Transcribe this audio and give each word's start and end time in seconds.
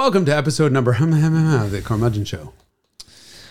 Welcome 0.00 0.24
to 0.24 0.34
episode 0.34 0.72
number 0.72 0.92
of 0.92 0.98
the 1.70 1.82
Carmudgeon 1.84 2.24
Show. 2.24 2.54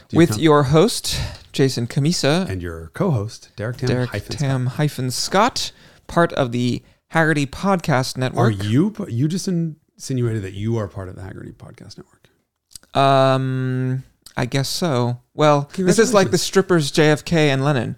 You 0.09 0.17
with 0.17 0.31
come- 0.31 0.39
your 0.39 0.63
host 0.63 1.21
Jason 1.51 1.85
Camisa, 1.85 2.47
and 2.49 2.59
your 2.59 2.89
co-host 2.95 3.51
Derek 3.55 3.77
Tam. 3.77 3.87
Derek 3.87 4.09
hyphen 4.09 4.35
Tam 4.35 4.65
hyphen 4.65 5.11
Scott, 5.11 5.71
part 6.07 6.33
of 6.33 6.51
the 6.51 6.81
Hagerty 7.13 7.45
Podcast 7.45 8.17
Scott. 8.17 8.35
Are 8.35 8.49
Network. 8.49 8.63
you? 8.67 8.95
You 9.09 9.27
just 9.27 9.47
insinuated 9.47 10.41
that 10.41 10.53
you 10.53 10.75
are 10.77 10.87
part 10.87 11.07
of 11.07 11.15
the 11.15 11.21
Hagerty 11.21 11.53
Podcast 11.53 11.99
Network. 11.99 12.27
Um, 12.97 14.03
I 14.35 14.47
guess 14.47 14.69
so. 14.69 15.21
Well, 15.35 15.69
this 15.75 15.99
is 15.99 16.15
like 16.15 16.31
the 16.31 16.39
strippers 16.39 16.91
JFK 16.91 17.31
and 17.31 17.63
Lennon. 17.63 17.95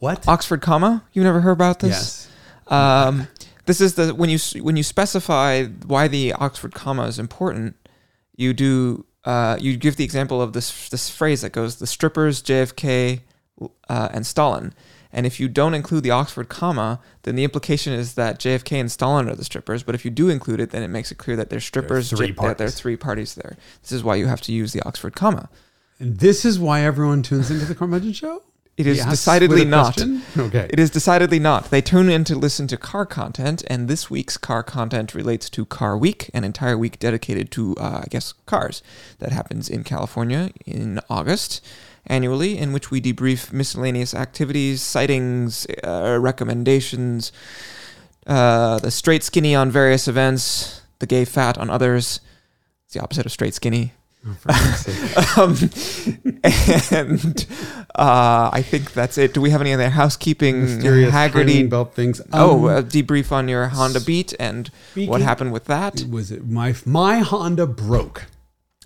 What? 0.00 0.26
Oxford 0.26 0.60
comma. 0.60 1.04
You 1.12 1.22
never 1.22 1.40
heard 1.40 1.52
about 1.52 1.78
this? 1.78 2.28
yes. 2.68 2.76
Um, 3.06 3.28
this 3.66 3.80
is 3.80 3.94
the 3.94 4.14
when 4.14 4.30
you 4.30 4.38
when 4.62 4.76
you 4.76 4.82
specify 4.82 5.64
why 5.64 6.08
the 6.08 6.32
Oxford 6.34 6.74
comma 6.74 7.04
is 7.04 7.18
important, 7.18 7.76
you 8.36 8.52
do 8.52 9.04
uh, 9.24 9.56
you 9.60 9.76
give 9.76 9.96
the 9.96 10.04
example 10.04 10.42
of 10.42 10.52
this 10.52 10.88
this 10.88 11.08
phrase 11.10 11.42
that 11.42 11.52
goes 11.52 11.76
the 11.76 11.86
strippers 11.86 12.42
JFK 12.42 13.20
uh, 13.88 14.08
and 14.12 14.26
Stalin. 14.26 14.74
And 15.14 15.26
if 15.26 15.38
you 15.38 15.46
don't 15.46 15.74
include 15.74 16.04
the 16.04 16.10
Oxford 16.10 16.48
comma, 16.48 16.98
then 17.24 17.36
the 17.36 17.44
implication 17.44 17.92
is 17.92 18.14
that 18.14 18.40
JFK 18.40 18.80
and 18.80 18.90
Stalin 18.90 19.28
are 19.28 19.34
the 19.34 19.44
strippers. 19.44 19.82
But 19.82 19.94
if 19.94 20.06
you 20.06 20.10
do 20.10 20.30
include 20.30 20.58
it, 20.58 20.70
then 20.70 20.82
it 20.82 20.88
makes 20.88 21.12
it 21.12 21.18
clear 21.18 21.36
that 21.36 21.50
there's 21.50 21.64
strippers. 21.66 22.08
three 22.08 22.28
J- 22.28 22.32
that 22.32 22.36
there 22.40 22.50
are 22.50 22.54
parties. 22.54 22.80
three 22.80 22.96
parties 22.96 23.34
there. 23.34 23.58
This 23.82 23.92
is 23.92 24.02
why 24.02 24.14
you 24.14 24.26
have 24.26 24.40
to 24.42 24.52
use 24.52 24.72
the 24.72 24.80
Oxford 24.86 25.14
comma. 25.14 25.50
And 25.98 26.18
this 26.18 26.46
is 26.46 26.58
why 26.58 26.80
everyone 26.80 27.22
tunes 27.22 27.50
into 27.50 27.66
the 27.66 27.74
Carmudgeon 27.74 28.14
Show. 28.14 28.42
It 28.78 28.86
is 28.86 28.96
Yes, 28.98 29.10
decidedly 29.10 29.64
not. 29.66 29.94
question? 29.94 30.22
Okay. 30.36 30.66
It 30.70 30.80
is 30.80 30.88
decidedly 30.90 31.38
not. 31.38 31.70
They 31.70 31.82
tune 31.82 32.08
in 32.08 32.24
to 32.24 32.34
listen 32.34 32.66
to 32.68 32.76
car 32.78 33.04
content, 33.04 33.62
and 33.66 33.86
this 33.86 34.10
week's 34.10 34.38
car 34.38 34.62
content 34.62 35.14
relates 35.14 35.50
to 35.50 35.66
Car 35.66 35.96
Week, 35.98 36.30
an 36.32 36.42
entire 36.42 36.78
week 36.78 36.98
dedicated 36.98 37.50
to, 37.52 37.76
uh, 37.78 38.00
I 38.02 38.06
guess, 38.08 38.32
cars 38.46 38.82
that 39.18 39.30
happens 39.30 39.68
in 39.68 39.84
California 39.84 40.50
in 40.64 41.00
August 41.10 41.60
annually, 42.06 42.56
in 42.56 42.72
which 42.72 42.90
we 42.90 43.00
debrief 43.00 43.52
miscellaneous 43.52 44.14
activities, 44.14 44.80
sightings, 44.80 45.66
uh, 45.84 46.18
recommendations, 46.20 47.30
uh, 48.26 48.78
the 48.78 48.90
straight 48.90 49.22
skinny 49.22 49.54
on 49.54 49.70
various 49.70 50.08
events, 50.08 50.80
the 50.98 51.06
gay 51.06 51.24
fat 51.26 51.58
on 51.58 51.68
others. 51.68 52.20
It's 52.86 52.94
the 52.94 53.02
opposite 53.02 53.26
of 53.26 53.32
straight 53.32 53.54
skinny. 53.54 53.92
Oh, 54.24 54.36
Um, 55.36 55.58
and 56.90 57.46
uh, 57.94 58.50
I 58.52 58.62
think 58.62 58.92
that's 58.92 59.18
it. 59.18 59.34
Do 59.34 59.40
we 59.40 59.50
have 59.50 59.60
any 59.60 59.72
other 59.72 59.90
housekeeping? 59.90 60.62
Mysterious 60.62 61.12
Hagerty. 61.12 61.68
belt 61.68 61.94
things. 61.94 62.20
oh, 62.32 62.68
Um, 62.68 62.76
a 62.78 62.82
debrief 62.82 63.32
on 63.32 63.48
your 63.48 63.68
Honda 63.68 64.00
Beat 64.00 64.34
and 64.40 64.70
what 64.94 65.20
happened 65.20 65.52
with 65.52 65.64
that. 65.66 66.04
was 66.10 66.30
it 66.30 66.46
my 66.46 66.74
my 66.86 67.18
Honda 67.18 67.66
broke. 67.66 68.26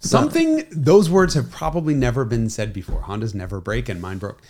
Something 0.00 0.64
those 0.70 1.08
words 1.10 1.34
have 1.34 1.50
probably 1.50 1.94
never 1.94 2.24
been 2.24 2.48
said 2.50 2.72
before. 2.72 3.02
Hondas 3.02 3.34
never 3.34 3.60
break, 3.60 3.88
and 3.88 4.00
mine 4.00 4.18
broke. 4.18 4.40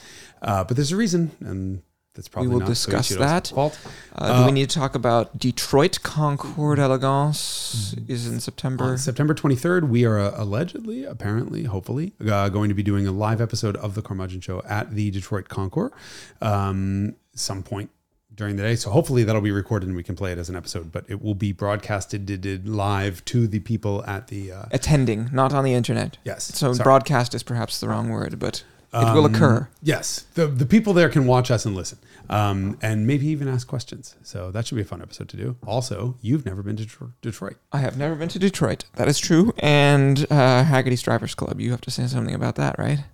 Uh, 0.42 0.64
but 0.64 0.76
there's 0.76 0.92
a 0.92 0.96
reason, 0.96 1.30
and 1.40 1.82
that's 2.16 2.28
probably 2.28 2.48
will 2.48 2.60
not 2.60 2.68
discuss 2.68 3.10
Soichiro's 3.10 3.18
that. 3.18 3.48
fault. 3.48 3.78
Uh, 4.14 4.26
do 4.26 4.42
uh, 4.42 4.46
we 4.46 4.52
need 4.52 4.68
to 4.68 4.78
talk 4.78 4.94
about 4.94 5.38
Detroit 5.38 6.02
Concours 6.02 6.76
d'Elegance? 6.76 7.94
Is 8.08 8.26
in 8.26 8.40
September. 8.40 8.84
On 8.84 8.98
September 8.98 9.34
23rd, 9.34 9.88
we 9.88 10.04
are 10.04 10.18
uh, 10.18 10.32
allegedly, 10.36 11.04
apparently, 11.04 11.64
hopefully, 11.64 12.14
uh, 12.28 12.48
going 12.48 12.68
to 12.68 12.74
be 12.74 12.82
doing 12.82 13.06
a 13.06 13.12
live 13.12 13.40
episode 13.40 13.76
of 13.76 13.94
the 13.94 14.02
Carmudgeon 14.02 14.40
Show 14.40 14.62
at 14.68 14.94
the 14.94 15.10
Detroit 15.10 15.48
Concours 15.48 15.92
um, 16.40 17.14
some 17.34 17.62
point 17.62 17.90
during 18.34 18.56
the 18.56 18.62
day. 18.62 18.76
So 18.76 18.90
hopefully 18.90 19.24
that'll 19.24 19.42
be 19.42 19.50
recorded 19.50 19.86
and 19.86 19.96
we 19.96 20.02
can 20.02 20.14
play 20.14 20.32
it 20.32 20.38
as 20.38 20.48
an 20.48 20.56
episode, 20.56 20.92
but 20.92 21.04
it 21.08 21.22
will 21.22 21.34
be 21.34 21.52
broadcasted 21.52 22.66
live 22.66 23.24
to 23.26 23.46
the 23.46 23.60
people 23.60 24.04
at 24.06 24.28
the. 24.28 24.52
Uh, 24.52 24.64
Attending, 24.70 25.30
not 25.32 25.52
on 25.52 25.64
the 25.64 25.74
internet. 25.74 26.18
yes. 26.24 26.44
So 26.44 26.72
sorry. 26.72 26.84
broadcast 26.84 27.34
is 27.34 27.42
perhaps 27.42 27.80
the 27.80 27.88
wrong 27.88 28.08
word, 28.08 28.38
but 28.38 28.62
it 29.02 29.12
will 29.14 29.24
Um, 29.26 29.34
occur. 29.34 29.68
Yes, 29.82 30.24
the 30.34 30.46
the 30.46 30.66
people 30.66 30.92
there 30.92 31.08
can 31.08 31.26
watch 31.26 31.50
us 31.50 31.64
and 31.66 31.74
listen, 31.76 31.98
um, 32.30 32.78
and 32.82 33.06
maybe 33.06 33.26
even 33.26 33.48
ask 33.48 33.66
questions. 33.66 34.14
So 34.22 34.50
that 34.50 34.66
should 34.66 34.76
be 34.76 34.82
a 34.82 34.86
fun 34.86 35.02
episode 35.02 35.28
to 35.30 35.36
do. 35.36 35.56
Also, 35.66 36.16
you've 36.20 36.44
never 36.46 36.62
been 36.62 36.76
to 36.76 36.84
Detro- 36.84 37.12
Detroit. 37.22 37.56
I 37.72 37.78
have 37.78 37.96
never 37.96 38.14
been 38.14 38.28
to 38.30 38.38
Detroit. 38.38 38.84
That 38.96 39.08
is 39.08 39.18
true. 39.18 39.52
And 39.58 40.26
uh, 40.30 40.64
Hagerty's 40.64 41.02
Drivers 41.02 41.34
Club. 41.34 41.60
You 41.60 41.70
have 41.72 41.80
to 41.82 41.90
say 41.90 42.06
something 42.06 42.34
about 42.34 42.54
that, 42.56 42.78
right? 42.78 43.04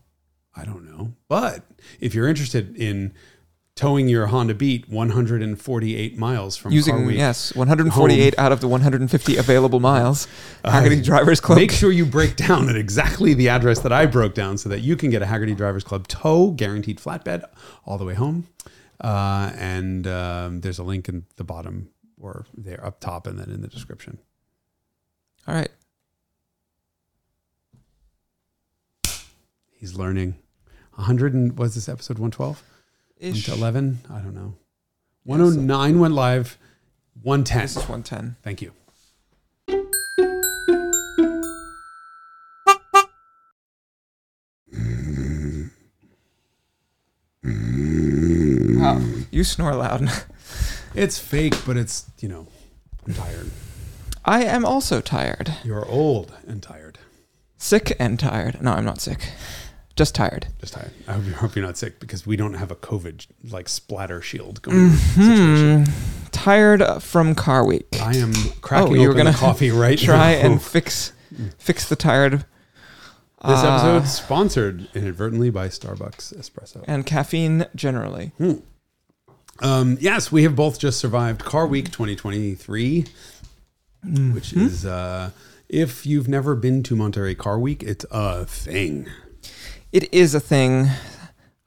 I 0.55 0.65
don't 0.65 0.85
know, 0.85 1.15
but 1.29 1.65
if 2.01 2.15
you're 2.15 2.29
interested 2.29 2.77
in 2.77 3.15
towing 3.75 4.09
your 4.09 4.27
Honda 4.27 4.55
Beat 4.55 4.89
148 4.89 6.19
miles 6.19 6.57
from 6.57 6.71
Car 6.71 6.77
Using 6.77 7.07
Week, 7.07 7.17
yes, 7.17 7.55
148 7.55 8.35
out 8.39 8.53
of 8.53 8.61
the 8.61 8.69
150 8.69 9.37
available 9.37 9.81
miles. 9.81 10.27
Hagerty 10.65 11.01
Uh, 11.01 11.05
Drivers 11.05 11.41
Club. 11.41 11.59
Make 11.59 11.71
sure 11.73 11.91
you 11.91 12.05
break 12.05 12.37
down 12.37 12.69
at 12.69 12.77
exactly 12.77 13.35
the 13.35 13.49
address 13.49 13.81
that 13.81 13.93
I 13.93 14.07
broke 14.07 14.35
down 14.35 14.59
so 14.59 14.69
that 14.69 14.81
you 14.81 14.97
can 14.97 15.11
get 15.11 15.23
a 15.23 15.27
Hagerty 15.27 15.57
Drivers 15.57 15.85
Club 15.85 16.07
tow, 16.09 16.51
guaranteed 16.51 16.99
flatbed, 16.99 17.45
all 17.87 17.97
the 17.99 18.05
way 18.05 18.15
home. 18.15 18.47
Uh, 19.01 19.51
and 19.57 20.07
um, 20.07 20.61
there's 20.61 20.79
a 20.79 20.85
link 20.85 21.09
in 21.09 21.25
the 21.37 21.45
bottom 21.45 21.89
or 22.21 22.47
there 22.57 22.85
up 22.87 23.01
top 23.01 23.27
and 23.27 23.39
then 23.39 23.51
in 23.51 23.63
the 23.63 23.69
description. 23.69 24.19
All 25.49 25.55
right. 25.55 25.71
He's 29.73 29.95
learning. 29.97 30.37
100 30.95 31.35
and 31.35 31.59
was 31.59 31.75
this 31.75 31.89
episode 31.89 32.19
112? 32.19 32.63
Ish. 33.23 33.49
11? 33.49 34.01
I 34.11 34.19
don't 34.19 34.35
know. 34.35 34.55
109 35.23 36.01
went 36.01 36.13
live. 36.13 36.59
110. 37.23 37.63
This 37.63 37.71
is 37.71 37.89
110. 37.89 38.35
Thank 38.43 38.61
you. 38.61 38.73
Wow. 48.81 49.01
You 49.31 49.45
snore 49.45 49.75
loud. 49.77 50.09
It's 50.95 51.19
fake, 51.19 51.55
but 51.65 51.79
it's, 51.79 52.05
you 52.21 52.29
know, 52.29 52.49
I'm 53.07 53.15
tired. 53.15 53.51
I 54.27 54.45
am 54.45 54.63
also 54.67 55.01
tired. 55.01 55.55
You're 55.65 55.89
old 55.89 56.35
and 56.47 56.63
tired. 56.63 56.99
Sick 57.57 57.97
and 57.99 58.21
tired. 58.21 58.61
No, 58.61 58.73
I'm 58.73 58.85
not 58.85 59.01
sick. 59.01 59.33
Just 59.97 60.15
tired. 60.15 60.47
Just 60.61 60.73
tired. 60.75 60.91
I 61.07 61.13
hope, 61.13 61.25
you 61.27 61.33
hope 61.35 61.55
you're 61.57 61.65
not 61.67 61.77
sick 61.77 62.01
because 62.01 62.27
we 62.27 62.37
don't 62.37 62.55
have 62.55 62.71
a 62.71 62.75
COVID 62.77 63.27
like 63.51 63.69
splatter 63.69 64.23
shield 64.23 64.63
going 64.63 64.79
on 64.85 64.91
situation. 64.91 65.85
Hmm. 65.87 66.27
Tired 66.31 67.03
from 67.03 67.35
car 67.35 67.65
week. 67.65 67.87
I 68.01 68.17
am 68.17 68.33
cracking 68.63 68.93
Oh, 68.97 69.01
you 69.01 69.09
were 69.09 69.15
gonna 69.15 69.35
coffee 69.35 69.71
right 69.73 69.99
Try 69.99 70.35
now. 70.37 70.47
and 70.47 70.63
fix 70.63 71.13
fix 71.59 71.89
the 71.89 71.97
tired. 71.97 72.33
this 73.47 73.63
uh, 73.63 73.75
episode 73.75 74.09
sponsored 74.09 74.89
inadvertently 74.95 75.51
by 75.51 75.69
Starbucks 75.69 76.35
Espresso. 76.39 76.83
and 76.87 77.05
caffeine 77.05 77.67
generally. 77.75 78.33
Um, 79.61 79.99
yes, 80.01 80.33
we 80.33 80.43
have 80.45 80.57
both 80.57 80.79
just 80.79 80.99
survived 80.99 81.45
Car 81.45 81.67
Week 81.67 81.87
2023, 81.91 83.05
Mm-hmm. 84.05 84.35
which 84.35 84.53
is 84.53 84.85
uh, 84.85 85.31
if 85.69 86.05
you've 86.05 86.27
never 86.27 86.57
been 86.57 86.83
to 86.83 86.97
Monterey 86.97 87.37
Car 87.37 87.57
Week, 87.59 87.85
it's 87.85 88.05
a 88.11 88.45
thing. 88.45 89.07
It 89.93 90.13
is 90.13 90.35
a 90.35 90.41
thing. 90.41 90.89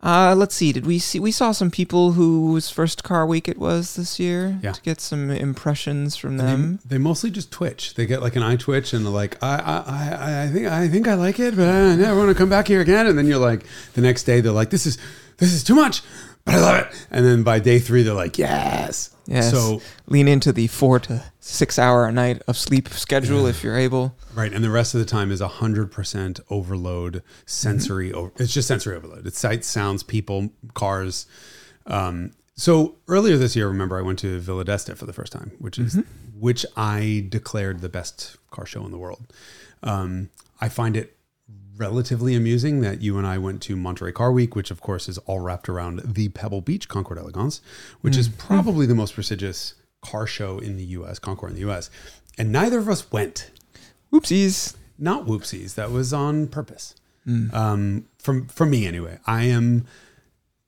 Uh, 0.01 0.35
let's 0.37 0.53
see. 0.53 0.71
Did 0.71 0.85
we 0.85 0.99
see? 0.99 1.19
We 1.19 1.31
saw 1.31 1.51
some 1.51 1.71
people 1.71 2.11
whose 2.11 2.69
first 2.69 3.03
car 3.03 3.25
week 3.25 3.47
it 3.47 3.57
was 3.57 3.95
this 3.95 4.19
year. 4.19 4.59
Yeah. 4.61 4.73
To 4.73 4.81
get 4.81 5.01
some 5.01 5.31
impressions 5.31 6.15
from 6.15 6.37
They, 6.37 6.45
them. 6.45 6.79
they 6.85 6.97
mostly 6.99 7.31
just 7.31 7.51
twitch. 7.51 7.95
They 7.95 8.05
get 8.05 8.21
like 8.21 8.35
an 8.35 8.43
eye 8.43 8.55
twitch 8.55 8.93
and 8.93 9.03
they're 9.05 9.11
like, 9.13 9.41
I, 9.43 9.55
I, 9.55 9.77
I, 9.87 10.43
I 10.43 10.47
think, 10.47 10.67
I 10.67 10.87
think 10.87 11.07
I 11.07 11.15
like 11.15 11.39
it, 11.39 11.55
but 11.55 11.67
I 11.67 11.95
never 11.95 12.17
want 12.17 12.29
to 12.29 12.35
come 12.35 12.49
back 12.49 12.67
here 12.67 12.81
again. 12.81 13.07
And 13.07 13.17
then 13.17 13.25
you're 13.25 13.39
like, 13.39 13.65
the 13.93 14.01
next 14.01 14.23
day 14.23 14.41
they're 14.41 14.51
like, 14.51 14.69
this 14.69 14.85
is, 14.85 14.97
this 15.37 15.51
is 15.53 15.63
too 15.63 15.75
much, 15.75 16.01
but 16.45 16.55
I 16.55 16.59
love 16.59 16.77
it. 16.85 17.07
And 17.11 17.25
then 17.25 17.43
by 17.43 17.59
day 17.59 17.79
three 17.79 18.03
they're 18.03 18.13
like, 18.13 18.37
yes. 18.37 19.11
Yes. 19.27 19.51
So 19.51 19.81
Lean 20.07 20.27
into 20.27 20.51
the 20.51 20.67
four 20.67 20.99
to 21.01 21.23
six 21.39 21.79
hour 21.79 22.05
a 22.05 22.11
night 22.11 22.41
of 22.47 22.55
sleep 22.57 22.89
schedule 22.89 23.43
Yeah. 23.43 23.49
if 23.49 23.63
you're 23.63 23.77
able. 23.77 24.15
right, 24.35 24.53
and 24.53 24.63
the 24.63 24.69
rest 24.69 24.93
of 24.93 24.99
the 24.99 25.05
time 25.05 25.31
is 25.31 25.41
hundred 25.41 25.91
percent 25.91 26.39
overload, 26.49 27.23
sensory. 27.45 28.13
Over, 28.13 28.31
it's 28.37 28.53
just 28.53 28.67
sensory 28.67 28.95
overload. 28.95 29.25
It's 29.25 29.39
sights, 29.39 29.67
sounds, 29.67 30.03
people, 30.03 30.49
cars. 30.75 31.25
Um, 31.87 32.33
so 32.55 32.95
earlier 33.07 33.35
this 33.37 33.55
year, 33.55 33.67
remember 33.67 33.97
I 33.97 34.01
went 34.01 34.19
to 34.19 34.39
Villa 34.39 34.63
d'Este 34.63 34.95
for 34.95 35.05
the 35.05 35.13
first 35.13 35.33
time, 35.33 35.51
which 35.59 35.79
is 35.79 35.97
which 36.39 36.63
I 36.77 37.25
declared 37.29 37.81
the 37.81 37.89
best 37.89 38.37
car 38.51 38.65
show 38.67 38.85
in 38.85 38.91
the 38.91 38.97
world. 38.99 39.33
Um, 39.81 40.29
I 40.61 40.69
find 40.69 40.95
it 40.95 41.14
relatively 41.77 42.35
amusing 42.35 42.81
that 42.81 43.01
you 43.01 43.17
and 43.17 43.27
I 43.27 43.37
went 43.37 43.61
to 43.63 43.75
Monterey 43.75 44.11
Car 44.11 44.31
Week, 44.31 44.55
which 44.55 44.71
of 44.71 44.81
course 44.81 45.07
is 45.09 45.17
all 45.19 45.39
wrapped 45.39 45.67
around 45.69 45.99
the 46.05 46.29
Pebble 46.29 46.61
Beach 46.61 46.87
Concours 46.87 47.17
d'Elegance, 47.17 47.61
which 48.01 48.17
is 48.17 48.27
probably 48.29 48.85
the 48.85 48.95
most 48.95 49.13
prestigious 49.13 49.75
car 50.01 50.25
show 50.27 50.59
in 50.59 50.77
the 50.77 50.83
U.S. 50.85 51.19
Concord 51.19 51.51
in 51.51 51.55
the 51.55 51.61
U.S. 51.61 51.89
And 52.37 52.51
neither 52.51 52.79
of 52.79 52.87
us 52.89 53.11
went. 53.11 53.51
Oopsies. 54.13 54.75
Not 54.97 55.25
whoopsies. 55.25 55.75
That 55.75 55.91
was 55.91 56.13
on 56.13 56.47
purpose. 56.47 56.95
Um, 57.27 58.05
from 58.19 58.45
for 58.47 58.65
me 58.67 58.85
anyway. 58.85 59.17
I 59.25 59.43
am. 59.45 59.85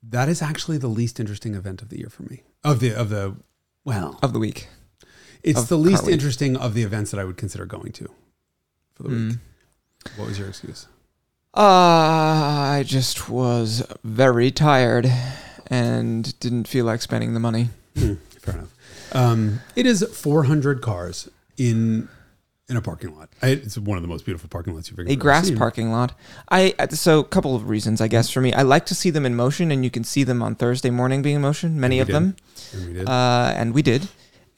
That 0.02 0.28
is 0.28 0.42
actually 0.42 0.78
the 0.80 0.88
least 0.88 1.20
interesting 1.20 1.54
event 1.54 1.82
of 1.84 1.90
the 1.90 2.00
year 2.00 2.10
for 2.10 2.24
me. 2.24 2.42
Of 2.64 2.80
the 2.80 2.94
of 2.94 3.10
the 3.10 3.36
well, 3.86 4.18
Of 4.24 4.34
the 4.34 4.40
week. 4.40 4.68
it's 5.44 5.66
the 5.66 5.78
least 5.78 6.08
interesting 6.08 6.58
of 6.58 6.74
the 6.74 6.82
events 6.84 7.12
that 7.12 7.20
I 7.20 7.24
would 7.26 7.38
consider 7.38 7.66
going 7.66 7.92
to 7.94 8.10
for 8.96 9.04
the 9.04 9.10
Mm. 9.10 9.30
week. 9.30 9.38
What 10.18 10.28
was 10.30 10.40
your 10.40 10.48
excuse? 10.50 10.88
Uh, 11.58 12.70
I 12.78 12.84
just 12.86 13.30
was 13.30 13.84
very 14.04 14.52
tired 14.52 15.12
and 15.72 16.40
didn't 16.40 16.68
feel 16.68 16.86
like 16.86 17.02
spending 17.02 17.34
the 17.34 17.40
money. 17.40 17.70
Hmm, 17.98 18.14
fair 18.40 18.54
enough. 18.54 18.74
Um, 19.12 19.62
it 19.76 19.88
is 19.88 20.04
400 20.04 20.82
cars 20.82 21.28
in 21.58 22.10
in 22.70 22.76
a 22.78 22.82
parking 22.82 23.16
lot. 23.18 23.30
I, 23.42 23.48
it's 23.50 23.76
one 23.78 23.98
of 23.98 24.02
the 24.04 24.08
most 24.08 24.24
beautiful 24.26 24.50
parking 24.50 24.76
lots 24.76 24.90
you've 24.92 25.00
ever 25.00 25.08
seen. 25.10 25.18
A 25.18 25.20
grass 25.20 25.48
seen. 25.48 25.58
parking 25.58 25.92
lot. 25.92 26.14
I 26.50 26.76
uh, 26.78 26.90
so 26.90 27.20
a 27.20 27.24
couple 27.24 27.56
of 27.56 27.70
reasons, 27.70 28.02
I 28.02 28.08
guess, 28.08 28.30
for 28.30 28.40
me. 28.42 28.54
I 28.54 28.62
like 28.62 28.86
to 28.88 28.96
see 28.96 29.10
them 29.10 29.26
in 29.26 29.36
motion, 29.36 29.72
and 29.72 29.84
you 29.84 29.90
can 29.90 30.04
see 30.04 30.24
them 30.24 30.44
on 30.44 30.54
Thursday 30.54 30.92
morning 30.92 31.24
being 31.24 31.38
in 31.38 31.42
motion. 31.42 31.80
Many 31.80 32.00
of 32.00 32.08
did. 32.08 32.14
them, 32.16 32.36
And 32.74 32.88
we 32.88 32.94
did. 32.94 33.10
uh, 33.10 33.54
and 33.56 33.74
we 33.74 33.82
did. 33.82 34.08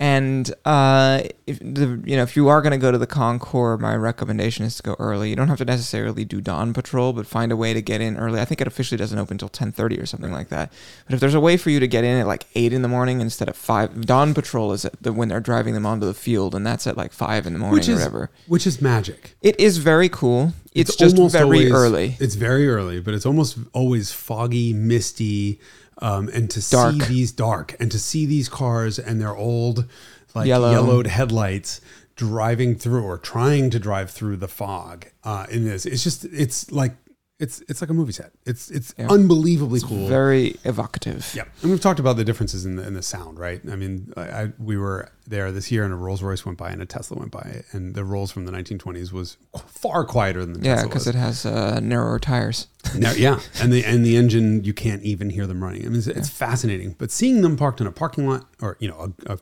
And 0.01 0.54
uh, 0.63 1.24
if 1.46 1.60
the 1.60 2.01
you 2.06 2.16
know 2.16 2.24
if 2.24 2.38
you 2.38 2.48
are 2.48 2.62
going 2.62 2.72
to 2.72 2.78
go 2.78 2.90
to 2.90 2.98
the 2.98 3.06
Concours, 3.06 3.81
my 3.81 3.94
recommendation 3.98 4.63
is 4.66 4.78
to 4.78 4.84
go 4.84 4.96
early. 4.98 5.30
You 5.30 5.36
don't 5.36 5.50
have 5.50 5.57
to 5.57 5.66
necessarily 5.66 6.24
do 6.24 6.40
dawn 6.40 6.74
patrol, 6.74 7.12
but 7.12 7.28
find 7.28 7.51
a 7.51 7.57
way 7.57 7.74
to 7.74 7.81
get 7.81 8.00
in 8.00 8.16
early. 8.16 8.40
I 8.40 8.46
think 8.46 8.62
it 8.62 8.68
officially 8.68 8.98
doesn't 8.98 9.19
open 9.19 9.36
until 9.36 9.50
ten 9.50 9.74
thirty 9.74 10.00
or 10.00 10.06
something 10.06 10.31
like 10.31 10.48
that. 10.50 10.72
But 11.06 11.16
if 11.16 11.19
there's 11.19 11.34
a 11.34 11.40
way 11.42 11.57
for 11.57 11.69
you 11.69 11.81
to 11.81 11.88
get 11.88 12.06
in 12.06 12.18
at 12.18 12.28
like 12.28 12.46
eight 12.56 12.72
in 12.72 12.81
the 12.81 12.88
morning 12.88 13.19
instead 13.19 13.50
of 13.50 13.57
five, 13.57 14.06
dawn 14.06 14.34
patrol 14.34 14.72
is 14.72 14.86
at 14.86 15.04
the, 15.04 15.12
when 15.12 15.28
they're 15.28 15.42
driving 15.42 15.74
them 15.74 15.86
onto 15.86 16.06
the 16.06 16.13
field, 16.13 16.56
and 16.56 16.66
that's 16.66 16.88
at 16.88 16.95
like 16.95 17.12
five 17.12 17.45
in 17.45 17.52
the 17.52 17.60
morning 17.60 17.78
which 17.78 17.90
or 17.90 17.94
is 17.94 17.98
whatever. 17.98 18.30
which 18.48 18.66
is 18.66 18.81
magic. 18.81 19.36
It 19.42 19.60
is 19.60 19.80
very 19.80 20.07
cool. 20.07 20.54
It's, 20.74 20.92
It's 20.92 20.98
just 20.98 21.18
very 21.34 21.44
always- 21.44 21.72
early. 21.74 22.16
It's 22.22 22.36
very 22.36 22.69
early, 22.69 23.02
but 23.02 23.13
it's 23.13 23.25
almost 23.25 23.57
always 23.74 24.13
foggy, 24.13 24.72
misty, 24.72 25.60
um, 26.00 26.30
and 26.30 26.50
to 26.50 26.69
Dark. 26.69 26.94
see 26.96 27.00
these 27.07 27.31
dark 27.31 27.75
and 27.80 27.92
to 27.92 28.00
see 28.00 28.25
these 28.25 28.50
cars 28.50 29.00
and 29.00 29.19
their 29.22 29.36
old, 29.36 29.86
like 30.34 30.48
Yellow. 30.48 30.72
yellowed 30.72 31.07
headlights 31.07 31.81
driving 32.16 32.75
through 32.75 33.04
or 33.04 33.18
trying 33.18 33.69
to 33.69 33.80
drive 33.80 34.12
through 34.12 34.38
the 34.38 34.48
fog 34.48 35.07
uh, 35.24 35.46
in 35.50 35.63
this. 35.66 35.86
It's 35.86 36.04
just 36.04 36.25
it's 36.25 36.72
like 36.72 36.96
it's 37.39 37.62
it's 37.69 37.80
like 37.81 37.89
a 37.89 37.94
movie 37.94 38.12
set. 38.12 38.31
It's 38.45 38.69
it's 38.69 38.94
Yeah. 38.97 39.07
unbelievably 39.09 39.80
cool. 39.81 40.07
Very 40.07 40.57
evocative. 40.65 41.31
Yeah, 41.36 41.44
and 41.62 41.71
we've 41.71 41.80
talked 41.80 42.00
about 42.00 42.18
the 42.18 42.25
differences 42.25 42.65
in 42.65 42.75
the 42.75 42.86
in 42.86 42.94
the 42.94 43.01
sound, 43.01 43.39
right? 43.39 43.62
I 43.71 43.75
mean, 43.75 44.13
I, 44.18 44.21
I 44.21 44.51
we 44.59 44.77
were 44.77 45.09
there 45.25 45.51
this 45.51 45.71
year, 45.71 45.83
and 45.86 45.94
a 45.94 45.95
Rolls 45.95 46.21
Royce 46.21 46.45
went 46.45 46.57
by, 46.57 46.69
and 46.71 46.81
a 46.81 46.86
Tesla 46.86 47.18
went 47.18 47.31
by, 47.31 47.63
and 47.71 47.95
the 47.95 48.03
Rolls 48.03 48.31
from 48.31 48.45
the 48.45 48.51
1920s 48.51 49.12
was 49.13 49.38
far 49.68 50.03
quieter 50.03 50.44
than 50.44 50.53
the 50.53 50.59
Yeah, 50.65 50.75
Tesla 50.75 50.89
because 50.89 51.07
it 51.07 51.15
has 51.15 51.45
uh, 51.45 51.80
narrower 51.80 52.19
tires. 52.19 52.68
No, 52.95 53.12
yeah, 53.12 53.39
and 53.62 53.71
the 53.71 53.85
and 53.85 54.06
the 54.06 54.18
engine 54.18 54.63
you 54.63 54.74
can't 54.74 55.03
even 55.03 55.30
hear 55.30 55.47
them 55.47 55.63
running. 55.63 55.85
I 55.85 55.89
mean, 55.89 55.97
it's, 55.97 56.07
it's 56.07 56.30
fascinating. 56.30 56.95
But 56.97 57.09
seeing 57.12 57.42
them 57.42 57.56
parked 57.56 57.80
in 57.80 57.88
a 57.88 57.92
parking 57.92 58.27
lot 58.27 58.45
or 58.62 58.75
you 58.80 58.89
know 58.89 59.13
a, 59.27 59.33
a 59.33 59.39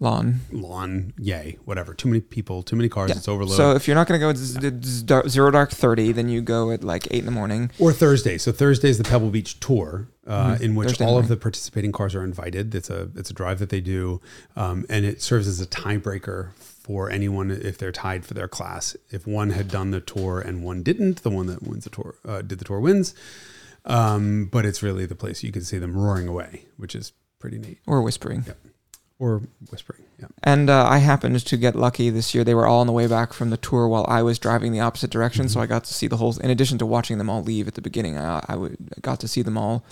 Lawn. 0.00 0.40
lawn, 0.52 1.12
yay, 1.18 1.58
whatever. 1.64 1.92
Too 1.92 2.08
many 2.08 2.20
people, 2.20 2.62
too 2.62 2.76
many 2.76 2.88
cars. 2.88 3.10
Yeah. 3.10 3.16
It's 3.16 3.26
overloaded. 3.26 3.56
So 3.56 3.72
if 3.72 3.88
you're 3.88 3.96
not 3.96 4.06
going 4.06 4.20
to 4.20 4.24
go 4.24 4.30
at 4.30 4.36
z- 4.36 4.70
z- 4.84 5.28
zero 5.28 5.50
dark 5.50 5.70
30, 5.72 6.12
then 6.12 6.28
you 6.28 6.40
go 6.40 6.70
at 6.70 6.84
like 6.84 7.08
8 7.10 7.18
in 7.18 7.24
the 7.24 7.32
morning. 7.32 7.70
or 7.80 7.92
Thursday. 7.92 8.38
So 8.38 8.52
Thursday 8.52 8.90
is 8.90 8.98
the 8.98 9.02
Pebble 9.04 9.30
Beach 9.30 9.58
tour, 9.58 10.06
uh, 10.26 10.54
Mhm. 10.54 10.60
in 10.60 10.74
which 10.76 10.88
Thursday 10.90 11.04
all 11.04 11.10
morning. 11.14 11.24
of 11.24 11.28
the 11.30 11.36
participating 11.36 11.90
cars 11.90 12.14
are 12.14 12.22
invited. 12.22 12.72
It's 12.76 12.90
a 12.90 13.08
it's 13.16 13.30
a 13.30 13.34
drive 13.34 13.58
that 13.58 13.70
they 13.70 13.80
do, 13.80 14.20
um, 14.54 14.86
and 14.88 15.04
it 15.04 15.20
serves 15.20 15.48
as 15.48 15.60
a 15.60 15.66
tiebreaker 15.66 16.52
for 16.54 17.10
anyone 17.10 17.50
if 17.50 17.76
they're 17.76 17.90
tied 17.90 18.24
for 18.24 18.34
their 18.34 18.46
class. 18.48 18.96
If 19.10 19.26
one 19.26 19.50
had 19.50 19.68
done 19.68 19.90
the 19.90 20.00
tour 20.00 20.38
and 20.40 20.62
one 20.62 20.84
didn't, 20.84 21.24
the 21.24 21.30
one 21.30 21.46
that 21.48 21.64
wins 21.64 21.82
the 21.84 21.90
tour 21.90 22.14
uh, 22.24 22.42
did 22.42 22.60
the 22.60 22.64
tour 22.64 22.78
wins. 22.78 23.14
Um, 23.84 24.46
but 24.50 24.64
it's 24.64 24.82
really 24.82 25.06
the 25.06 25.14
place 25.16 25.42
you 25.42 25.50
can 25.50 25.62
see 25.64 25.78
them 25.78 25.96
roaring 25.96 26.28
away, 26.28 26.66
which 26.76 26.94
is 26.94 27.12
pretty 27.40 27.58
neat. 27.58 27.78
Or 27.86 28.00
whispering. 28.02 28.44
Yeah. 28.46 28.52
Or 29.20 29.42
whispering. 29.70 30.02
Yeah. 30.20 30.26
And 30.44 30.70
uh, 30.70 30.86
I 30.86 30.98
happened 30.98 31.44
to 31.44 31.56
get 31.56 31.74
lucky 31.74 32.08
this 32.10 32.34
year. 32.34 32.44
They 32.44 32.54
were 32.54 32.66
all 32.66 32.80
on 32.80 32.86
the 32.86 32.92
way 32.92 33.06
back 33.08 33.32
from 33.32 33.50
the 33.50 33.56
tour 33.56 33.88
while 33.88 34.04
I 34.08 34.22
was 34.22 34.38
driving 34.38 34.72
the 34.72 34.80
opposite 34.80 35.10
direction. 35.10 35.46
Mm-hmm. 35.46 35.52
So 35.54 35.60
I 35.60 35.66
got 35.66 35.84
to 35.84 35.94
see 35.94 36.06
the 36.06 36.16
whole, 36.18 36.38
in 36.38 36.50
addition 36.50 36.78
to 36.78 36.86
watching 36.86 37.18
them 37.18 37.28
all 37.28 37.42
leave 37.42 37.66
at 37.66 37.74
the 37.74 37.80
beginning, 37.82 38.16
I, 38.16 38.44
I 38.48 38.54
would, 38.56 38.76
got 39.02 39.18
to 39.20 39.28
see 39.28 39.42
them 39.42 39.58
all. 39.58 39.84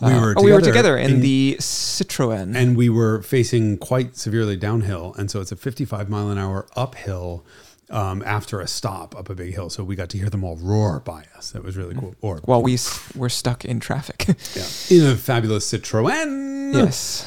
We 0.00 0.12
Uh, 0.12 0.20
were 0.20 0.34
oh, 0.36 0.42
we 0.42 0.50
were 0.52 0.60
together 0.60 0.96
together 0.96 0.96
in, 0.96 1.10
in- 1.16 1.20
the 1.20 1.56
Citroen. 1.60 2.56
and 2.56 2.76
we 2.76 2.88
were 2.88 3.22
facing 3.22 3.78
quite 3.78 4.16
severely 4.16 4.56
downhill 4.56 5.14
and 5.16 5.30
so 5.30 5.40
it's 5.40 5.52
a 5.52 5.56
55 5.56 6.08
mile 6.10 6.30
an 6.30 6.38
hour 6.38 6.66
uphill 6.74 7.44
um, 7.90 8.20
after 8.26 8.60
a 8.60 8.66
stop 8.66 9.14
up 9.16 9.30
a 9.30 9.36
big 9.36 9.54
hill 9.54 9.70
so 9.70 9.84
we 9.84 9.94
got 9.94 10.08
to 10.08 10.18
hear 10.18 10.28
them 10.28 10.42
all 10.42 10.56
roar 10.56 10.98
by 10.98 11.26
us 11.36 11.52
that 11.52 11.62
was 11.62 11.76
really 11.76 11.94
cool 11.94 12.16
or 12.22 12.38
while 12.44 12.60
we 12.60 12.76
were 13.14 13.28
stuck 13.28 13.64
in 13.64 13.78
traffic. 13.78 14.26
yeah, 14.56 14.66
in 14.90 15.06
a 15.12 15.14
fabulous 15.14 15.70
citroen 15.72 16.74
yes. 16.74 17.24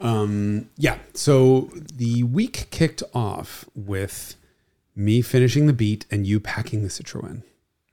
Um, 0.00 0.68
yeah 0.76 0.98
so 1.14 1.70
the 1.94 2.22
week 2.22 2.68
kicked 2.70 3.02
off 3.14 3.64
with 3.74 4.36
me 4.94 5.22
finishing 5.22 5.66
the 5.66 5.72
beat 5.72 6.06
and 6.10 6.26
you 6.26 6.38
packing 6.40 6.82
the 6.82 6.88
citroen 6.88 7.42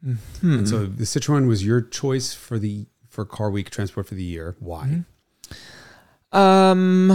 Hmm. 0.03 0.15
and 0.41 0.67
so 0.67 0.85
the 0.85 1.05
citroen 1.05 1.47
was 1.47 1.65
your 1.65 1.79
choice 1.81 2.33
for 2.33 2.59
the 2.59 2.88
for 3.09 3.23
car 3.23 3.50
week 3.50 3.69
transport 3.69 4.05
for 4.07 4.15
the 4.15 4.23
year 4.23 4.55
why 4.59 5.03
Um, 6.31 7.11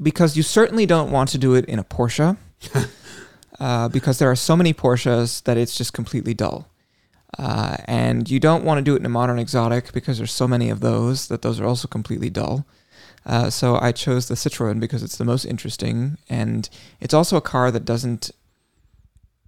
because 0.00 0.36
you 0.36 0.42
certainly 0.42 0.86
don't 0.86 1.10
want 1.10 1.30
to 1.30 1.38
do 1.38 1.54
it 1.54 1.64
in 1.64 1.78
a 1.78 1.84
Porsche, 1.84 2.36
uh, 3.58 3.88
because 3.88 4.18
there 4.18 4.30
are 4.30 4.36
so 4.36 4.54
many 4.56 4.74
Porsches 4.74 5.42
that 5.44 5.56
it's 5.56 5.76
just 5.76 5.92
completely 5.92 6.34
dull. 6.34 6.68
Uh, 7.38 7.76
and 7.86 8.30
you 8.30 8.38
don't 8.38 8.64
want 8.64 8.78
to 8.78 8.82
do 8.82 8.94
it 8.94 9.00
in 9.00 9.06
a 9.06 9.08
modern 9.08 9.38
exotic 9.38 9.92
because 9.92 10.18
there's 10.18 10.30
so 10.32 10.46
many 10.46 10.70
of 10.70 10.80
those 10.80 11.26
that 11.28 11.42
those 11.42 11.58
are 11.58 11.64
also 11.66 11.88
completely 11.88 12.30
dull. 12.30 12.64
Uh, 13.26 13.50
so 13.50 13.78
I 13.80 13.92
chose 13.92 14.28
the 14.28 14.34
Citroen 14.34 14.80
because 14.80 15.02
it's 15.02 15.16
the 15.16 15.24
most 15.24 15.44
interesting, 15.44 16.18
and 16.28 16.68
it's 17.00 17.14
also 17.14 17.36
a 17.36 17.40
car 17.40 17.70
that 17.70 17.84
doesn't 17.84 18.30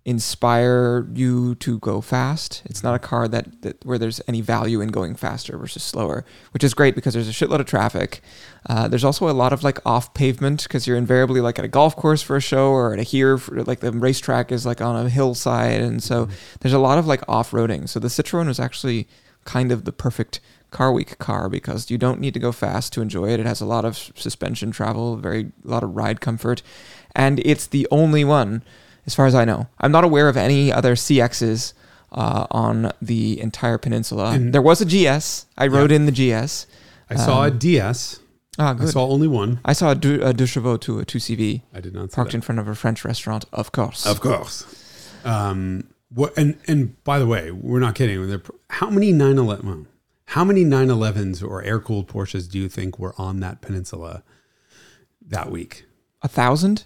inspire 0.06 1.08
you 1.14 1.56
to 1.56 1.80
go 1.80 2.00
fast. 2.00 2.62
It's 2.66 2.84
not 2.84 2.94
a 2.94 2.98
car 3.00 3.26
that, 3.26 3.62
that 3.62 3.84
where 3.84 3.98
there's 3.98 4.20
any 4.28 4.40
value 4.40 4.80
in 4.80 4.90
going 4.90 5.16
faster 5.16 5.58
versus 5.58 5.82
slower, 5.82 6.24
which 6.52 6.62
is 6.62 6.74
great 6.74 6.94
because 6.94 7.12
there's 7.12 7.28
a 7.28 7.32
shitload 7.32 7.58
of 7.58 7.66
traffic. 7.66 8.22
Uh, 8.66 8.86
there's 8.86 9.02
also 9.02 9.28
a 9.28 9.32
lot 9.32 9.52
of 9.52 9.64
like 9.64 9.84
off 9.84 10.14
pavement 10.14 10.62
because 10.62 10.86
you're 10.86 10.96
invariably 10.96 11.40
like 11.40 11.58
at 11.58 11.64
a 11.64 11.68
golf 11.68 11.96
course 11.96 12.22
for 12.22 12.36
a 12.36 12.40
show 12.40 12.70
or 12.70 12.92
at 12.92 13.00
a 13.00 13.02
here 13.02 13.36
for, 13.36 13.64
like 13.64 13.80
the 13.80 13.90
racetrack 13.90 14.52
is 14.52 14.64
like 14.64 14.80
on 14.80 14.94
a 14.94 15.08
hillside, 15.08 15.80
and 15.80 16.00
so 16.00 16.28
there's 16.60 16.72
a 16.72 16.78
lot 16.78 16.98
of 16.98 17.06
like 17.08 17.22
off 17.28 17.50
roading. 17.50 17.88
So 17.88 17.98
the 17.98 18.08
Citroen 18.08 18.46
was 18.46 18.60
actually 18.60 19.08
kind 19.44 19.72
of 19.72 19.84
the 19.84 19.92
perfect 19.92 20.38
car 20.70 20.92
week 20.92 21.18
car 21.18 21.48
because 21.48 21.90
you 21.90 21.98
don't 21.98 22.20
need 22.20 22.34
to 22.34 22.40
go 22.40 22.52
fast 22.52 22.92
to 22.94 23.02
enjoy 23.02 23.30
it. 23.30 23.40
It 23.40 23.46
has 23.46 23.60
a 23.60 23.66
lot 23.66 23.84
of 23.84 23.96
suspension 23.96 24.70
travel, 24.70 25.16
very 25.16 25.52
a 25.64 25.68
lot 25.68 25.82
of 25.82 25.94
ride 25.96 26.20
comfort, 26.20 26.62
and 27.14 27.40
it's 27.44 27.66
the 27.66 27.86
only 27.90 28.24
one, 28.24 28.62
as 29.06 29.14
far 29.14 29.26
as 29.26 29.34
I 29.34 29.44
know. 29.44 29.68
I'm 29.80 29.92
not 29.92 30.04
aware 30.04 30.28
of 30.28 30.36
any 30.36 30.72
other 30.72 30.94
CXs 30.94 31.72
uh, 32.12 32.46
on 32.50 32.92
the 33.00 33.40
entire 33.40 33.78
peninsula. 33.78 34.32
And- 34.32 34.52
there 34.52 34.62
was 34.62 34.80
a 34.80 34.84
GS. 34.86 35.46
I 35.56 35.66
rode 35.66 35.92
in 35.92 36.06
the 36.06 36.12
GS. 36.12 36.66
i 37.10 37.16
saw 37.16 37.44
a 37.44 37.50
Um, 37.50 37.58
ds 37.58 38.20
Ah, 38.58 38.72
good. 38.72 38.88
i 38.88 38.90
saw 38.90 39.06
only 39.06 39.28
one 39.28 39.60
I 39.66 39.74
saw 39.74 39.88
a, 39.88 39.92
a 39.92 40.32
deux 40.32 40.46
chevaux 40.46 40.78
to 40.78 40.98
a 40.98 41.04
2CV 41.04 41.60
i 41.74 41.80
did 41.80 41.92
not 41.94 42.10
parked 42.10 42.30
that. 42.30 42.36
in 42.38 42.40
front 42.40 42.58
of 42.58 42.66
a 42.68 42.74
French 42.74 43.04
restaurant, 43.04 43.44
of 43.52 43.70
course. 43.70 44.06
Of 44.06 44.20
course. 44.20 44.64
Um, 45.24 45.88
what 46.08 46.32
and 46.38 46.56
and 46.66 47.02
by 47.04 47.18
the 47.18 47.26
way, 47.26 47.50
we're 47.50 47.80
not 47.80 47.94
kidding. 47.94 48.40
How 48.70 48.88
many 48.88 49.12
911? 49.12 49.66
Well, 49.66 49.86
how 50.26 50.44
many 50.44 50.64
911s 50.64 51.42
or 51.42 51.62
air 51.62 51.78
cooled 51.80 52.08
Porsches 52.08 52.50
do 52.50 52.58
you 52.58 52.68
think 52.68 52.98
were 52.98 53.14
on 53.18 53.40
that 53.40 53.60
peninsula 53.60 54.22
that 55.26 55.50
week? 55.50 55.84
a 56.22 56.28
thousand? 56.28 56.84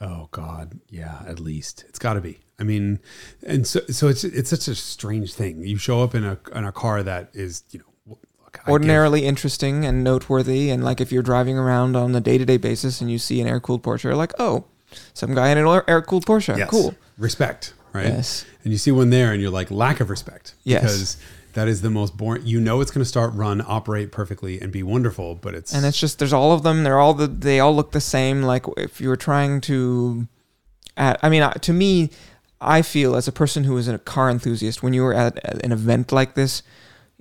Oh 0.00 0.28
God, 0.30 0.80
yeah, 0.90 1.22
at 1.26 1.40
least 1.40 1.84
it's 1.88 1.98
got 1.98 2.14
to 2.14 2.20
be. 2.20 2.38
I 2.58 2.64
mean, 2.64 2.98
and 3.46 3.66
so 3.66 3.80
so 3.88 4.08
it's 4.08 4.24
it's 4.24 4.50
such 4.50 4.68
a 4.68 4.74
strange 4.74 5.32
thing. 5.32 5.62
You 5.64 5.78
show 5.78 6.02
up 6.02 6.14
in 6.14 6.24
a 6.24 6.38
in 6.54 6.64
a 6.64 6.72
car 6.72 7.02
that 7.02 7.30
is 7.32 7.64
you 7.70 7.78
know 7.80 8.18
look, 8.42 8.52
give- 8.52 8.68
ordinarily 8.68 9.24
interesting 9.24 9.86
and 9.86 10.04
noteworthy. 10.04 10.68
And 10.70 10.84
like 10.84 11.00
if 11.00 11.12
you're 11.12 11.22
driving 11.22 11.56
around 11.56 11.96
on 11.96 12.14
a 12.14 12.20
day 12.20 12.36
to 12.36 12.44
day 12.44 12.58
basis 12.58 13.00
and 13.00 13.10
you 13.10 13.18
see 13.18 13.40
an 13.40 13.46
air 13.46 13.60
cooled 13.60 13.82
Porsche, 13.82 14.04
you're 14.04 14.16
like, 14.16 14.32
oh, 14.38 14.66
some 15.14 15.34
guy 15.34 15.48
in 15.48 15.56
an 15.58 15.82
air 15.88 16.02
cooled 16.02 16.26
Porsche. 16.26 16.58
Yes. 16.58 16.68
Cool. 16.68 16.94
respect, 17.16 17.72
right? 17.94 18.06
Yes. 18.06 18.44
And 18.64 18.72
you 18.72 18.78
see 18.78 18.92
one 18.92 19.08
there, 19.08 19.32
and 19.32 19.40
you're 19.40 19.50
like 19.50 19.70
lack 19.70 20.00
of 20.00 20.10
respect 20.10 20.54
Yes. 20.64 20.82
because 20.82 21.16
that 21.56 21.68
is 21.68 21.80
the 21.80 21.88
most 21.88 22.18
boring. 22.18 22.46
You 22.46 22.60
know, 22.60 22.82
it's 22.82 22.90
going 22.90 23.00
to 23.00 23.08
start, 23.08 23.32
run, 23.32 23.64
operate 23.66 24.12
perfectly, 24.12 24.60
and 24.60 24.70
be 24.70 24.82
wonderful, 24.82 25.36
but 25.36 25.54
it's 25.54 25.72
And 25.72 25.86
it's 25.86 25.98
just 25.98 26.18
there's 26.18 26.34
all 26.34 26.52
of 26.52 26.62
them. 26.62 26.84
They're 26.84 26.98
all 26.98 27.14
the 27.14 27.26
they 27.26 27.60
all 27.60 27.74
look 27.74 27.92
the 27.92 28.00
same. 28.00 28.42
Like 28.42 28.66
if 28.76 29.00
you 29.00 29.08
were 29.08 29.16
trying 29.16 29.62
to, 29.62 30.28
at, 30.98 31.18
I 31.22 31.30
mean, 31.30 31.50
to 31.50 31.72
me, 31.72 32.10
I 32.60 32.82
feel 32.82 33.16
as 33.16 33.26
a 33.26 33.32
person 33.32 33.64
who 33.64 33.78
is 33.78 33.88
a 33.88 33.98
car 33.98 34.28
enthusiast, 34.28 34.82
when 34.82 34.92
you 34.92 35.02
are 35.06 35.14
at 35.14 35.64
an 35.64 35.72
event 35.72 36.12
like 36.12 36.34
this, 36.34 36.62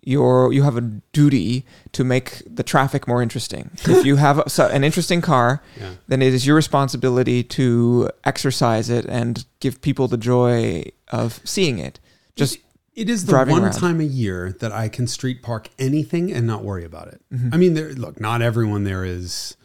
you're 0.04 0.52
you 0.52 0.64
have 0.64 0.76
a 0.76 0.82
duty 0.82 1.66
to 1.94 2.04
make 2.04 2.42
the 2.46 2.62
traffic 2.62 3.08
more 3.08 3.22
interesting. 3.22 3.72
if 3.88 4.06
you 4.06 4.18
have 4.18 4.40
a, 4.40 4.64
an 4.64 4.84
interesting 4.84 5.22
car, 5.22 5.64
yeah. 5.80 5.94
then 6.10 6.22
it 6.22 6.34
is 6.34 6.46
your 6.46 6.58
responsibility 6.58 7.42
to 7.42 8.10
exercise 8.26 8.90
it 8.90 9.06
and 9.06 9.46
give 9.62 9.82
people 9.82 10.10
the 10.10 10.18
joy 10.18 10.84
of 11.08 11.40
seeing 11.46 11.80
it. 11.80 12.02
Just 12.36 12.60
It 12.96 13.10
is 13.10 13.26
the 13.26 13.34
one 13.34 13.64
around. 13.64 13.74
time 13.74 14.00
a 14.00 14.06
year 14.06 14.56
that 14.60 14.72
I 14.72 14.88
can 14.88 15.06
street 15.08 15.44
park 15.44 15.70
anything 15.78 16.32
and 16.32 16.48
not 16.48 16.64
worry 16.64 16.86
about 16.86 17.10
it. 17.10 17.22
Mhm. 17.34 17.54
I 17.54 17.58
mean, 17.58 17.74
there, 17.74 17.92
look, 17.94 18.20
not 18.22 18.42
everyone 18.42 18.84
there 18.86 19.04
is 19.04 19.56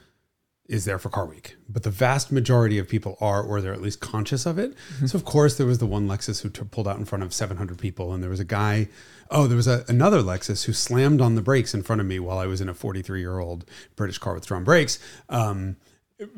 is 0.69 0.85
there 0.85 1.01
for 1.01 1.09
Car 1.09 1.27
Week, 1.27 1.57
but 1.69 1.83
the 1.83 1.91
vast 1.91 2.31
majority 2.31 2.79
of 2.79 2.87
people 2.89 3.19
are, 3.21 3.43
or 3.43 3.61
they're 3.61 3.73
at 3.73 3.83
least 3.83 3.99
conscious 3.99 4.47
of 4.47 4.57
it. 4.57 4.73
So 5.05 5.17
of 5.19 5.25
course 5.25 5.57
there 5.57 5.67
was 5.67 5.79
the 5.79 5.87
one 5.87 6.07
Lexus 6.07 6.43
who 6.43 6.49
t- 6.49 6.63
pulled 6.71 6.87
out 6.87 6.97
in 6.97 7.05
front 7.05 7.25
of 7.25 7.35
700 7.35 7.77
people, 7.77 8.13
and 8.15 8.23
there 8.23 8.31
was 8.31 8.39
a 8.39 8.45
guy. 8.45 8.89
Oh, 9.33 9.49
there 9.49 9.57
was 9.57 9.67
a, 9.67 9.85
another 9.89 10.23
Lexus 10.23 10.67
who 10.67 10.73
slammed 10.73 11.21
on 11.21 11.35
the 11.35 11.43
brakes 11.43 11.75
in 11.75 11.83
front 11.83 12.01
of 12.01 12.07
me 12.07 12.21
while 12.21 12.39
I 12.39 12.47
was 12.47 12.61
in 12.61 12.69
a 12.69 12.75
43 12.75 13.19
year 13.19 13.41
old 13.41 13.65
British 13.97 14.19
car 14.19 14.33
with 14.33 14.47
drum 14.47 14.63
brakes. 14.63 15.01
Um, 15.29 15.75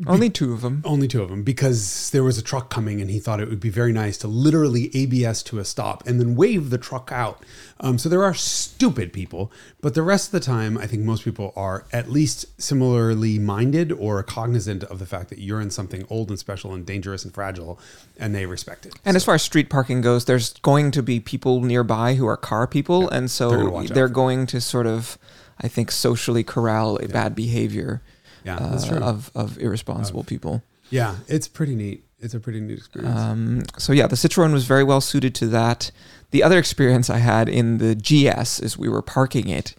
Only 0.06 0.30
two 0.30 0.52
of 0.52 0.60
them. 0.60 0.82
only 0.84 1.08
two 1.08 1.22
of 1.22 1.28
them 1.28 1.42
because 1.42 2.10
there 2.10 2.22
was 2.22 2.38
a 2.38 2.42
truck 2.42 2.70
coming 2.70 3.00
and 3.00 3.10
he 3.10 3.18
thought 3.18 3.40
it 3.40 3.48
would 3.48 3.60
be 3.60 3.68
very 3.68 3.92
nice 3.92 4.16
to 4.18 4.28
literally 4.28 4.90
ABS 4.94 5.42
to 5.44 5.58
a 5.58 5.64
stop 5.64 6.06
and 6.06 6.20
then 6.20 6.36
wave 6.36 6.70
the 6.70 6.78
truck 6.78 7.10
out. 7.12 7.42
Um, 7.80 7.98
so 7.98 8.08
there 8.08 8.22
are 8.22 8.34
stupid 8.34 9.12
people, 9.12 9.50
but 9.80 9.94
the 9.94 10.02
rest 10.02 10.28
of 10.28 10.32
the 10.32 10.40
time, 10.40 10.78
I 10.78 10.86
think 10.86 11.02
most 11.02 11.24
people 11.24 11.52
are 11.56 11.84
at 11.92 12.08
least 12.08 12.60
similarly 12.60 13.38
minded 13.38 13.90
or 13.90 14.22
cognizant 14.22 14.84
of 14.84 14.98
the 15.00 15.06
fact 15.06 15.30
that 15.30 15.38
you're 15.38 15.60
in 15.60 15.70
something 15.70 16.06
old 16.08 16.28
and 16.28 16.38
special 16.38 16.72
and 16.72 16.86
dangerous 16.86 17.24
and 17.24 17.34
fragile, 17.34 17.80
and 18.18 18.34
they 18.34 18.46
respect 18.46 18.86
it. 18.86 18.94
And 19.04 19.16
as 19.16 19.24
far 19.24 19.34
as 19.34 19.42
street 19.42 19.68
parking 19.68 20.00
goes, 20.00 20.26
there's 20.26 20.52
going 20.60 20.92
to 20.92 21.02
be 21.02 21.18
people 21.18 21.60
nearby 21.60 22.14
who 22.14 22.26
are 22.26 22.36
car 22.36 22.66
people, 22.68 23.08
and 23.08 23.24
they're 23.24 23.28
so 23.28 23.82
they're 23.88 24.08
going 24.08 24.46
to 24.46 24.60
sort 24.60 24.86
of, 24.86 25.18
I 25.60 25.66
think, 25.66 25.90
socially 25.90 26.44
corral 26.44 26.96
a 26.98 27.08
bad 27.08 27.34
behavior 27.34 28.00
Yeah, 28.44 28.56
uh, 28.56 28.70
that's 28.70 28.86
true. 28.86 28.98
of 28.98 29.30
of 29.34 29.58
irresponsible 29.58 30.24
people. 30.24 30.62
yeah, 30.90 31.16
it's 31.28 31.48
pretty 31.48 31.74
neat. 31.74 32.04
It's 32.18 32.34
a 32.34 32.40
pretty 32.40 32.60
neat 32.60 32.78
experience. 32.78 33.18
Um, 33.18 33.62
so 33.78 33.92
yeah, 33.92 34.06
the 34.06 34.16
Citroen 34.16 34.52
was 34.52 34.64
very 34.64 34.84
well 34.84 35.00
suited 35.00 35.34
to 35.36 35.46
that. 35.48 35.90
The 36.30 36.42
other 36.42 36.58
experience 36.58 37.10
I 37.10 37.18
had 37.18 37.48
in 37.48 37.78
the 37.78 37.94
GS 37.94 38.60
is 38.60 38.78
we 38.78 38.88
were 38.88 39.02
parking 39.02 39.48
it, 39.48 39.74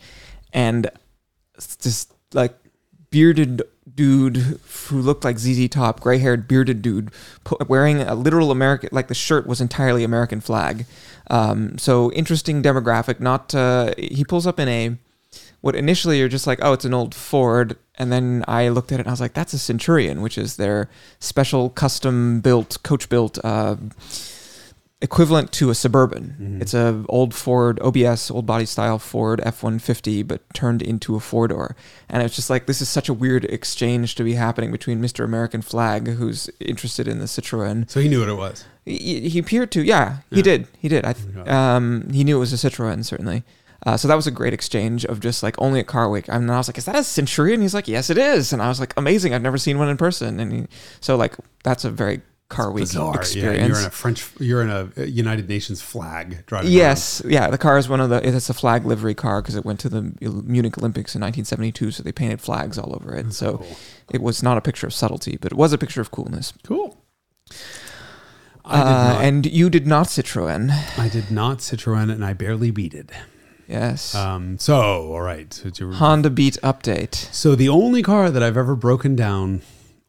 and 0.51 0.89
this 1.55 2.08
like 2.34 2.55
bearded 3.10 3.62
dude 3.96 4.38
who 4.38 5.01
looked 5.01 5.24
like 5.24 5.38
ZZ 5.38 5.70
Top, 5.70 6.00
gray-haired 6.00 6.48
bearded 6.48 6.82
dude, 6.82 7.12
wearing 7.67 8.01
a 8.01 8.15
literal 8.15 8.50
American, 8.51 8.89
like 8.91 9.08
the 9.08 9.13
shirt 9.13 9.46
was 9.46 9.62
entirely 9.62 10.03
American 10.03 10.41
flag. 10.41 10.86
Um, 11.29 11.77
so 11.77 12.12
interesting 12.13 12.63
demographic. 12.63 13.20
Not 13.20 13.53
uh, 13.53 13.93
he 13.98 14.25
pulls 14.25 14.48
up 14.48 14.60
in 14.60 14.67
a 14.67 14.98
what 15.63 15.75
initially 15.77 16.20
you're 16.20 16.27
just 16.27 16.46
like, 16.46 16.60
oh, 16.62 16.74
it's 16.74 16.84
an 16.84 16.93
old 16.93 17.15
Ford, 17.15 17.77
and 17.96 18.12
then 18.12 18.43
I 18.50 18.67
looked 18.67 18.91
at 18.91 19.00
it 19.00 19.03
and 19.03 19.08
I 19.08 19.12
was 19.13 19.22
like, 19.22 19.34
that's 19.34 19.53
a 19.53 19.58
Centurion, 19.58 20.22
which 20.22 20.38
is 20.38 20.58
their 20.58 20.89
special 21.20 21.70
custom 21.70 22.41
built, 22.41 22.77
coach 22.84 23.08
built 23.08 23.39
uh, 23.46 23.77
equivalent 25.01 25.51
to 25.53 25.70
a 25.70 25.75
Suburban. 25.75 26.36
Mhm. 26.39 26.62
It's 26.62 26.74
a 26.74 27.03
old 27.08 27.34
Ford 27.34 27.79
OBS, 27.82 28.29
old 28.32 28.46
body 28.46 28.65
style 28.65 29.00
Ford 29.00 29.39
F150, 29.46 30.27
but 30.27 30.41
turned 30.53 30.82
into 30.82 31.15
a 31.15 31.20
four 31.22 31.48
door. 31.48 31.75
And 32.10 32.24
it's 32.24 32.36
just 32.36 32.50
like 32.50 32.65
this 32.65 32.82
is 32.82 32.89
such 32.89 33.08
a 33.10 33.13
weird 33.13 33.46
exchange 33.46 34.15
to 34.15 34.24
be 34.24 34.34
happening 34.34 34.72
between 34.72 35.01
Mr. 35.01 35.24
American 35.24 35.62
Flag, 35.62 36.08
who's 36.08 36.50
interested 36.60 37.08
in 37.08 37.20
the 37.20 37.25
Citroen. 37.25 37.89
so 37.89 38.00
he 38.01 38.08
knew 38.10 38.20
what 38.20 38.29
it 38.29 38.36
was. 38.36 38.65
He, 38.86 39.29
he 39.29 39.39
appeared 39.39 39.72
to, 39.72 39.82
yeah, 39.84 40.17
he 40.29 40.41
did, 40.41 40.67
he 40.77 40.89
did. 40.89 41.05
I, 41.05 41.15
um, 41.48 42.10
he 42.12 42.24
knew 42.25 42.36
it 42.36 42.39
was 42.39 42.51
a 42.53 42.58
Citroen 42.70 43.03
certainly. 43.05 43.43
Uh, 43.85 43.97
so 43.97 44.07
that 44.07 44.15
was 44.15 44.27
a 44.27 44.31
great 44.31 44.53
exchange 44.53 45.03
of 45.05 45.19
just 45.19 45.43
like 45.43 45.55
only 45.57 45.79
at 45.79 45.87
Car 45.87 46.09
Week. 46.09 46.25
And 46.29 46.49
I 46.49 46.57
was 46.57 46.67
like, 46.69 46.77
"Is 46.77 46.85
that 46.85 46.95
a 46.95 47.03
Centurion?" 47.03 47.61
He's 47.61 47.73
like, 47.73 47.87
"Yes, 47.87 48.09
it 48.09 48.17
is." 48.17 48.53
And 48.53 48.61
I 48.61 48.69
was 48.69 48.79
like, 48.79 48.93
"Amazing! 48.97 49.33
I've 49.33 49.41
never 49.41 49.57
seen 49.57 49.77
one 49.77 49.89
in 49.89 49.97
person." 49.97 50.39
And 50.39 50.51
he, 50.53 50.67
so 51.01 51.15
like 51.17 51.35
that's 51.63 51.83
a 51.83 51.91
very 51.91 52.21
Car 52.49 52.71
Week 52.71 52.83
Bizarre. 52.83 53.15
experience. 53.15 53.59
Yeah, 53.61 53.67
you're 53.67 53.79
in 53.79 53.85
a 53.85 53.89
French, 53.89 54.25
you're 54.39 54.61
in 54.61 54.69
a 54.69 55.05
United 55.05 55.49
Nations 55.49 55.81
flag 55.81 56.45
driving. 56.45 56.67
around. 56.67 56.73
Yes, 56.77 57.21
yeah. 57.25 57.49
The 57.49 57.57
car 57.57 57.77
is 57.77 57.89
one 57.89 57.99
of 57.99 58.09
the. 58.09 58.25
It's 58.25 58.49
a 58.49 58.53
flag 58.53 58.85
livery 58.85 59.15
car 59.15 59.41
because 59.41 59.55
it 59.55 59.65
went 59.65 59.79
to 59.81 59.89
the 59.89 60.13
Munich 60.45 60.77
Olympics 60.77 61.15
in 61.15 61.21
1972, 61.21 61.91
so 61.91 62.03
they 62.03 62.11
painted 62.11 62.39
flags 62.41 62.77
all 62.77 62.93
over 62.95 63.13
it. 63.15 63.33
So 63.33 63.57
Cool. 63.57 63.75
it 64.11 64.21
was 64.21 64.41
not 64.43 64.57
a 64.57 64.61
picture 64.61 64.85
of 64.87 64.93
subtlety, 64.93 65.37
but 65.41 65.51
it 65.51 65.57
was 65.57 65.73
a 65.73 65.77
picture 65.77 65.99
of 66.01 66.11
coolness. 66.11 66.53
Cool. 66.63 66.97
Uh, 68.65 69.19
and 69.21 69.45
you 69.45 69.69
did 69.69 69.85
not 69.87 70.07
Citroen. 70.07 70.71
I 70.97 71.09
did 71.09 71.29
not 71.31 71.57
Citroen, 71.57 72.09
and 72.11 72.23
I 72.23 72.31
barely 72.33 72.71
beat 72.71 72.93
it. 72.93 73.09
Yes. 73.67 74.13
Um, 74.15 74.58
so, 74.60 74.75
all 75.13 75.22
right. 75.22 75.53
So, 75.53 75.70
to- 75.70 75.91
Honda 75.93 76.29
Beat 76.29 76.58
update 76.63 77.15
so 77.34 77.55
the 77.55 77.70
only 77.70 78.01
car 78.03 78.29
that 78.29 78.43
I've 78.43 78.58
ever 78.58 78.75
broken 78.75 79.15
down 79.15 79.62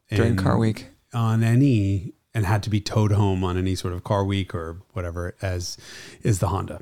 during 0.09 0.31
in- 0.31 0.37
Car 0.37 0.57
Week. 0.57 0.87
on 1.13 1.43
any 1.43 2.13
and 2.33 2.45
had 2.45 2.61
to 2.63 2.69
be 2.69 2.81
towed 2.81 3.13
home 3.13 3.43
on 3.45 3.57
any 3.57 3.75
sort 3.75 3.93
of 3.93 4.03
car 4.03 4.25
week 4.25 4.53
or 4.53 4.81
whatever 4.93 5.35
as 5.41 5.77
is 6.21 6.39
the 6.39 6.49
Honda. 6.49 6.81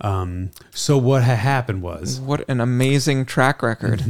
Um, 0.00 0.50
so 0.72 0.96
what 0.98 1.22
had 1.24 1.38
happened 1.38 1.82
was 1.82 2.20
What 2.20 2.44
an 2.48 2.60
amazing 2.60 3.26
track 3.26 3.62
record. 3.62 4.02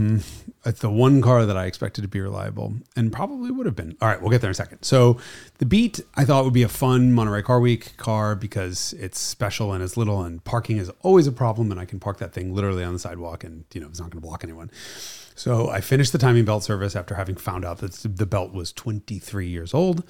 It's 0.67 0.81
the 0.81 0.89
one 0.91 1.21
car 1.21 1.45
that 1.45 1.57
I 1.57 1.67
expected 1.67 2.03
to 2.03 2.09
be 2.09 2.21
reliable 2.21 2.75
and 2.97 3.13
probably 3.13 3.51
would 3.51 3.67
have 3.67 3.77
been. 3.77 3.97
All 4.01 4.09
right, 4.09 4.21
we'll 4.21 4.31
get 4.31 4.41
there 4.41 4.49
in 4.49 4.53
a 4.53 4.55
second. 4.55 4.83
So 4.83 5.19
the 5.59 5.67
Beat 5.67 6.01
I 6.15 6.25
thought 6.25 6.45
would 6.45 6.55
be 6.55 6.63
a 6.63 6.69
fun 6.69 7.13
Monterey 7.13 7.43
Car 7.43 7.61
Week 7.61 7.97
car 7.97 8.35
because 8.35 8.95
it's 8.99 9.19
special 9.19 9.73
and 9.73 9.83
it's 9.83 9.97
little 9.97 10.23
and 10.23 10.43
parking 10.45 10.79
is 10.79 10.91
always 11.03 11.27
a 11.27 11.33
problem 11.33 11.71
and 11.71 11.79
I 11.79 11.85
can 11.85 12.01
park 12.01 12.19
that 12.19 12.33
thing 12.33 12.55
literally 12.55 12.83
on 12.83 12.93
the 12.95 12.99
sidewalk 12.99 13.45
and 13.45 13.65
you 13.75 13.81
know 13.81 13.89
it's 13.89 14.01
not 14.01 14.11
going 14.11 14.23
to 14.23 14.27
block 14.27 14.43
anyone. 14.43 14.71
So 15.35 15.69
I 15.69 15.81
finished 15.81 16.13
the 16.13 16.19
timing 16.19 16.45
belt 16.45 16.63
service 16.65 16.95
after 16.97 17.17
having 17.17 17.37
found 17.37 17.65
out 17.65 17.79
that 17.79 17.93
the 17.93 18.25
belt 18.27 18.53
was 18.53 18.73
23 18.73 19.47
years 19.49 19.75
old. 19.75 20.05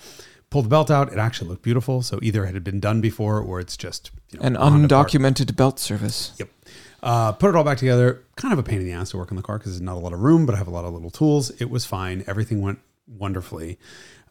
Pulled 0.51 0.67
the 0.67 0.69
belt 0.69 0.91
out. 0.91 1.13
It 1.13 1.19
actually 1.19 1.49
looked 1.49 1.63
beautiful. 1.63 2.03
So 2.03 2.21
either 2.23 2.45
it 2.45 2.55
had 2.55 2.63
been 2.63 2.79
done 2.79 3.01
before 3.01 3.41
or 3.41 3.59
it's 3.59 3.77
just 3.77 4.13
you 4.31 4.39
know, 4.39 4.45
An 4.45 4.55
a 4.55 4.61
Honda 4.61 4.95
part. 4.95 5.09
undocumented 5.11 5.57
belt 5.57 5.81
service. 5.81 6.33
Yep. 6.39 6.49
Uh, 7.05 7.33
put 7.33 7.51
it 7.51 7.55
all 7.55 7.65
back 7.65 7.77
together. 7.77 8.25
Kind 8.37 8.55
of 8.55 8.59
a 8.59 8.63
pain 8.63 8.81
in 8.81 8.87
the 8.87 8.93
ass 8.93 9.11
to 9.11 9.19
work 9.19 9.31
on 9.31 9.37
the 9.37 9.43
car 9.43 9.59
because 9.59 9.73
there's 9.73 9.83
not 9.83 9.97
a 9.97 10.01
lot 10.01 10.15
of 10.15 10.21
room, 10.21 10.47
but 10.47 10.55
I 10.55 10.59
have 10.59 10.67
a 10.67 10.71
lot 10.71 10.87
of 10.87 10.95
little 10.95 11.11
tools. 11.11 11.51
It 11.61 11.69
was 11.69 11.85
fine. 11.85 12.25
Everything 12.27 12.63
went 12.63 12.79
wonderfully. 13.07 13.79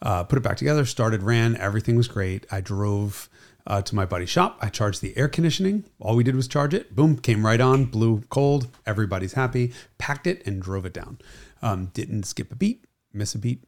Uh, 0.02 0.24
put 0.24 0.38
it 0.38 0.42
back 0.42 0.58
together, 0.58 0.84
started, 0.84 1.22
ran. 1.22 1.56
Everything 1.58 1.96
was 1.96 2.08
great. 2.08 2.48
I 2.52 2.62
drove 2.62 3.30
uh, 3.68 3.84
to 3.84 3.96
my 3.96 4.06
buddy's 4.06 4.32
shop. 4.32 4.58
I 4.60 4.70
charged 4.70 5.02
the 5.02 5.16
air 5.16 5.28
conditioning. 5.28 5.86
All 6.00 6.16
we 6.16 6.24
did 6.24 6.36
was 6.36 6.48
charge 6.48 6.74
it. 6.74 6.96
Boom, 6.96 7.18
came 7.18 7.46
right 7.46 7.62
on, 7.62 7.86
blew 7.86 8.24
cold. 8.30 8.68
Everybody's 8.88 9.34
happy. 9.34 9.72
Packed 10.00 10.26
it 10.26 10.42
and 10.48 10.60
drove 10.60 10.88
it 10.88 10.94
down. 10.94 11.20
Um, 11.62 11.92
didn't 11.94 12.24
skip 12.24 12.52
a 12.52 12.56
beat, 12.56 12.86
miss 13.14 13.36
a 13.36 13.38
beat, 13.38 13.64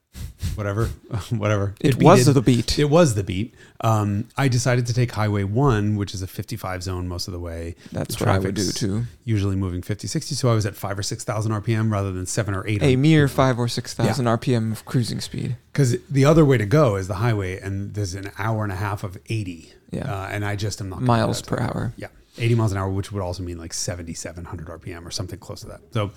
whatever, 0.55 0.85
whatever. 1.29 1.75
It, 1.79 2.01
was 2.01 2.25
the 2.31 2.41
beat. 2.41 2.77
It 2.79 2.85
was 2.85 3.15
the 3.15 3.23
beat. 3.23 3.53
Um, 3.81 4.27
I 4.37 4.47
decided 4.47 4.87
to 4.87 4.93
take 4.93 5.11
Highway 5.11 5.43
1, 5.43 5.95
which 5.95 6.13
is 6.13 6.21
a 6.21 6.27
55 6.27 6.83
zone 6.83 7.07
most 7.07 7.27
of 7.27 7.33
the 7.33 7.39
way. 7.39 7.75
That's 7.91 8.15
The 8.15 8.25
what 8.25 8.35
I 8.35 8.39
would 8.39 8.55
do 8.55 8.71
too. 8.71 9.03
Usually 9.23 9.55
moving 9.55 9.81
50, 9.81 10.07
60. 10.07 10.35
So 10.35 10.49
I 10.49 10.53
was 10.53 10.65
at 10.65 10.75
five 10.75 10.97
or 10.97 11.03
6,000 11.03 11.51
RPM 11.51 11.91
rather 11.91 12.11
than 12.11 12.25
seven 12.25 12.53
or 12.53 12.65
eight. 12.67 12.81
A 12.81 12.95
mere 12.95 13.27
five 13.27 13.59
or 13.59 13.67
six 13.67 13.93
thousand 13.93 14.25
RPM 14.25 14.71
of 14.71 14.85
cruising 14.85 15.21
speed. 15.21 15.57
Because 15.71 15.97
the 16.09 16.25
other 16.25 16.45
way 16.45 16.57
to 16.57 16.65
go 16.65 16.95
is 16.95 17.07
the 17.07 17.15
highway, 17.15 17.59
and 17.59 17.93
there's 17.93 18.13
an 18.13 18.31
hour 18.37 18.63
and 18.63 18.71
a 18.71 18.77
half 18.77 19.03
of 19.03 19.17
80. 19.27 19.73
Yeah. 19.91 20.11
Uh, 20.11 20.27
and 20.27 20.45
I 20.45 20.55
just 20.55 20.81
am 20.81 20.89
not. 20.89 20.95
gonna 20.97 21.05
do 21.05 21.07
Miles 21.07 21.41
per 21.41 21.59
hour. 21.59 21.93
Yeah. 21.97 22.07
80 22.37 22.55
miles 22.55 22.71
an 22.73 22.77
hour, 22.77 22.89
which 22.89 23.11
would 23.13 23.21
also 23.21 23.43
mean 23.43 23.57
like 23.57 23.73
7,700 23.73 24.67
RPM 24.67 25.05
or 25.05 25.11
something 25.11 25.39
close 25.39 25.61
to 25.61 25.67
that. 25.67 25.79
So 25.91 26.11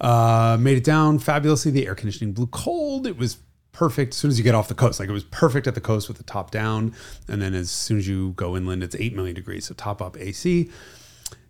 uh, 0.00 0.56
made 0.60 0.76
it 0.76 0.84
down 0.84 1.18
fabulously. 1.18 1.70
The 1.70 1.86
air 1.86 1.94
conditioning 1.94 2.32
blew 2.32 2.46
cold. 2.46 3.06
It 3.06 3.16
was 3.16 3.38
perfect 3.72 4.14
as 4.14 4.18
soon 4.18 4.30
as 4.30 4.38
you 4.38 4.44
get 4.44 4.54
off 4.54 4.68
the 4.68 4.74
coast. 4.74 4.98
Like 4.98 5.08
it 5.08 5.12
was 5.12 5.24
perfect 5.24 5.66
at 5.66 5.74
the 5.74 5.80
coast 5.80 6.08
with 6.08 6.16
the 6.16 6.24
top 6.24 6.50
down. 6.50 6.94
And 7.28 7.42
then 7.42 7.54
as 7.54 7.70
soon 7.70 7.98
as 7.98 8.08
you 8.08 8.32
go 8.32 8.56
inland, 8.56 8.82
it's 8.82 8.96
8 8.96 9.14
million 9.14 9.34
degrees. 9.34 9.66
So 9.66 9.74
top 9.74 10.00
up 10.00 10.16
AC. 10.16 10.70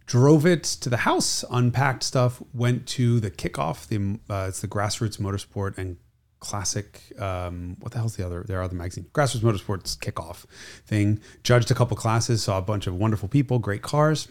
Drove 0.07 0.47
it 0.47 0.63
to 0.63 0.89
the 0.89 0.99
house, 0.99 1.45
unpacked 1.51 2.05
stuff, 2.05 2.41
went 2.55 2.87
to 2.87 3.19
the 3.19 3.31
kickoff. 3.31 3.89
The 3.89 4.21
uh, 4.33 4.47
it's 4.49 4.61
the 4.61 4.69
Grassroots 4.69 5.19
Motorsport 5.19 5.79
and 5.79 5.97
Classic. 6.39 7.03
Um, 7.19 7.77
what 7.81 7.91
the 7.91 7.99
hell's 7.99 8.15
the 8.15 8.25
other? 8.25 8.45
There 8.47 8.61
are 8.61 8.69
the 8.69 8.77
magazine 8.77 9.07
Grassroots 9.13 9.41
Motorsports 9.41 9.99
kickoff 9.99 10.45
thing. 10.87 11.21
Judged 11.43 11.73
a 11.73 11.75
couple 11.75 11.97
classes, 11.97 12.45
saw 12.45 12.59
a 12.59 12.63
bunch 12.63 12.87
of 12.87 12.95
wonderful 12.95 13.29
people, 13.29 13.59
great 13.59 13.83
cars, 13.83 14.29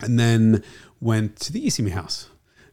and 0.00 0.18
then 0.18 0.64
went 1.00 1.38
to 1.40 1.52
the 1.52 1.64
ECME 1.64 1.92
house. 1.92 2.28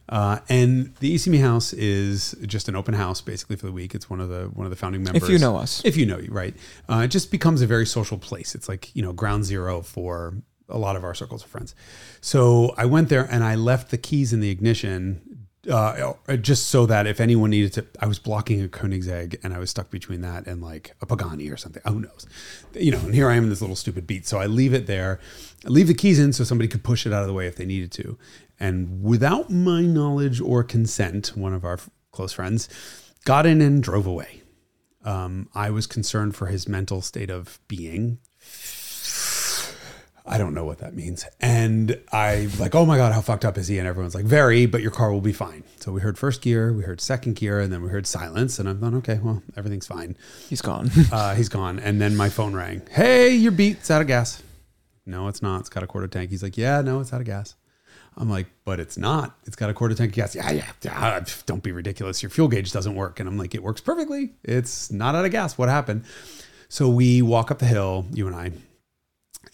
Uh, 0.08 0.38
and 0.48 0.94
the 1.00 1.14
ECME 1.14 1.40
house 1.40 1.72
is 1.72 2.36
just 2.46 2.68
an 2.68 2.76
open 2.76 2.94
house 2.94 3.20
basically 3.20 3.56
for 3.56 3.66
the 3.66 3.72
week. 3.72 3.94
It's 3.94 4.08
one 4.08 4.20
of 4.20 4.28
the 4.28 4.44
one 4.54 4.66
of 4.66 4.70
the 4.70 4.76
founding 4.76 5.02
members. 5.02 5.24
If 5.24 5.28
you 5.28 5.38
know 5.38 5.56
us. 5.56 5.84
if 5.84 5.96
you 5.96 6.06
know 6.06 6.18
you, 6.18 6.30
right? 6.30 6.54
Uh, 6.88 7.02
it 7.04 7.08
just 7.08 7.30
becomes 7.30 7.62
a 7.62 7.66
very 7.66 7.86
social 7.86 8.18
place. 8.18 8.54
It's 8.54 8.68
like 8.68 8.94
you 8.94 9.02
know 9.02 9.12
ground 9.12 9.44
zero 9.44 9.82
for 9.82 10.34
a 10.68 10.78
lot 10.78 10.96
of 10.96 11.04
our 11.04 11.14
circles 11.14 11.44
of 11.44 11.50
friends. 11.50 11.74
So 12.20 12.74
I 12.76 12.86
went 12.86 13.08
there 13.08 13.26
and 13.30 13.44
I 13.44 13.54
left 13.54 13.90
the 13.90 13.98
keys 13.98 14.32
in 14.32 14.40
the 14.40 14.50
ignition. 14.50 15.48
Uh, 15.70 16.12
just 16.36 16.68
so 16.68 16.86
that 16.86 17.08
if 17.08 17.20
anyone 17.20 17.50
needed 17.50 17.72
to, 17.72 17.84
I 17.98 18.06
was 18.06 18.20
blocking 18.20 18.62
a 18.62 18.68
Koenigsegg 18.68 19.42
and 19.42 19.52
I 19.52 19.58
was 19.58 19.68
stuck 19.68 19.90
between 19.90 20.20
that 20.20 20.46
and 20.46 20.62
like 20.62 20.94
a 21.00 21.06
Pagani 21.06 21.50
or 21.50 21.56
something. 21.56 21.82
Who 21.88 21.98
knows? 21.98 22.24
You 22.72 22.92
know, 22.92 23.00
and 23.00 23.12
here 23.12 23.28
I 23.28 23.34
am 23.34 23.42
in 23.42 23.50
this 23.50 23.60
little 23.60 23.74
stupid 23.74 24.06
beat. 24.06 24.28
So 24.28 24.38
I 24.38 24.46
leave 24.46 24.74
it 24.74 24.86
there, 24.86 25.18
leave 25.68 25.88
the 25.88 25.94
keys 25.94 26.18
in 26.18 26.32
so 26.32 26.44
somebody 26.44 26.68
could 26.68 26.82
push 26.82 27.06
it 27.06 27.12
out 27.12 27.22
of 27.22 27.28
the 27.28 27.34
way 27.34 27.46
if 27.46 27.56
they 27.56 27.66
needed 27.66 27.92
to. 27.92 28.18
And 28.58 29.02
without 29.02 29.50
my 29.50 29.82
knowledge 29.82 30.40
or 30.40 30.62
consent, 30.62 31.32
one 31.34 31.52
of 31.52 31.64
our 31.64 31.74
f- 31.74 31.90
close 32.12 32.32
friends 32.32 32.68
got 33.24 33.46
in 33.46 33.60
and 33.60 33.82
drove 33.82 34.06
away. 34.06 34.42
Um, 35.04 35.48
I 35.54 35.70
was 35.70 35.86
concerned 35.86 36.34
for 36.34 36.46
his 36.46 36.68
mental 36.68 37.00
state 37.00 37.30
of 37.30 37.60
being. 37.68 38.18
I 40.28 40.38
don't 40.38 40.54
know 40.54 40.64
what 40.64 40.78
that 40.78 40.94
means. 40.94 41.24
And 41.40 42.00
I 42.10 42.48
like, 42.58 42.74
oh 42.74 42.84
my 42.84 42.96
God, 42.96 43.12
how 43.12 43.20
fucked 43.20 43.44
up 43.44 43.56
is 43.56 43.68
he? 43.68 43.78
And 43.78 43.86
everyone's 43.86 44.14
like, 44.14 44.24
very, 44.24 44.66
but 44.66 44.82
your 44.82 44.90
car 44.90 45.12
will 45.12 45.20
be 45.20 45.32
fine. 45.32 45.62
So 45.78 45.92
we 45.92 46.00
heard 46.00 46.18
first 46.18 46.42
gear, 46.42 46.72
we 46.72 46.82
heard 46.82 47.00
second 47.00 47.36
gear, 47.36 47.60
and 47.60 47.72
then 47.72 47.80
we 47.80 47.90
heard 47.90 48.08
silence. 48.08 48.58
And 48.58 48.68
I'm 48.68 48.80
thought, 48.80 48.94
okay, 48.94 49.20
well, 49.22 49.42
everything's 49.56 49.86
fine. 49.86 50.16
He's 50.48 50.62
gone. 50.62 50.90
Uh, 51.12 51.36
he's 51.36 51.48
gone. 51.48 51.78
And 51.78 52.00
then 52.00 52.16
my 52.16 52.28
phone 52.28 52.54
rang. 52.54 52.82
Hey, 52.90 53.36
your 53.36 53.52
beat's 53.52 53.90
out 53.90 54.00
of 54.00 54.08
gas. 54.08 54.42
No, 55.06 55.28
it's 55.28 55.40
not. 55.40 55.60
It's 55.60 55.68
got 55.68 55.82
a 55.82 55.86
quarter 55.86 56.08
tank. 56.08 56.30
He's 56.30 56.42
like, 56.42 56.58
yeah, 56.58 56.82
no, 56.82 57.00
it's 57.00 57.12
out 57.12 57.20
of 57.20 57.26
gas. 57.26 57.54
I'm 58.18 58.28
like, 58.28 58.46
but 58.64 58.80
it's 58.80 58.98
not. 58.98 59.38
It's 59.44 59.56
got 59.56 59.70
a 59.70 59.74
quarter 59.74 59.94
tank 59.94 60.10
of 60.10 60.16
gas. 60.16 60.34
Yeah, 60.34 60.50
yeah, 60.50 60.66
yeah. 60.82 60.92
Ah, 60.94 61.24
don't 61.44 61.62
be 61.62 61.70
ridiculous. 61.70 62.22
Your 62.22 62.30
fuel 62.30 62.48
gauge 62.48 62.72
doesn't 62.72 62.94
work. 62.94 63.20
And 63.20 63.28
I'm 63.28 63.36
like, 63.38 63.54
it 63.54 63.62
works 63.62 63.80
perfectly. 63.80 64.32
It's 64.42 64.90
not 64.90 65.14
out 65.14 65.24
of 65.24 65.30
gas. 65.30 65.56
What 65.56 65.68
happened? 65.68 66.04
So 66.68 66.88
we 66.88 67.22
walk 67.22 67.50
up 67.50 67.58
the 67.58 67.66
hill, 67.66 68.06
you 68.12 68.26
and 68.26 68.34
I, 68.34 68.52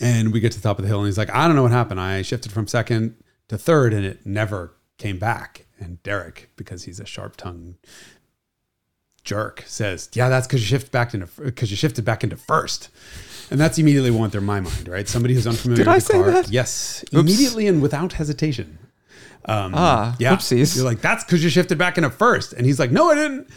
and 0.00 0.32
we 0.32 0.40
get 0.40 0.52
to 0.52 0.58
the 0.58 0.66
top 0.66 0.78
of 0.78 0.82
the 0.84 0.88
hill. 0.88 0.98
And 1.00 1.06
he's 1.06 1.18
like, 1.18 1.30
I 1.30 1.46
don't 1.46 1.56
know 1.56 1.62
what 1.62 1.72
happened. 1.72 2.00
I 2.00 2.22
shifted 2.22 2.52
from 2.52 2.66
second 2.66 3.16
to 3.48 3.58
third 3.58 3.92
and 3.92 4.06
it 4.06 4.24
never 4.24 4.74
came 4.96 5.18
back. 5.18 5.66
And 5.78 6.02
Derek, 6.02 6.50
because 6.56 6.84
he's 6.84 7.00
a 7.00 7.06
sharp 7.06 7.36
tongued 7.36 7.74
jerk, 9.24 9.64
says, 9.66 10.08
Yeah, 10.14 10.28
that's 10.28 10.46
because 10.46 10.60
you 10.60 10.66
shifted 10.66 10.92
back 10.92 11.12
into 11.12 11.28
because 11.42 11.70
you 11.70 11.76
shifted 11.76 12.04
back 12.04 12.22
into 12.22 12.36
first. 12.36 12.88
And 13.52 13.60
that's 13.60 13.78
immediately 13.78 14.10
what 14.10 14.20
went 14.20 14.32
through 14.32 14.40
my 14.42 14.60
mind, 14.60 14.88
right? 14.88 15.06
Somebody 15.08 15.34
who's 15.34 15.46
unfamiliar 15.46 15.84
Did 15.84 15.86
with 15.86 15.94
I 15.96 15.98
the 15.98 16.04
say 16.04 16.12
car. 16.14 16.30
that? 16.30 16.48
Yes. 16.50 17.04
Oops. 17.04 17.12
Immediately 17.14 17.66
and 17.66 17.80
without 17.82 18.14
hesitation. 18.14 18.78
Um, 19.44 19.72
Ah, 19.74 20.16
yeah. 20.18 20.34
whoopsies. 20.34 20.76
You're 20.76 20.84
like, 20.84 21.00
that's 21.00 21.24
because 21.24 21.42
you 21.44 21.50
shifted 21.50 21.76
back 21.78 21.96
into 21.98 22.10
first. 22.10 22.52
And 22.52 22.64
he's 22.66 22.78
like, 22.78 22.90
no, 22.90 23.10
I 23.10 23.14
didn't. 23.14 23.48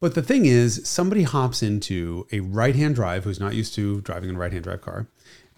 But 0.00 0.14
the 0.14 0.22
thing 0.22 0.46
is, 0.46 0.80
somebody 0.88 1.24
hops 1.24 1.62
into 1.62 2.26
a 2.32 2.40
right 2.40 2.74
hand 2.74 2.94
drive 2.94 3.24
who's 3.24 3.38
not 3.40 3.54
used 3.54 3.74
to 3.74 4.00
driving 4.00 4.30
a 4.30 4.38
right 4.38 4.52
hand 4.52 4.64
drive 4.64 4.80
car 4.80 5.06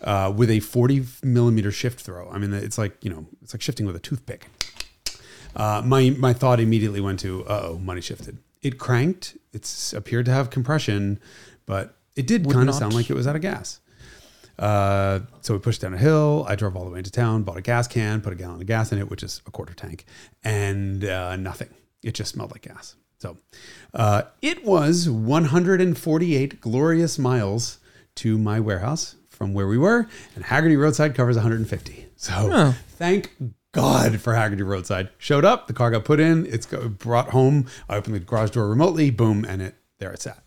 uh, 0.02 0.32
with 0.34 0.50
a 0.50 0.58
40 0.60 1.04
millimeter 1.22 1.70
shift 1.70 2.00
throw. 2.00 2.28
I 2.30 2.38
mean, 2.38 2.52
it's 2.52 2.76
like, 2.78 2.96
you 3.04 3.10
know, 3.10 3.26
it's 3.42 3.54
like 3.54 3.62
shifting 3.62 3.86
with 3.86 3.94
a 3.94 4.00
toothpick. 4.00 4.48
Uh, 5.54 5.82
my, 5.84 6.10
my 6.18 6.32
thought 6.32 6.58
immediately 6.58 7.00
went 7.00 7.20
to, 7.20 7.44
uh 7.46 7.60
oh, 7.72 7.78
money 7.78 8.00
shifted. 8.00 8.38
It 8.62 8.78
cranked. 8.78 9.36
It's 9.52 9.92
appeared 9.92 10.24
to 10.26 10.32
have 10.32 10.50
compression, 10.50 11.20
but 11.66 11.94
it 12.16 12.26
did 12.26 12.50
kind 12.50 12.68
of 12.68 12.74
sound 12.74 12.94
like 12.94 13.10
it 13.10 13.14
was 13.14 13.26
out 13.26 13.36
of 13.36 13.42
gas. 13.42 13.80
Uh, 14.58 15.20
so 15.40 15.54
we 15.54 15.58
pushed 15.60 15.80
down 15.80 15.94
a 15.94 15.98
hill. 15.98 16.44
I 16.48 16.54
drove 16.56 16.76
all 16.76 16.84
the 16.84 16.90
way 16.90 16.98
into 16.98 17.10
town, 17.10 17.42
bought 17.42 17.56
a 17.56 17.62
gas 17.62 17.88
can, 17.88 18.20
put 18.20 18.32
a 18.32 18.36
gallon 18.36 18.60
of 18.60 18.66
gas 18.66 18.92
in 18.92 18.98
it, 18.98 19.08
which 19.10 19.22
is 19.22 19.40
a 19.46 19.50
quarter 19.50 19.74
tank, 19.74 20.04
and 20.44 21.04
uh, 21.04 21.36
nothing. 21.36 21.70
It 22.02 22.14
just 22.14 22.32
smelled 22.32 22.52
like 22.52 22.62
gas. 22.62 22.94
So 23.18 23.36
uh, 23.94 24.22
it 24.42 24.64
was 24.64 25.08
148 25.08 26.60
glorious 26.60 27.18
miles 27.18 27.78
to 28.16 28.36
my 28.36 28.60
warehouse 28.60 29.16
from 29.30 29.54
where 29.54 29.66
we 29.66 29.78
were, 29.78 30.06
and 30.36 30.44
Hagerty 30.44 30.78
Roadside 30.78 31.14
covers 31.14 31.36
150. 31.36 32.06
So 32.16 32.32
Oh. 32.52 32.76
thank 32.90 33.32
God 33.72 34.20
for 34.20 34.34
Hagerty 34.34 34.64
Roadside. 34.66 35.08
Showed 35.18 35.44
up, 35.44 35.66
the 35.66 35.72
car 35.72 35.90
got 35.90 36.04
put 36.04 36.20
in, 36.20 36.46
it's 36.46 36.66
got 36.66 36.98
brought 36.98 37.30
home. 37.30 37.66
I 37.88 37.96
opened 37.96 38.14
the 38.14 38.20
garage 38.20 38.50
door 38.50 38.68
remotely, 38.68 39.10
boom, 39.10 39.44
and 39.48 39.62
it 39.62 39.76
there 39.98 40.12
it's 40.12 40.26
at. 40.26 40.42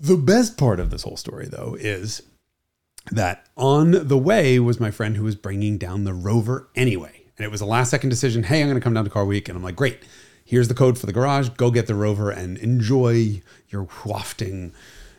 The 0.00 0.16
best 0.16 0.56
part 0.56 0.80
of 0.80 0.90
this 0.90 1.02
whole 1.02 1.18
story, 1.18 1.46
though, 1.46 1.76
is 1.78 2.22
that 3.10 3.46
on 3.56 4.08
the 4.08 4.16
way 4.18 4.58
was 4.58 4.80
my 4.80 4.90
friend 4.90 5.16
who 5.16 5.24
was 5.24 5.36
bringing 5.36 5.76
down 5.76 6.04
the 6.04 6.14
Rover 6.14 6.68
anyway. 6.74 7.24
And 7.36 7.44
it 7.44 7.50
was 7.50 7.60
a 7.60 7.66
last 7.66 7.90
second 7.90 8.08
decision. 8.10 8.42
Hey, 8.44 8.60
I'm 8.62 8.68
going 8.68 8.80
to 8.80 8.84
come 8.84 8.94
down 8.94 9.04
to 9.04 9.10
Car 9.10 9.24
Week. 9.24 9.48
And 9.48 9.56
I'm 9.56 9.62
like, 9.62 9.76
great. 9.76 9.98
Here's 10.44 10.68
the 10.68 10.74
code 10.74 10.98
for 10.98 11.06
the 11.06 11.12
garage. 11.12 11.50
Go 11.50 11.70
get 11.70 11.86
the 11.86 11.94
Rover 11.94 12.30
and 12.30 12.58
enjoy 12.58 13.42
your 13.68 13.88
wafting 14.04 14.72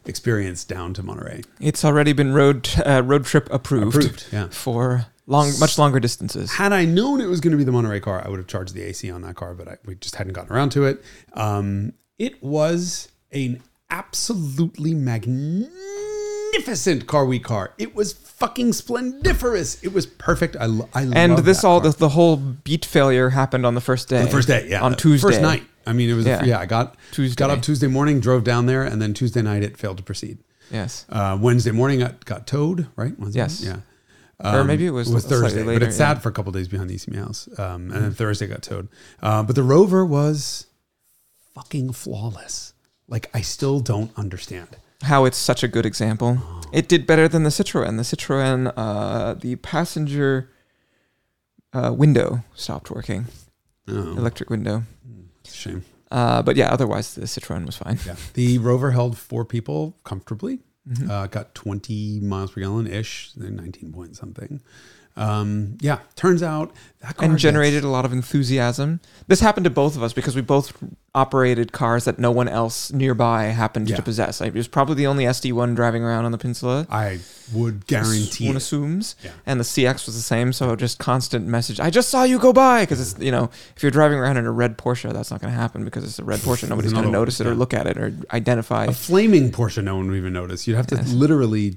experience 0.05 0.63
down 0.63 0.93
to 0.95 1.03
Monterey. 1.03 1.43
It's 1.59 1.85
already 1.85 2.13
been 2.13 2.33
road 2.33 2.67
uh, 2.85 3.03
road 3.03 3.25
trip 3.25 3.47
approved, 3.51 3.95
Approved, 3.95 4.25
yeah. 4.31 4.47
for 4.49 5.05
long, 5.27 5.51
much 5.59 5.77
longer 5.77 5.99
distances. 5.99 6.53
Had 6.53 6.73
I 6.73 6.85
known 6.85 7.21
it 7.21 7.27
was 7.27 7.39
going 7.39 7.51
to 7.51 7.57
be 7.57 7.63
the 7.63 7.71
Monterey 7.71 7.99
car, 7.99 8.21
I 8.25 8.29
would 8.29 8.39
have 8.39 8.47
charged 8.47 8.73
the 8.73 8.81
AC 8.83 9.09
on 9.11 9.21
that 9.21 9.35
car, 9.35 9.53
but 9.53 9.67
I, 9.67 9.77
we 9.85 9.95
just 9.95 10.15
hadn't 10.15 10.33
gotten 10.33 10.51
around 10.51 10.71
to 10.71 10.85
it. 10.85 11.03
Um, 11.33 11.93
it 12.17 12.43
was 12.43 13.09
an 13.31 13.61
absolutely 13.91 14.93
magnificent 14.95 15.69
car 17.07 17.25
we 17.25 17.39
car. 17.39 17.73
It 17.77 17.93
was 17.95 18.13
fucking 18.13 18.73
splendiferous. 18.73 19.81
It 19.83 19.93
was 19.93 20.05
perfect. 20.07 20.55
I, 20.59 20.65
lo- 20.65 20.89
I 20.93 21.03
And 21.13 21.37
this 21.39 21.63
all 21.63 21.79
the, 21.81 21.89
the 21.91 22.09
whole 22.09 22.37
beat 22.37 22.85
failure 22.85 23.29
happened 23.29 23.65
on 23.65 23.75
the 23.75 23.81
first 23.81 24.09
day. 24.09 24.23
the 24.23 24.29
first 24.31 24.47
day, 24.47 24.67
yeah, 24.67 24.81
on 24.81 24.95
Tuesday, 24.95 25.27
first 25.27 25.41
night. 25.41 25.63
I 25.85 25.93
mean, 25.93 26.09
it 26.09 26.13
was 26.13 26.25
yeah. 26.25 26.43
Yeah. 26.43 26.59
I 26.59 26.65
got 26.65 26.95
Tuesday. 27.11 27.35
got 27.35 27.49
up 27.49 27.61
Tuesday 27.61 27.87
morning, 27.87 28.19
drove 28.19 28.43
down 28.43 28.65
there, 28.65 28.83
and 28.83 29.01
then 29.01 29.13
Tuesday 29.13 29.41
night 29.41 29.63
it 29.63 29.77
failed 29.77 29.97
to 29.97 30.03
proceed. 30.03 30.39
Yes, 30.71 31.05
Uh, 31.09 31.37
Wednesday 31.41 31.71
morning 31.71 31.99
got 31.99 32.23
got 32.25 32.47
towed, 32.47 32.87
right? 32.95 33.17
Wednesday, 33.19 33.39
Yes. 33.39 33.61
yeah. 33.63 33.77
Or 34.43 34.63
maybe 34.63 34.87
it 34.87 34.91
was 34.91 35.09
it 35.09 35.13
was 35.13 35.25
Thursday, 35.25 35.61
but 35.63 35.67
later, 35.67 35.85
it 35.87 35.93
sat 35.93 36.17
yeah. 36.17 36.21
For 36.21 36.29
a 36.29 36.31
couple 36.31 36.51
days 36.51 36.67
behind 36.67 36.89
the 36.89 36.95
ECM 36.95 37.15
house, 37.15 37.47
um, 37.59 37.91
and 37.91 38.03
then 38.05 38.13
Thursday 38.13 38.47
got 38.47 38.63
towed. 38.63 38.87
Uh, 39.21 39.43
but 39.43 39.55
the 39.55 39.61
Rover 39.63 40.03
was 40.05 40.65
fucking 41.53 41.91
flawless. 41.93 42.73
Like 43.11 43.29
I 43.33 43.41
still 43.41 43.79
don't 43.81 44.11
understand. 44.17 44.69
how 45.03 45.25
it's 45.25 45.37
such 45.37 45.61
a 45.63 45.67
good 45.67 45.85
example. 45.85 46.37
Oh. 46.39 46.61
It 46.71 46.87
did 46.87 47.05
better 47.05 47.27
than 47.27 47.43
the 47.43 47.49
Citroen. 47.51 47.97
The 47.97 48.03
Citroen, 48.15 48.71
uh, 48.77 49.33
the 49.33 49.55
passenger 49.57 50.49
uh, 51.73 51.93
window 52.03 52.43
stopped 52.55 52.89
working, 52.89 53.25
Oh, 53.87 53.93
electric 54.17 54.49
window. 54.49 54.83
it's 55.41 55.53
a 55.53 55.57
shame. 55.57 55.81
Uh, 56.09 56.41
but 56.41 56.55
yeah, 56.55 56.69
otherwise 56.71 57.15
the 57.15 57.25
Citroen 57.27 57.65
was 57.65 57.75
fine. 57.77 57.97
Yeah, 58.05 58.15
the 58.35 58.57
Rover 58.57 58.91
held 58.91 59.17
four 59.17 59.43
people 59.45 59.97
comfortably. 60.03 60.59
Mm-hmm. 60.89 61.11
Uh, 61.11 61.27
got 61.27 61.53
20 61.55 62.19
miles 62.21 62.51
per 62.51 62.61
gallon 62.61 62.87
ish, 62.87 63.31
19 63.35 63.91
point 63.93 64.15
something. 64.15 64.61
Um, 65.17 65.77
yeah, 65.81 65.99
turns 66.15 66.41
out 66.41 66.71
that 67.01 67.17
car 67.17 67.27
and 67.29 67.37
generated 67.37 67.77
gets- 67.81 67.85
a 67.85 67.89
lot 67.89 68.05
of 68.05 68.13
enthusiasm. 68.13 69.01
This 69.27 69.39
happened 69.41 69.65
to 69.65 69.69
both 69.69 69.95
of 69.95 70.03
us 70.03 70.13
because 70.13 70.35
we 70.35 70.41
both 70.41 70.71
operated 71.13 71.73
cars 71.73 72.05
that 72.05 72.17
no 72.17 72.31
one 72.31 72.47
else 72.47 72.93
nearby 72.93 73.45
happened 73.45 73.89
Yeah. 73.89 73.97
to 73.97 74.01
possess. 74.01 74.39
It 74.39 74.53
was 74.53 74.69
probably 74.69 74.95
the 74.95 75.07
only 75.07 75.25
SD1 75.27 75.75
driving 75.75 76.03
around 76.03 76.23
on 76.23 76.31
the 76.31 76.37
peninsula. 76.37 76.87
I 76.89 77.19
would 77.51 77.85
guarantee. 77.87 78.47
one 78.47 78.55
assumes, 78.55 79.15
Yeah. 79.21 79.31
and 79.45 79.59
the 79.59 79.65
CX 79.65 80.05
was 80.05 80.15
the 80.15 80.21
same. 80.21 80.53
So 80.53 80.73
just 80.77 80.99
constant 80.99 81.45
message. 81.45 81.81
I 81.81 81.89
just 81.89 82.07
saw 82.07 82.23
you 82.23 82.39
go 82.39 82.53
by 82.53 82.83
because 82.83 83.01
it's 83.01 83.21
you 83.21 83.31
know 83.31 83.49
if 83.75 83.83
you're 83.83 83.91
driving 83.91 84.17
around 84.19 84.37
in 84.37 84.45
a 84.45 84.51
red 84.51 84.77
Porsche, 84.77 85.11
that's 85.11 85.31
not 85.31 85.41
going 85.41 85.51
to 85.53 85.59
happen 85.59 85.83
because 85.83 86.05
it's 86.05 86.19
a 86.19 86.23
red 86.23 86.39
Porsche. 86.39 86.69
Nobody's 86.69 86.93
going 86.93 87.05
to 87.05 87.11
notice 87.11 87.41
it 87.41 87.47
or 87.47 87.53
look 87.55 87.73
at 87.73 87.87
it 87.87 87.97
or 87.97 88.13
identify. 88.31 88.85
A 88.85 88.93
flaming 88.93 89.51
Porsche, 89.51 89.83
no 89.83 89.97
one 89.97 90.07
would 90.09 90.15
even 90.17 90.31
notice. 90.31 90.65
You'd 90.67 90.77
have 90.77 90.87
to 90.87 90.95
Yes. 90.95 91.11
literally, 91.13 91.75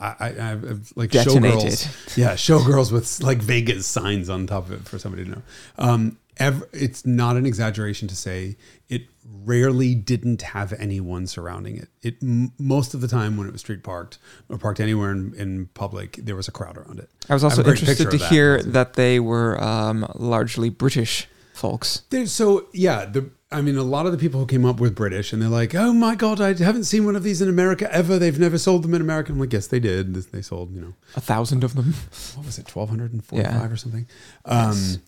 I, 0.00 0.06
I, 0.06 0.28
I 0.28 0.50
I've, 0.52 0.92
like 0.96 1.10
showgirls. 1.10 2.16
Yeah, 2.16 2.34
showgirls 2.34 2.92
with 2.92 3.22
like 3.22 3.38
Vegas 3.38 3.86
signs 3.86 4.28
on 4.28 4.46
top 4.46 4.66
of 4.66 4.72
it 4.72 4.88
for 4.88 4.98
somebody 4.98 5.24
to 5.24 5.30
know. 5.30 5.42
Um, 5.78 6.18
ev- 6.36 6.64
it's 6.72 7.06
not 7.06 7.36
an 7.36 7.46
exaggeration 7.46 8.08
to 8.08 8.16
say 8.16 8.56
it 8.88 9.02
rarely 9.44 9.94
didn't 9.94 10.42
have 10.42 10.72
anyone 10.74 11.26
surrounding 11.26 11.76
it. 11.76 11.88
It 12.02 12.16
m- 12.22 12.52
most 12.58 12.94
of 12.94 13.00
the 13.00 13.08
time 13.08 13.36
when 13.36 13.46
it 13.46 13.52
was 13.52 13.60
street 13.60 13.82
parked 13.82 14.18
or 14.48 14.58
parked 14.58 14.80
anywhere 14.80 15.12
in, 15.12 15.34
in 15.34 15.66
public, 15.74 16.16
there 16.16 16.36
was 16.36 16.48
a 16.48 16.52
crowd 16.52 16.76
around 16.76 16.98
it. 16.98 17.08
I 17.28 17.34
was 17.34 17.44
also 17.44 17.62
great 17.62 17.80
interested 17.80 18.10
to 18.10 18.18
that. 18.18 18.30
hear 18.30 18.62
that 18.62 18.94
they 18.94 19.20
were 19.20 19.62
um, 19.62 20.06
largely 20.14 20.70
British 20.70 21.28
folks. 21.52 22.02
There's, 22.10 22.32
so 22.32 22.66
yeah, 22.72 23.04
the 23.04 23.30
I 23.54 23.60
mean, 23.62 23.76
a 23.76 23.82
lot 23.82 24.06
of 24.06 24.12
the 24.12 24.18
people 24.18 24.40
who 24.40 24.46
came 24.46 24.64
up 24.64 24.80
with 24.80 24.94
British, 24.94 25.32
and 25.32 25.40
they're 25.40 25.48
like, 25.48 25.74
"Oh 25.74 25.92
my 25.92 26.14
god, 26.14 26.40
I 26.40 26.52
haven't 26.54 26.84
seen 26.84 27.04
one 27.06 27.16
of 27.16 27.22
these 27.22 27.40
in 27.40 27.48
America 27.48 27.92
ever. 27.94 28.18
They've 28.18 28.38
never 28.38 28.58
sold 28.58 28.82
them 28.84 28.94
in 28.94 29.00
America." 29.00 29.32
I'm 29.32 29.38
like, 29.38 29.52
"Yes, 29.52 29.66
they 29.68 29.80
did. 29.80 30.14
They 30.14 30.42
sold, 30.42 30.74
you 30.74 30.80
know, 30.80 30.94
A 31.16 31.20
thousand 31.20 31.64
of 31.64 31.74
them, 31.74 31.94
what 32.34 32.46
was 32.46 32.58
it, 32.58 32.66
1245 32.66 33.38
Yeah. 33.38 33.66
or 33.72 33.76
something?" 33.76 34.06
Um, 34.44 34.68
Yes. 34.68 34.98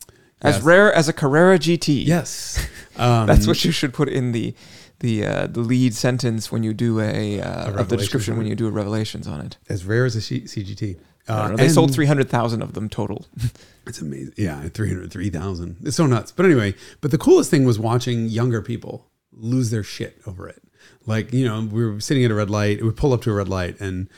as 0.42 0.54
yes. 0.56 0.62
rare 0.64 0.92
as 0.92 1.09
a 1.09 1.12
Carrera 1.12 1.59
GT. 1.59 2.04
Yes, 2.06 2.59
um, 2.96 3.26
That's 3.26 3.46
what 3.46 3.64
you 3.64 3.72
should 3.72 3.92
put 3.92 4.09
in 4.09 4.32
the 4.32 4.54
the 5.00 5.26
uh, 5.26 5.46
the 5.46 5.61
lead 5.61 5.94
sentence 5.94 6.50
when 6.50 6.62
you 6.62 6.72
do 6.72 7.00
a, 7.00 7.40
uh, 7.40 7.72
of 7.80 7.88
the 7.90 7.96
description 7.96 8.37
when 8.38 8.46
you 8.46 8.54
do 8.54 8.66
a 8.66 8.70
revelations 8.70 9.26
on 9.26 9.40
it. 9.42 9.56
as 9.68 9.85
rare 9.85 10.04
as 10.06 10.16
a 10.16 10.20
C- 10.22 10.42
CGT. 10.46 10.96
Uh, 11.28 11.56
they 11.56 11.68
sold 11.68 11.92
three 11.92 12.06
hundred 12.06 12.28
thousand 12.28 12.62
of 12.62 12.74
them 12.74 12.88
total. 12.88 13.26
It's 13.88 14.00
amazing. 14.00 14.34
Yeah, 14.36 14.68
303,000. 14.68 15.76
It's 15.84 15.96
so 15.96 16.06
nuts. 16.06 16.32
But 16.32 16.44
anyway, 16.44 16.74
but 17.00 17.12
the 17.12 17.18
coolest 17.18 17.52
thing 17.52 17.64
was 17.64 17.78
watching 17.78 18.26
younger 18.26 18.60
people 18.60 19.06
lose 19.30 19.70
their 19.70 19.84
shit 19.84 20.20
over 20.26 20.48
it. 20.48 20.60
Like, 21.06 21.32
you 21.32 21.44
know, 21.44 21.60
we 21.60 21.86
were 21.86 22.00
sitting 22.00 22.24
at 22.24 22.32
a 22.32 22.34
red 22.34 22.50
light. 22.50 22.82
We 22.82 22.90
pull 22.90 23.12
up 23.12 23.22
to 23.22 23.30
a 23.30 23.34
red 23.34 23.48
light 23.48 23.80
and 23.80 24.08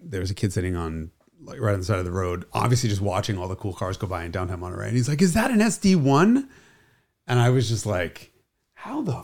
there 0.00 0.18
was 0.18 0.32
a 0.32 0.34
kid 0.34 0.52
sitting 0.52 0.74
on 0.74 1.12
like 1.42 1.60
right 1.60 1.74
on 1.74 1.78
the 1.78 1.84
side 1.84 1.98
of 1.98 2.04
the 2.04 2.10
road, 2.10 2.44
obviously 2.52 2.88
just 2.88 3.00
watching 3.02 3.38
all 3.38 3.46
the 3.46 3.54
cool 3.54 3.72
cars 3.72 3.96
go 3.96 4.06
by 4.06 4.24
in 4.24 4.30
downtown 4.32 4.60
Monterey. 4.60 4.88
And 4.88 4.96
he's 4.96 5.08
like, 5.08 5.22
"Is 5.22 5.34
that 5.34 5.50
an 5.50 5.60
SD1?" 5.60 6.48
And 7.26 7.38
I 7.38 7.50
was 7.50 7.68
just 7.68 7.86
like, 7.86 8.32
"How 8.72 9.02
the 9.02 9.22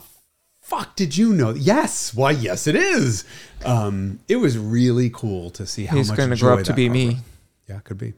fuck 0.71 0.95
did 0.95 1.17
you 1.17 1.33
know?" 1.33 1.51
Yes. 1.51 2.13
Why, 2.13 2.31
yes 2.31 2.67
it 2.67 2.75
is. 2.75 3.25
Um, 3.65 4.19
it 4.27 4.37
was 4.37 4.57
really 4.57 5.09
cool 5.09 5.49
to 5.51 5.65
see 5.65 5.85
how 5.85 5.97
He's 5.97 6.09
much 6.09 6.17
going 6.17 6.29
to 6.29 6.35
joy 6.35 6.47
grow 6.47 6.57
up 6.59 6.63
to 6.65 6.73
be 6.73 6.89
me. 6.89 7.05
brought. 7.11 7.23
Yeah, 7.69 7.79
could 7.81 7.97
be. 7.97 8.13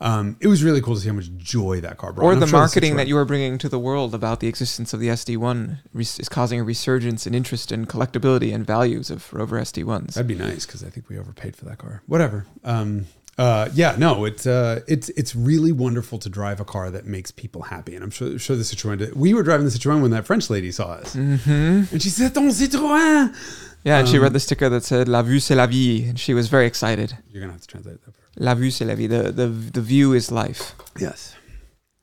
Um, 0.00 0.36
it 0.40 0.46
was 0.46 0.62
really 0.62 0.80
cool 0.80 0.94
to 0.94 1.00
see 1.00 1.08
how 1.08 1.14
much 1.14 1.30
joy 1.36 1.80
that 1.80 1.96
car 1.98 2.12
brought. 2.12 2.26
Or 2.26 2.34
the 2.36 2.46
sure 2.46 2.58
marketing 2.60 2.96
that 2.96 3.08
you 3.08 3.16
are 3.16 3.24
bringing 3.24 3.58
to 3.58 3.68
the 3.68 3.78
world 3.78 4.14
about 4.14 4.40
the 4.40 4.46
existence 4.46 4.92
of 4.92 5.00
the 5.00 5.08
SD1 5.08 5.78
is 5.98 6.28
causing 6.28 6.60
a 6.60 6.64
resurgence 6.64 7.26
in 7.26 7.34
interest 7.34 7.72
in 7.72 7.86
collectability 7.86 8.54
and 8.54 8.66
values 8.66 9.10
of 9.10 9.32
Rover 9.32 9.58
SD1s. 9.60 10.14
That'd 10.14 10.26
be 10.28 10.34
nice 10.34 10.66
because 10.66 10.84
I 10.84 10.90
think 10.90 11.08
we 11.08 11.18
overpaid 11.18 11.56
for 11.56 11.64
that 11.66 11.78
car. 11.78 12.02
Whatever. 12.06 12.46
Um, 12.64 13.06
Uh, 13.36 13.68
yeah, 13.74 13.96
no, 13.98 14.24
it's 14.24 14.46
uh, 14.46 14.80
it's 14.86 15.08
it's 15.10 15.34
really 15.34 15.72
wonderful 15.72 16.18
to 16.20 16.28
drive 16.28 16.60
a 16.60 16.64
car 16.64 16.90
that 16.90 17.04
makes 17.06 17.30
people 17.32 17.62
happy, 17.62 17.94
and 17.96 18.04
I'm 18.04 18.10
sure 18.10 18.38
sure 18.38 18.54
the 18.56 18.62
Citroen. 18.62 18.98
Did. 18.98 19.14
We 19.16 19.34
were 19.34 19.42
driving 19.42 19.66
the 19.66 19.72
Citroen 19.72 20.02
when 20.02 20.12
that 20.12 20.24
French 20.24 20.48
lady 20.50 20.70
saw 20.70 20.92
us, 20.92 21.16
Mm-hmm. 21.16 21.92
and 21.92 22.00
she 22.02 22.10
said, 22.10 22.32
"Ton 22.34 22.48
Citroen." 22.50 23.34
Yeah, 23.82 23.98
and 23.98 24.08
she 24.08 24.16
Um, 24.18 24.22
read 24.22 24.32
the 24.34 24.40
sticker 24.40 24.68
that 24.68 24.84
said 24.84 25.08
"La 25.08 25.22
vue 25.22 25.40
c'est 25.40 25.56
la 25.56 25.66
vie," 25.66 26.04
and 26.08 26.18
she 26.18 26.32
was 26.32 26.48
very 26.48 26.66
excited. 26.66 27.16
You're 27.32 27.40
gonna 27.40 27.52
have 27.54 27.60
to 27.62 27.66
translate 27.66 28.00
that. 28.04 28.14
For 28.14 28.22
La 28.36 28.54
vue 28.54 28.70
c'est 28.70 28.84
la 28.86 28.94
vie. 28.94 29.08
The 29.08 29.32
the 29.32 29.48
the 29.48 29.80
view 29.82 30.12
is 30.14 30.30
life, 30.30 30.74
yes, 31.00 31.34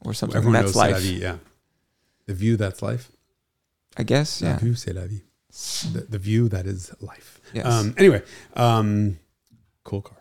or 0.01 0.13
something. 0.13 0.35
everyone 0.37 0.61
that's 0.61 0.75
knows 0.75 0.83
c'est 0.83 0.91
la 0.91 0.97
life. 0.97 1.03
vie. 1.03 1.19
Yeah, 1.21 1.37
the 2.27 2.33
view 2.33 2.57
that's 2.57 2.81
life. 2.81 3.09
I 3.97 4.03
guess. 4.03 4.41
La 4.41 4.49
Yeah. 4.49 4.57
vue 4.59 4.75
c'est 4.75 4.93
la 4.93 5.05
vie. 5.07 5.23
The, 5.93 6.01
the 6.09 6.17
view 6.19 6.49
that 6.49 6.65
is 6.65 6.91
life. 7.01 7.39
Yes. 7.53 7.65
Um, 7.65 7.93
anyway, 7.97 8.21
um, 8.55 9.17
cool 9.83 10.01
car, 10.01 10.17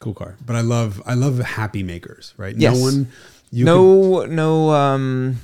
cool 0.00 0.14
car. 0.14 0.36
But 0.44 0.56
I 0.56 0.60
love 0.62 1.00
I 1.06 1.14
love 1.14 1.38
happy 1.38 1.82
makers. 1.82 2.34
Right? 2.36 2.56
Yes. 2.56 2.76
No 2.76 2.82
one. 2.82 3.08
You 3.52 3.64
could- 3.64 3.66
no 3.66 4.24
no 4.26 4.70
um 4.70 5.36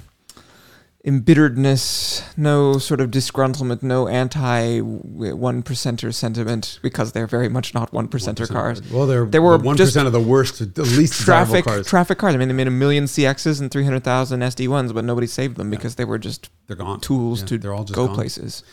embitteredness 1.05 2.23
no 2.37 2.79
sort 2.79 3.01
of 3.01 3.11
disgruntlement 3.13 3.81
no 3.83 4.09
anti 4.09 4.81
one 4.81 5.63
percenter 5.63 6.13
sentiment 6.13 6.81
because 6.83 7.13
they're 7.13 7.29
very 7.29 7.49
much 7.49 7.75
not 7.75 7.93
one 7.93 8.09
percenter 8.09 8.49
cars 8.51 8.83
Well, 8.91 9.07
they're 9.07 9.25
They 9.25 9.39
were 9.39 9.57
one 9.59 9.81
of 9.81 10.13
the 10.13 10.21
worst, 10.21 10.59
the 10.75 10.83
least 10.83 11.21
traffic 11.21 11.65
cars. 11.65 11.87
traffic 11.87 12.19
cars 12.19 12.35
i 12.35 12.39
mean 12.39 12.49
they 12.49 12.55
made 12.55 12.67
a 12.67 12.73
million 12.73 13.05
cxs 13.05 13.61
and 13.61 13.71
300000 13.71 14.41
sd1s 14.41 14.93
but 14.93 15.05
nobody 15.05 15.29
saved 15.29 15.57
them 15.59 15.73
Yeah. 15.73 15.79
because 15.79 15.95
they 15.95 16.05
were 16.05 16.19
just 16.19 16.49
they're 16.67 16.77
gone. 16.77 17.01
tools 17.01 17.41
Yeah, 17.43 17.47
to 17.49 17.59
they're 17.59 17.75
all 17.75 17.85
just 17.85 17.95
go 17.95 18.07
gone. 18.07 18.17
places 18.17 18.65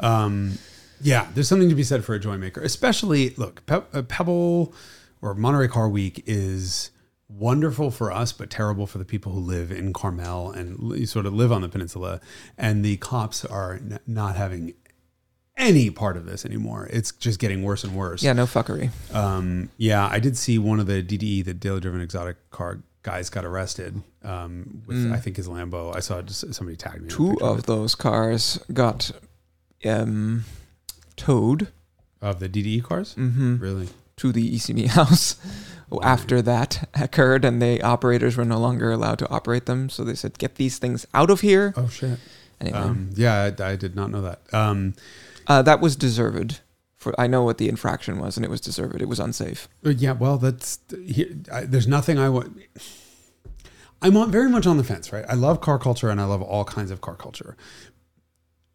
Um, 0.00 0.56
yeah, 1.02 1.26
there's 1.34 1.48
something 1.48 1.68
to 1.68 1.74
be 1.74 1.82
said 1.82 2.04
for 2.04 2.14
a 2.14 2.18
joy 2.18 2.38
maker, 2.38 2.62
especially 2.62 3.34
look, 3.36 3.66
Pe- 3.66 3.82
uh, 3.92 4.02
Pebble 4.02 4.72
or 5.22 5.34
Monterey 5.34 5.68
Car 5.68 5.88
Week 5.88 6.22
is 6.26 6.90
wonderful 7.28 7.90
for 7.90 8.12
us, 8.12 8.32
but 8.32 8.50
terrible 8.50 8.86
for 8.86 8.98
the 8.98 9.04
people 9.06 9.32
who 9.32 9.40
live 9.40 9.72
in 9.72 9.92
Carmel 9.94 10.50
and 10.50 11.08
sort 11.08 11.24
of 11.24 11.32
live 11.32 11.50
on 11.50 11.62
the 11.62 11.68
peninsula. 11.68 12.20
And 12.58 12.84
the 12.84 12.98
cops 12.98 13.44
are 13.46 13.74
n- 13.74 13.98
not 14.06 14.36
having 14.36 14.74
any 15.56 15.88
part 15.90 16.16
of 16.16 16.26
this 16.26 16.44
anymore. 16.44 16.88
It's 16.92 17.12
just 17.12 17.38
getting 17.38 17.62
worse 17.62 17.84
and 17.84 17.94
worse. 17.94 18.22
yeah 18.22 18.32
no 18.32 18.44
fuckery 18.46 18.90
Um, 19.14 19.70
yeah, 19.78 20.06
I 20.10 20.18
did 20.18 20.36
see 20.36 20.58
one 20.58 20.80
of 20.80 20.86
the 20.86 21.02
DDE, 21.02 21.44
the 21.44 21.54
daily 21.54 21.80
driven 21.80 22.00
exotic 22.00 22.36
car 22.50 22.80
guys, 23.02 23.30
got 23.30 23.44
arrested 23.44 24.02
um, 24.24 24.82
with 24.86 24.96
Mm. 24.98 25.12
I 25.12 25.18
think 25.18 25.36
his 25.36 25.48
Lambo. 25.48 25.94
I 25.96 26.00
saw 26.00 26.20
just 26.22 26.52
somebody 26.54 26.76
tagged 26.76 27.02
me. 27.02 27.08
two 27.08 27.30
picture 27.30 27.44
of 27.44 27.64
those 27.64 27.94
cars 27.94 28.58
got 28.72 29.10
um 29.84 30.44
towed 31.16 31.68
of 32.20 32.40
the 32.40 32.48
DDE 32.48 32.82
cars. 32.84 33.14
hmm 33.14 33.56
Really? 33.58 33.88
To 34.22 34.32
the 34.32 34.54
ECB 34.56 34.86
house 34.98 35.36
after 36.02 36.40
that 36.40 36.88
occurred 36.94 37.44
and 37.44 37.60
the 37.60 37.82
operators 37.82 38.36
were 38.36 38.44
no 38.44 38.58
longer 38.58 38.90
allowed 38.92 39.18
to 39.18 39.28
operate 39.28 39.66
them. 39.66 39.90
So 39.90 40.04
they 40.04 40.14
said, 40.14 40.38
get 40.38 40.54
these 40.54 40.78
things 40.78 41.06
out 41.12 41.28
of 41.30 41.40
here. 41.40 41.74
Oh 41.76 41.88
shit. 41.88 42.18
Anyway, 42.60 42.78
Um, 42.78 43.10
yeah, 43.14 43.50
I, 43.58 43.72
I 43.72 43.76
did 43.76 43.94
not 43.96 44.10
know 44.10 44.22
that. 44.22 44.40
Um, 44.54 44.94
uh, 45.48 45.60
that 45.62 45.80
was 45.80 45.96
deserved. 45.96 46.60
For 46.96 47.12
I 47.20 47.26
know 47.26 47.42
what 47.42 47.58
the 47.58 47.68
infraction 47.68 48.20
was, 48.20 48.36
and 48.36 48.46
it 48.46 48.48
was 48.48 48.60
deserved. 48.60 49.02
It 49.02 49.08
was 49.08 49.18
unsafe. 49.18 49.68
yeah, 49.82 50.12
well, 50.12 50.38
that's 50.38 50.78
here, 51.04 51.36
I, 51.52 51.62
there's 51.62 51.88
nothing 51.88 52.16
I 52.16 52.28
want. 52.28 52.56
I'm 54.00 54.16
on, 54.16 54.30
very 54.30 54.48
much 54.48 54.66
on 54.68 54.76
the 54.76 54.84
fence, 54.84 55.12
right? 55.12 55.24
I 55.28 55.34
love 55.34 55.60
car 55.60 55.80
culture 55.80 56.10
and 56.10 56.20
I 56.20 56.24
love 56.24 56.42
all 56.42 56.64
kinds 56.64 56.92
of 56.92 57.00
car 57.00 57.16
culture. 57.16 57.56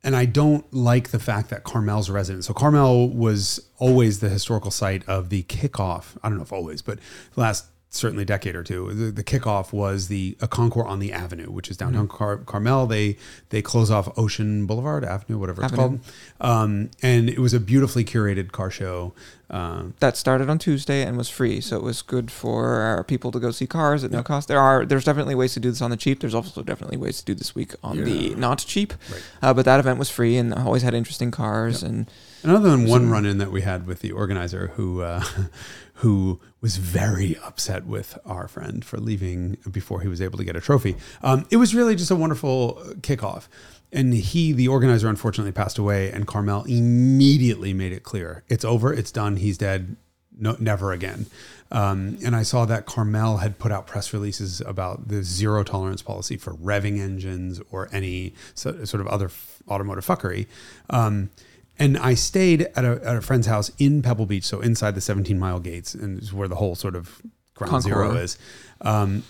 And 0.07 0.15
I 0.15 0.23
don't 0.23 0.65
like 0.73 1.09
the 1.09 1.19
fact 1.19 1.49
that 1.49 1.65
Carmel's 1.65 2.07
a 2.07 2.13
resident. 2.13 2.45
So 2.45 2.53
Carmel 2.53 3.09
was 3.09 3.59
always 3.77 4.21
the 4.21 4.29
historical 4.29 4.71
site 4.71 5.03
of 5.05 5.27
the 5.27 5.43
kickoff. 5.43 6.15
I 6.23 6.29
don't 6.29 6.37
know 6.37 6.45
if 6.45 6.53
always, 6.53 6.81
but 6.81 6.99
last 7.35 7.65
certainly 7.89 8.25
decade 8.25 8.55
or 8.55 8.63
two, 8.63 8.93
the, 8.93 9.11
the 9.11 9.23
kickoff 9.23 9.71
was 9.71 10.07
the 10.07 10.37
a 10.41 10.47
concours 10.47 10.85
on 10.87 10.99
the 10.99 11.13
Avenue, 11.13 11.49
which 11.51 11.69
is 11.69 11.77
downtown 11.77 12.07
Car- 12.07 12.37
Carmel. 12.37 12.85
They 12.87 13.17
they 13.49 13.61
close 13.61 13.89
off 13.89 14.09
Ocean 14.17 14.65
Boulevard 14.65 15.05
Avenue, 15.05 15.37
whatever 15.39 15.63
it's 15.63 15.73
Avenue. 15.73 15.99
called, 15.99 16.51
um, 16.51 16.89
and 17.01 17.29
it 17.29 17.39
was 17.39 17.53
a 17.53 17.59
beautifully 17.59 18.03
curated 18.03 18.51
car 18.51 18.69
show. 18.69 19.13
Um, 19.49 19.93
That 19.99 20.17
started 20.17 20.49
on 20.49 20.59
Tuesday 20.59 21.03
and 21.03 21.17
was 21.17 21.29
free, 21.29 21.61
so 21.61 21.77
it 21.77 21.83
was 21.83 22.01
good 22.01 22.29
for 22.29 22.81
our 22.81 23.03
people 23.05 23.31
to 23.31 23.39
go 23.39 23.51
see 23.51 23.65
cars 23.65 24.03
at 24.03 24.11
no 24.11 24.21
cost. 24.21 24.49
There 24.49 24.59
are 24.59 24.85
there's 24.85 25.05
definitely 25.05 25.35
ways 25.35 25.53
to 25.53 25.61
do 25.61 25.69
this 25.71 25.81
on 25.81 25.89
the 25.89 25.95
cheap. 25.97 26.19
There's 26.19 26.35
also 26.35 26.61
definitely 26.63 26.97
ways 26.97 27.19
to 27.19 27.25
do 27.25 27.33
this 27.33 27.55
week 27.55 27.73
on 27.81 28.03
the 28.03 28.35
not 28.35 28.57
cheap. 28.59 28.93
Right. 29.09 29.23
Uh, 29.41 29.53
but 29.53 29.63
that 29.63 29.79
event 29.79 29.99
was 29.99 30.09
free 30.09 30.35
and 30.35 30.53
always 30.53 30.81
had 30.81 30.93
interesting 30.93 31.31
cars 31.31 31.81
and 31.81 32.07
And 32.43 32.51
other 32.51 32.69
than 32.69 32.87
one 32.89 33.09
run 33.09 33.25
in 33.25 33.37
that 33.37 33.51
we 33.51 33.61
had 33.61 33.87
with 33.87 34.01
the 34.01 34.11
organizer 34.11 34.67
who 34.75 35.01
uh, 35.01 35.23
who 35.97 36.39
was 36.61 36.77
very 36.77 37.37
upset 37.43 37.85
with 37.85 38.17
our 38.25 38.47
friend 38.47 38.85
for 38.85 38.97
leaving 38.97 39.57
before 39.71 40.01
he 40.01 40.07
was 40.07 40.21
able 40.21 40.37
to 40.37 40.43
get 40.43 40.55
a 40.55 40.61
trophy, 40.61 40.95
um, 41.23 41.45
it 41.49 41.57
was 41.57 41.73
really 41.73 41.95
just 41.95 42.11
a 42.11 42.15
wonderful 42.15 42.81
kickoff. 43.01 43.47
And 43.91 44.13
he, 44.13 44.51
the 44.51 44.67
organizer, 44.67 45.07
unfortunately 45.07 45.53
passed 45.53 45.77
away, 45.77 46.11
and 46.11 46.27
Carmel 46.27 46.65
immediately 46.65 47.73
made 47.73 47.93
it 47.93 48.03
clear 48.03 48.43
it's 48.47 48.65
over, 48.65 48.93
it's 48.93 49.11
done, 49.11 49.37
he's 49.37 49.57
dead, 49.57 49.95
no, 50.37 50.55
never 50.59 50.91
again. 50.91 51.25
Um, 51.71 52.17
and 52.23 52.35
I 52.35 52.43
saw 52.43 52.65
that 52.65 52.85
Carmel 52.85 53.37
had 53.37 53.59
put 53.59 53.71
out 53.71 53.87
press 53.87 54.13
releases 54.13 54.61
about 54.61 55.07
the 55.07 55.23
zero 55.23 55.63
tolerance 55.63 56.01
policy 56.01 56.37
for 56.37 56.53
revving 56.53 56.99
engines 56.99 57.59
or 57.71 57.89
any 57.91 58.33
so, 58.53 58.85
sort 58.85 59.01
of 59.01 59.07
other 59.07 59.25
f- 59.25 59.61
automotive 59.67 60.05
fuckery. 60.05 60.47
Um, 60.89 61.29
and 61.79 61.97
I 61.97 62.13
stayed 62.15 62.61
at 62.75 62.85
a, 62.85 62.99
at 63.03 63.15
a 63.15 63.21
friend's 63.21 63.47
house 63.47 63.71
in 63.77 64.01
Pebble 64.01 64.25
Beach, 64.25 64.43
so 64.45 64.61
inside 64.61 64.95
the 64.95 65.01
17 65.01 65.37
mile 65.37 65.59
gates, 65.59 65.93
and 65.93 66.21
is 66.21 66.33
where 66.33 66.47
the 66.47 66.55
whole 66.55 66.75
sort 66.75 66.95
of 66.95 67.21
ground 67.55 67.71
Concours. 67.71 67.83
zero 67.83 68.15
is. 68.15 68.37
Um, 68.81 69.23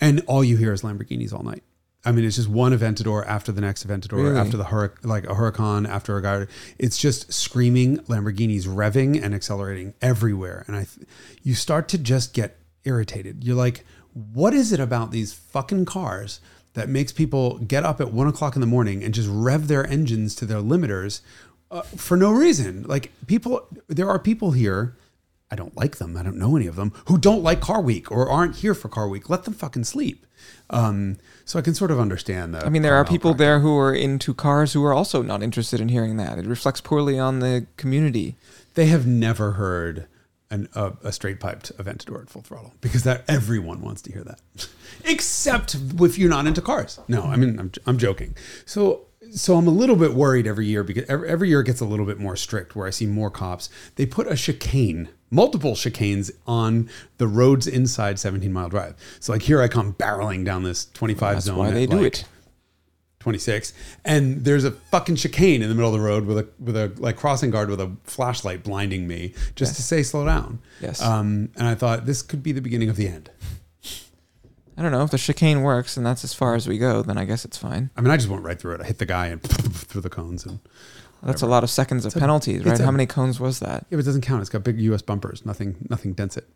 and 0.00 0.22
all 0.26 0.42
you 0.42 0.56
hear 0.56 0.72
is 0.72 0.82
Lamborghinis 0.82 1.32
all 1.32 1.42
night. 1.42 1.62
I 2.02 2.12
mean, 2.12 2.24
it's 2.24 2.36
just 2.36 2.48
one 2.48 2.72
Aventador 2.72 3.26
after 3.26 3.52
the 3.52 3.60
next 3.60 3.86
Aventador, 3.86 4.12
Really? 4.24 4.36
after 4.38 4.56
the 4.56 4.64
hurric- 4.64 5.04
like 5.04 5.24
a 5.24 5.34
Huracan, 5.34 5.86
after 5.86 6.16
a 6.16 6.22
guy. 6.22 6.46
It's 6.78 6.96
just 6.96 7.30
screaming 7.30 7.98
Lamborghinis 8.04 8.66
revving 8.66 9.22
and 9.22 9.34
accelerating 9.34 9.92
everywhere, 10.00 10.64
and 10.66 10.76
I, 10.76 10.84
th- 10.84 11.06
you 11.42 11.52
start 11.54 11.88
to 11.88 11.98
just 11.98 12.32
get 12.32 12.56
irritated. 12.84 13.44
You're 13.44 13.56
like, 13.56 13.84
what 14.14 14.54
is 14.54 14.72
it 14.72 14.80
about 14.80 15.10
these 15.10 15.34
fucking 15.34 15.84
cars 15.84 16.40
that 16.72 16.88
makes 16.88 17.12
people 17.12 17.58
get 17.58 17.84
up 17.84 18.00
at 18.00 18.12
one 18.12 18.26
o'clock 18.28 18.54
in 18.56 18.60
the 18.60 18.66
morning 18.66 19.04
and 19.04 19.12
just 19.12 19.28
rev 19.30 19.68
their 19.68 19.86
engines 19.86 20.34
to 20.36 20.46
their 20.46 20.58
limiters 20.62 21.20
uh, 21.70 21.82
for 21.82 22.16
no 22.16 22.32
reason? 22.32 22.84
Like 22.84 23.12
people, 23.26 23.66
there 23.88 24.08
are 24.08 24.18
people 24.18 24.52
here. 24.52 24.96
I 25.52 25.56
don't 25.56 25.76
like 25.76 25.96
them. 25.96 26.16
I 26.16 26.22
don't 26.22 26.36
know 26.36 26.56
any 26.56 26.68
of 26.68 26.76
them 26.76 26.92
who 27.06 27.18
don't 27.18 27.42
like 27.42 27.60
Car 27.60 27.80
Week 27.80 28.10
or 28.12 28.28
aren't 28.30 28.56
here 28.56 28.74
for 28.74 28.88
Car 28.88 29.08
Week. 29.08 29.28
Let 29.28 29.44
them 29.44 29.54
fucking 29.54 29.84
sleep. 29.84 30.24
Um, 30.70 31.16
so 31.44 31.58
I 31.58 31.62
can 31.62 31.74
sort 31.74 31.90
of 31.90 31.98
understand 31.98 32.54
that. 32.54 32.64
I 32.64 32.68
mean, 32.68 32.82
there 32.82 32.94
are 32.94 33.04
people 33.04 33.34
there 33.34 33.58
who 33.58 33.76
are 33.76 33.92
into 33.92 34.32
cars 34.32 34.72
who 34.72 34.84
are 34.84 34.94
also 34.94 35.22
not 35.22 35.42
interested 35.42 35.80
in 35.80 35.88
hearing 35.88 36.16
that. 36.18 36.38
It 36.38 36.46
reflects 36.46 36.80
poorly 36.80 37.18
on 37.18 37.40
the 37.40 37.66
community. 37.76 38.36
They 38.74 38.86
have 38.86 39.06
never 39.06 39.52
heard 39.52 40.06
an, 40.50 40.68
a, 40.74 40.92
a 41.02 41.12
straight 41.12 41.40
piped 41.40 41.76
Aventador 41.76 42.22
at 42.22 42.30
full 42.30 42.42
throttle 42.42 42.74
because 42.80 43.04
that 43.04 43.24
everyone 43.28 43.80
wants 43.80 44.02
to 44.02 44.12
hear 44.12 44.24
that, 44.24 44.40
except 45.04 45.76
if 46.00 46.18
you're 46.18 46.30
not 46.30 46.46
into 46.46 46.60
cars. 46.60 47.00
No, 47.08 47.22
I 47.22 47.36
mean 47.36 47.58
I'm, 47.58 47.72
I'm 47.86 47.98
joking. 47.98 48.36
So 48.66 49.06
so 49.30 49.56
I'm 49.56 49.66
a 49.66 49.70
little 49.70 49.96
bit 49.96 50.14
worried 50.14 50.46
every 50.46 50.66
year 50.66 50.82
because 50.84 51.04
every, 51.08 51.28
every 51.28 51.48
year 51.48 51.60
it 51.60 51.64
gets 51.66 51.80
a 51.80 51.84
little 51.84 52.06
bit 52.06 52.18
more 52.18 52.36
strict 52.36 52.74
where 52.76 52.86
I 52.86 52.90
see 52.90 53.06
more 53.06 53.30
cops. 53.30 53.68
They 53.96 54.06
put 54.06 54.26
a 54.26 54.36
chicane, 54.36 55.08
multiple 55.30 55.72
chicanes 55.74 56.30
on 56.46 56.88
the 57.18 57.26
roads 57.26 57.66
inside 57.66 58.18
17 58.18 58.52
Mile 58.52 58.68
Drive. 58.68 58.94
So 59.20 59.32
like 59.32 59.42
here 59.42 59.60
I 59.62 59.68
come 59.68 59.94
barreling 59.94 60.44
down 60.44 60.62
this 60.64 60.86
25 60.92 61.34
That's 61.34 61.46
zone. 61.46 61.58
why 61.58 61.70
they 61.70 61.86
do 61.86 61.96
like, 62.00 62.06
it. 62.20 62.24
26 63.20 63.74
and 64.06 64.46
there's 64.46 64.64
a 64.64 64.70
fucking 64.70 65.14
chicane 65.14 65.60
in 65.60 65.68
the 65.68 65.74
middle 65.74 65.94
of 65.94 66.00
the 66.00 66.06
road 66.06 66.24
with 66.24 66.38
a 66.38 66.48
with 66.58 66.74
a 66.74 66.90
like 66.96 67.18
crossing 67.18 67.50
guard 67.50 67.68
with 67.68 67.78
a 67.78 67.94
flashlight 68.04 68.62
blinding 68.64 69.06
me 69.06 69.34
just 69.56 69.76
to 69.76 69.82
say 69.82 70.02
slow 70.02 70.24
down 70.24 70.58
Yes. 70.80 71.02
um 71.02 71.50
and 71.56 71.66
i 71.66 71.74
thought 71.74 72.06
this 72.06 72.22
could 72.22 72.42
be 72.42 72.52
the 72.52 72.62
beginning 72.62 72.88
of 72.88 72.96
the 72.96 73.06
end 73.08 73.30
I 74.80 74.82
don't 74.82 74.92
know 74.92 75.02
if 75.04 75.10
the 75.10 75.18
chicane 75.18 75.60
works 75.60 75.98
and 75.98 76.06
that's 76.06 76.24
as 76.24 76.32
far 76.32 76.54
as 76.54 76.66
we 76.66 76.78
go. 76.78 77.02
Then 77.02 77.18
I 77.18 77.26
guess 77.26 77.44
it's 77.44 77.58
fine. 77.58 77.90
i 77.96 78.00
mean 78.00 78.10
i 78.10 78.16
just 78.16 78.30
went 78.30 78.42
right 78.42 78.58
through 78.58 78.74
it 78.76 78.80
i 78.80 78.84
hit 78.84 78.96
the 78.98 79.04
guy 79.06 79.26
and 79.26 79.42
through 79.88 80.00
the 80.00 80.08
cones 80.08 80.46
and 80.46 80.58
That's 81.22 81.42
a 81.42 81.46
lot 81.46 81.62
of 81.64 81.68
seconds 81.70 82.06
of 82.06 82.16
a- 82.16 82.18
penalties, 82.18 82.64
right? 82.64 82.80
a- 82.80 82.84
How 82.84 82.90
many 82.90 83.04
cones 83.06 83.38
was 83.38 83.60
that? 83.60 83.84
yeah 83.90 83.96
but 83.96 84.00
it 84.00 84.04
doesn't 84.04 84.22
count 84.22 84.40
it's 84.40 84.48
got 84.50 84.64
big 84.64 84.80
us 84.80 85.02
bumpers 85.02 85.44
nothing 85.44 85.76
nothing 85.90 86.14
dents 86.14 86.36
it 86.38 86.48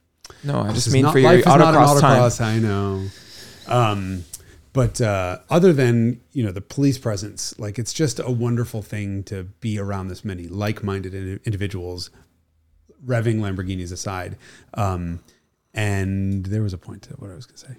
No, 0.42 0.60
I 0.60 0.68
This 0.72 0.84
just 0.84 0.92
mean 0.94 1.02
not- 1.02 1.12
for 1.12 1.18
your 1.18 1.32
life 1.34 1.46
an 1.46 1.60
autocross 1.60 2.38
time. 2.38 2.56
i 2.56 2.58
know 2.58 3.06
um 3.68 4.24
but 4.72 5.00
uh, 5.00 5.38
other 5.50 5.72
than 5.72 6.20
you 6.32 6.42
know 6.42 6.50
the 6.50 6.60
police 6.60 6.98
presence, 6.98 7.56
like 7.60 7.78
it's 7.78 7.92
just 7.92 8.18
a 8.18 8.28
wonderful 8.28 8.82
thing 8.82 9.22
to 9.30 9.44
be 9.60 9.78
around 9.78 10.08
this 10.08 10.24
many 10.24 10.48
like-minded 10.48 11.14
in- 11.14 11.38
individuals, 11.44 12.10
revving 13.06 13.36
Lamborghinis 13.38 13.92
aside. 13.92 14.36
Um, 14.74 15.20
and 15.72 16.44
there 16.46 16.60
was 16.62 16.72
a 16.72 16.78
point 16.78 17.02
to 17.02 17.10
what 17.20 17.30
I 17.30 17.36
was 17.36 17.46
going 17.46 17.56
to 17.56 17.66
say. 17.66 17.76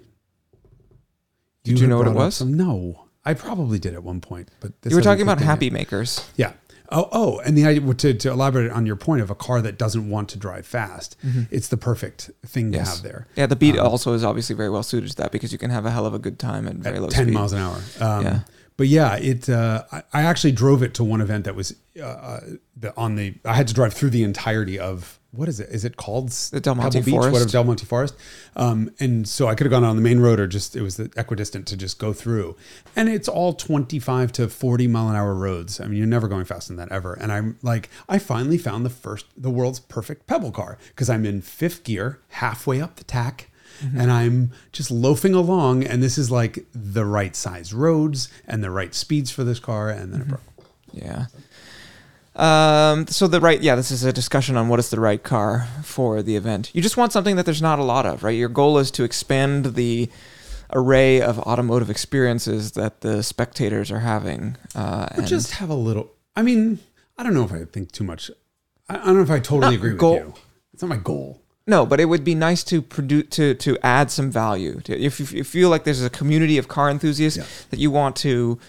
Did 1.74 1.80
you 1.80 1.86
had 1.86 1.90
know 1.90 1.98
what 1.98 2.08
it 2.08 2.14
was? 2.14 2.36
Some, 2.36 2.54
no, 2.54 3.06
I 3.26 3.34
probably 3.34 3.80
did 3.80 3.94
at 3.94 4.04
one 4.04 4.22
point, 4.22 4.50
but 4.60 4.82
this 4.82 4.92
You 4.92 4.98
were 4.98 5.02
talking 5.04 5.22
about 5.24 5.38
kicked 5.38 5.42
in 5.42 5.48
yet. 5.48 5.52
happy 5.52 5.70
makers. 5.70 6.26
Yeah. 6.36 6.54
Oh, 6.92 7.10
oh, 7.12 7.40
and 7.40 7.58
the 7.58 7.66
idea 7.66 7.94
to, 7.96 8.14
to 8.14 8.30
elaborate 8.30 8.72
on 8.72 8.86
your 8.86 8.96
point 8.96 9.22
of 9.22 9.32
a 9.32 9.36
car 9.36 9.60
that 9.64 9.80
doesn't 9.80 10.08
want 10.08 10.30
to 10.30 10.38
drive 10.38 10.68
fast, 10.68 11.18
it's 11.50 11.68
the 11.70 11.78
perfect 11.78 12.30
thing 12.46 12.72
to 12.74 12.78
Mm-hmm. 12.78 12.88
Have 12.88 13.02
there. 13.02 13.28
Yeah, 13.36 13.48
the 13.48 13.56
Beat 13.56 13.80
also 13.80 14.14
is 14.14 14.24
obviously 14.24 14.56
very 14.56 14.70
well 14.70 14.84
suited 14.84 15.10
to 15.10 15.16
that 15.18 15.32
because 15.32 15.52
you 15.52 15.58
can 15.58 15.72
have 15.72 15.88
a 15.88 15.92
hell 15.92 16.06
of 16.06 16.14
a 16.14 16.20
good 16.20 16.38
time 16.38 16.68
at 16.68 16.76
very 16.76 16.98
at 16.98 17.02
low 17.02 17.10
10 17.10 17.26
speed. 17.26 17.34
miles 17.34 17.54
an 17.54 17.60
hour. 17.60 17.78
Um, 18.00 18.24
Yeah. 18.24 18.40
But 18.78 18.88
yeah, 18.88 19.16
it. 19.16 19.50
Uh, 19.50 19.84
I, 19.92 20.04
I 20.14 20.22
actually 20.24 20.52
drove 20.52 20.84
it 20.84 20.94
to 20.96 21.04
one 21.04 21.22
event 21.22 21.46
that 21.46 21.56
was 21.56 21.76
uh, 22.00 22.04
uh, 22.04 22.40
the, 22.76 22.96
on 22.98 23.16
the. 23.16 23.36
I 23.46 23.54
had 23.54 23.68
to 23.70 23.74
drive 23.74 23.94
through 23.94 24.10
the 24.10 24.24
entirety 24.24 24.78
of 24.78 25.20
what 25.32 25.50
is 25.50 25.60
it? 25.60 25.70
Is 25.70 25.86
it 25.86 25.98
called 25.98 26.30
The 26.30 26.60
Del 26.60 26.76
Monte 26.76 27.00
Pebble 27.00 27.06
Beach? 27.06 27.14
Forest. 27.14 27.32
Whatever 27.34 27.52
Del 27.52 27.64
Monte 27.64 27.86
Forest. 27.86 28.16
Um, 28.56 28.92
and 29.00 29.28
so 29.28 29.48
I 29.48 29.56
could 29.56 29.66
have 29.66 29.72
gone 29.72 29.84
on 29.84 29.96
the 29.96 30.02
main 30.02 30.20
road 30.20 30.40
or 30.40 30.48
just 30.48 30.76
it 30.76 30.82
was 30.82 30.98
the 30.98 31.12
equidistant 31.16 31.68
to 31.68 31.78
just 31.78 32.00
go 32.00 32.14
through. 32.14 32.56
And 32.96 33.10
it's 33.10 33.28
all 33.28 33.54
twenty 33.54 34.00
five 34.00 34.32
to 34.34 34.50
forty 34.50 34.88
mile 34.88 35.10
an 35.10 35.16
hour 35.16 35.34
roads. 35.34 35.80
I 35.80 35.86
mean, 35.86 35.98
you're 35.98 36.08
never 36.08 36.28
going 36.28 36.46
faster 36.46 36.74
than 36.74 36.78
that 36.78 36.94
ever. 36.94 37.14
And 37.14 37.32
I'm 37.32 37.58
like, 37.62 37.90
I 38.10 38.20
finally 38.20 38.58
found 38.58 38.86
the 38.86 38.90
first, 38.90 39.26
the 39.38 39.50
world's 39.50 39.80
perfect 39.80 40.28
pebble 40.28 40.52
car 40.52 40.78
because 40.90 41.10
I'm 41.10 41.26
in 41.26 41.42
fifth 41.42 41.84
gear, 41.84 42.20
halfway 42.30 42.82
up 42.82 42.98
the 42.98 43.04
tack 43.04 43.50
and 43.82 44.12
I'm 44.12 44.52
just 44.72 44.92
loafing 44.92 45.34
along, 45.34 45.84
and 45.84 46.02
this 46.02 46.18
is 46.18 46.32
like 46.32 46.66
the 46.74 47.06
right 47.06 47.36
size 47.36 47.74
roads 47.74 48.30
and 48.48 48.64
the 48.64 48.72
right 48.72 48.94
speeds 48.94 49.32
for 49.32 49.44
this 49.44 49.60
car, 49.60 49.90
and 49.90 50.14
then 50.14 50.22
it 50.22 50.28
broke. 50.28 50.42
Yeah. 50.94 51.26
Um, 52.36 53.08
so 53.08 53.28
the 53.28 53.40
right, 53.40 53.62
yeah, 53.62 53.76
this 53.76 53.92
is 53.92 54.04
a 54.04 54.12
discussion 54.12 54.58
on 54.58 54.68
what 54.68 54.80
is 54.80 54.90
the 54.90 55.00
right 55.00 55.24
car 55.24 55.68
for 55.84 56.22
the 56.22 56.36
event. 56.36 56.70
You 56.74 56.82
just 56.82 56.98
want 56.98 57.14
something 57.14 57.38
that 57.38 57.46
there's 57.46 57.62
not 57.62 57.80
a 57.80 57.84
lot 57.84 58.06
of, 58.06 58.24
right? 58.24 58.32
Your 58.32 58.50
goal 58.50 58.78
is 58.78 58.92
to 58.92 59.04
expand 59.04 59.76
the 59.76 60.10
array 60.74 61.22
of 61.22 61.40
automotive 61.40 61.90
experiences 61.90 62.74
that 62.74 63.02
the 63.02 63.24
spectators 63.24 63.92
are 63.92 64.00
having. 64.00 64.58
Uh, 64.74 65.08
and 65.12 65.28
just 65.28 65.52
have 65.52 65.70
a 65.70 65.76
little. 65.76 66.12
I 66.36 66.42
mean, 66.42 66.80
I 67.18 67.24
don't 67.24 67.34
know 67.34 67.46
if 67.46 67.54
I 67.54 67.64
think 67.64 67.92
too 67.94 68.04
much. 68.04 68.30
I, 68.90 68.96
I 68.98 69.06
don't 69.06 69.16
know 69.16 69.22
if 69.22 69.32
I 69.32 69.40
totally 69.40 69.76
agree 69.76 69.92
with 69.92 70.00
goal- 70.00 70.16
you. 70.16 70.34
It's 70.74 70.82
not 70.82 70.90
my 70.90 70.98
goal. 70.98 71.42
No, 71.68 71.86
but 71.86 72.00
it 72.00 72.06
would 72.06 72.24
be 72.24 72.36
nice 72.36 72.64
to 72.66 72.82
produce 72.82 73.28
to 73.32 73.56
to 73.56 73.78
add 73.84 74.12
some 74.12 74.32
value. 74.32 74.82
If 74.88 75.20
you, 75.34 75.44
feel 75.44 75.70
like 75.70 75.84
there's 75.84 76.04
a 76.04 76.10
community 76.10 76.58
of 76.58 76.68
car 76.68 76.90
enthusiasts 76.90 77.38
Yeah. 77.38 77.46
that 77.70 77.80
you 77.80 77.92
want 77.92 78.16
to 78.18 78.60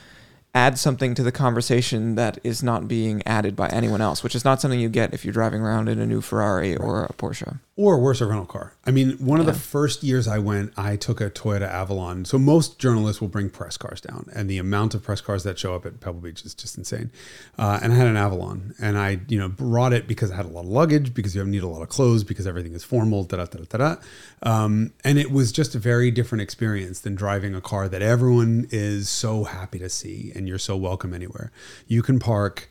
add 0.54 0.78
something 0.78 1.14
to 1.14 1.22
the 1.22 1.32
conversation 1.32 2.14
that 2.14 2.38
is 2.42 2.62
not 2.62 2.88
being 2.88 3.22
added 3.26 3.54
by 3.54 3.68
anyone 3.68 4.00
else, 4.00 4.22
which 4.22 4.34
is 4.34 4.44
not 4.44 4.60
something 4.60 4.80
you 4.80 4.88
get 4.88 5.12
if 5.12 5.24
you're 5.24 5.32
driving 5.34 5.60
around 5.60 5.88
in 5.88 5.98
a 5.98 6.06
new 6.06 6.22
Ferrari 6.22 6.74
or 6.74 7.04
a 7.04 7.12
Porsche. 7.12 7.58
Or 7.78 8.00
worse, 8.00 8.22
a 8.22 8.26
rental 8.26 8.46
car. 8.46 8.72
I 8.86 8.90
mean, 8.90 9.18
one 9.18 9.38
of 9.38 9.44
the 9.44 9.52
first 9.52 10.02
years 10.02 10.26
I 10.26 10.38
went, 10.38 10.72
I 10.78 10.96
took 10.96 11.20
a 11.20 11.28
Toyota 11.28 11.68
Avalon. 11.68 12.24
So 12.24 12.38
most 12.38 12.78
journalists 12.78 13.20
will 13.20 13.28
bring 13.28 13.50
press 13.50 13.76
cars 13.76 14.00
down, 14.00 14.30
and 14.34 14.48
the 14.48 14.56
amount 14.56 14.94
of 14.94 15.02
press 15.02 15.20
cars 15.20 15.44
that 15.44 15.58
show 15.58 15.74
up 15.74 15.84
at 15.84 16.00
Pebble 16.00 16.20
Beach 16.20 16.42
is 16.46 16.54
just 16.54 16.78
insane. 16.78 17.10
Uh, 17.58 17.78
and 17.82 17.92
I 17.92 17.96
had 17.96 18.06
an 18.06 18.16
Avalon, 18.16 18.74
and 18.80 18.96
I, 18.96 19.20
you 19.28 19.38
know, 19.38 19.50
brought 19.50 19.92
it 19.92 20.08
because 20.08 20.30
I 20.30 20.36
had 20.36 20.46
a 20.46 20.48
lot 20.48 20.62
of 20.62 20.68
luggage, 20.68 21.12
because 21.12 21.36
you 21.36 21.44
need 21.44 21.62
a 21.62 21.68
lot 21.68 21.82
of 21.82 21.90
clothes, 21.90 22.24
because 22.24 22.46
everything 22.46 22.72
is 22.72 22.82
formal, 22.82 23.24
da 23.24 23.36
da 23.36 23.44
da 23.44 23.64
da 23.68 23.78
da. 23.78 23.96
Um, 24.42 24.92
and 25.04 25.18
it 25.18 25.30
was 25.30 25.52
just 25.52 25.74
a 25.74 25.78
very 25.78 26.10
different 26.10 26.40
experience 26.40 27.00
than 27.00 27.14
driving 27.14 27.54
a 27.54 27.60
car 27.60 27.88
that 27.88 28.00
everyone 28.00 28.68
is 28.70 29.10
so 29.10 29.44
happy 29.44 29.78
to 29.80 29.90
see, 29.90 30.32
and 30.34 30.48
you're 30.48 30.58
so 30.58 30.76
welcome 30.78 31.12
anywhere. 31.12 31.52
You 31.86 32.02
can 32.02 32.18
park 32.18 32.70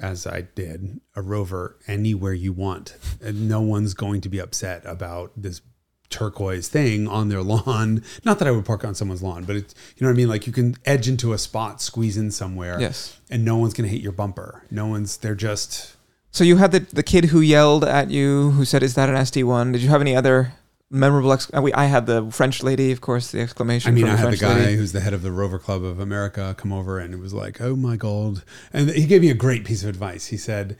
as 0.00 0.26
I 0.26 0.42
did, 0.54 1.00
a 1.14 1.22
rover 1.22 1.78
anywhere 1.86 2.32
you 2.34 2.52
want. 2.52 2.96
And 3.22 3.48
no 3.48 3.60
one's 3.60 3.94
going 3.94 4.20
to 4.22 4.28
be 4.28 4.38
upset 4.38 4.82
about 4.84 5.32
this 5.36 5.60
turquoise 6.08 6.68
thing 6.68 7.08
on 7.08 7.28
their 7.28 7.42
lawn. 7.42 8.02
Not 8.24 8.38
that 8.38 8.46
I 8.48 8.50
would 8.52 8.64
park 8.64 8.84
on 8.84 8.94
someone's 8.94 9.22
lawn, 9.22 9.44
but 9.44 9.56
it's, 9.56 9.74
you 9.96 10.04
know 10.04 10.10
what 10.10 10.14
I 10.14 10.16
mean? 10.16 10.28
Like 10.28 10.46
you 10.46 10.52
can 10.52 10.76
edge 10.84 11.08
into 11.08 11.32
a 11.32 11.38
spot, 11.38 11.80
squeeze 11.82 12.16
in 12.16 12.30
somewhere, 12.30 12.78
Yes. 12.80 13.18
and 13.30 13.44
no 13.44 13.56
one's 13.56 13.74
going 13.74 13.88
to 13.88 13.92
hit 13.94 14.02
your 14.02 14.12
bumper. 14.12 14.62
No 14.70 14.86
one's, 14.86 15.16
they're 15.16 15.34
just, 15.34 15.96
So 16.30 16.44
you 16.44 16.56
had 16.58 16.70
the 16.72 16.80
the 16.80 17.02
kid 17.02 17.26
who 17.26 17.40
yelled 17.40 17.82
at 17.84 18.10
you, 18.10 18.50
who 18.52 18.64
said, 18.64 18.82
"Is 18.82 18.94
that 18.94 19.08
an 19.08 19.14
SD 19.16 19.42
one?" 19.44 19.72
Did 19.72 19.80
you 19.82 19.88
have 19.88 20.00
any 20.02 20.14
other 20.14 20.52
memorable? 20.90 21.32
Ex- 21.32 21.50
we, 21.52 21.72
I 21.72 21.86
had 21.86 22.06
the 22.06 22.30
French 22.30 22.62
lady, 22.62 22.92
of 22.92 23.00
course, 23.00 23.30
the 23.32 23.40
exclamation. 23.40 23.90
I 23.90 23.92
mean, 23.94 24.04
from 24.04 24.10
I 24.10 24.12
the 24.12 24.18
had 24.18 24.32
the 24.32 24.36
French 24.36 24.54
guy 24.56 24.60
lady. 24.64 24.76
who's 24.76 24.92
the 24.92 25.00
head 25.00 25.12
of 25.14 25.22
the 25.22 25.32
Rover 25.32 25.58
Club 25.58 25.82
of 25.84 26.00
America 26.00 26.54
come 26.58 26.72
over 26.72 26.98
and 26.98 27.12
it 27.14 27.20
was 27.20 27.34
like, 27.34 27.60
oh 27.60 27.76
my 27.76 27.96
God. 27.96 28.42
And 28.72 28.90
he 28.90 29.06
gave 29.06 29.20
me 29.20 29.30
a 29.30 29.34
great 29.34 29.64
piece 29.64 29.82
of 29.82 29.88
advice. 29.88 30.26
He 30.26 30.36
said 30.36 30.76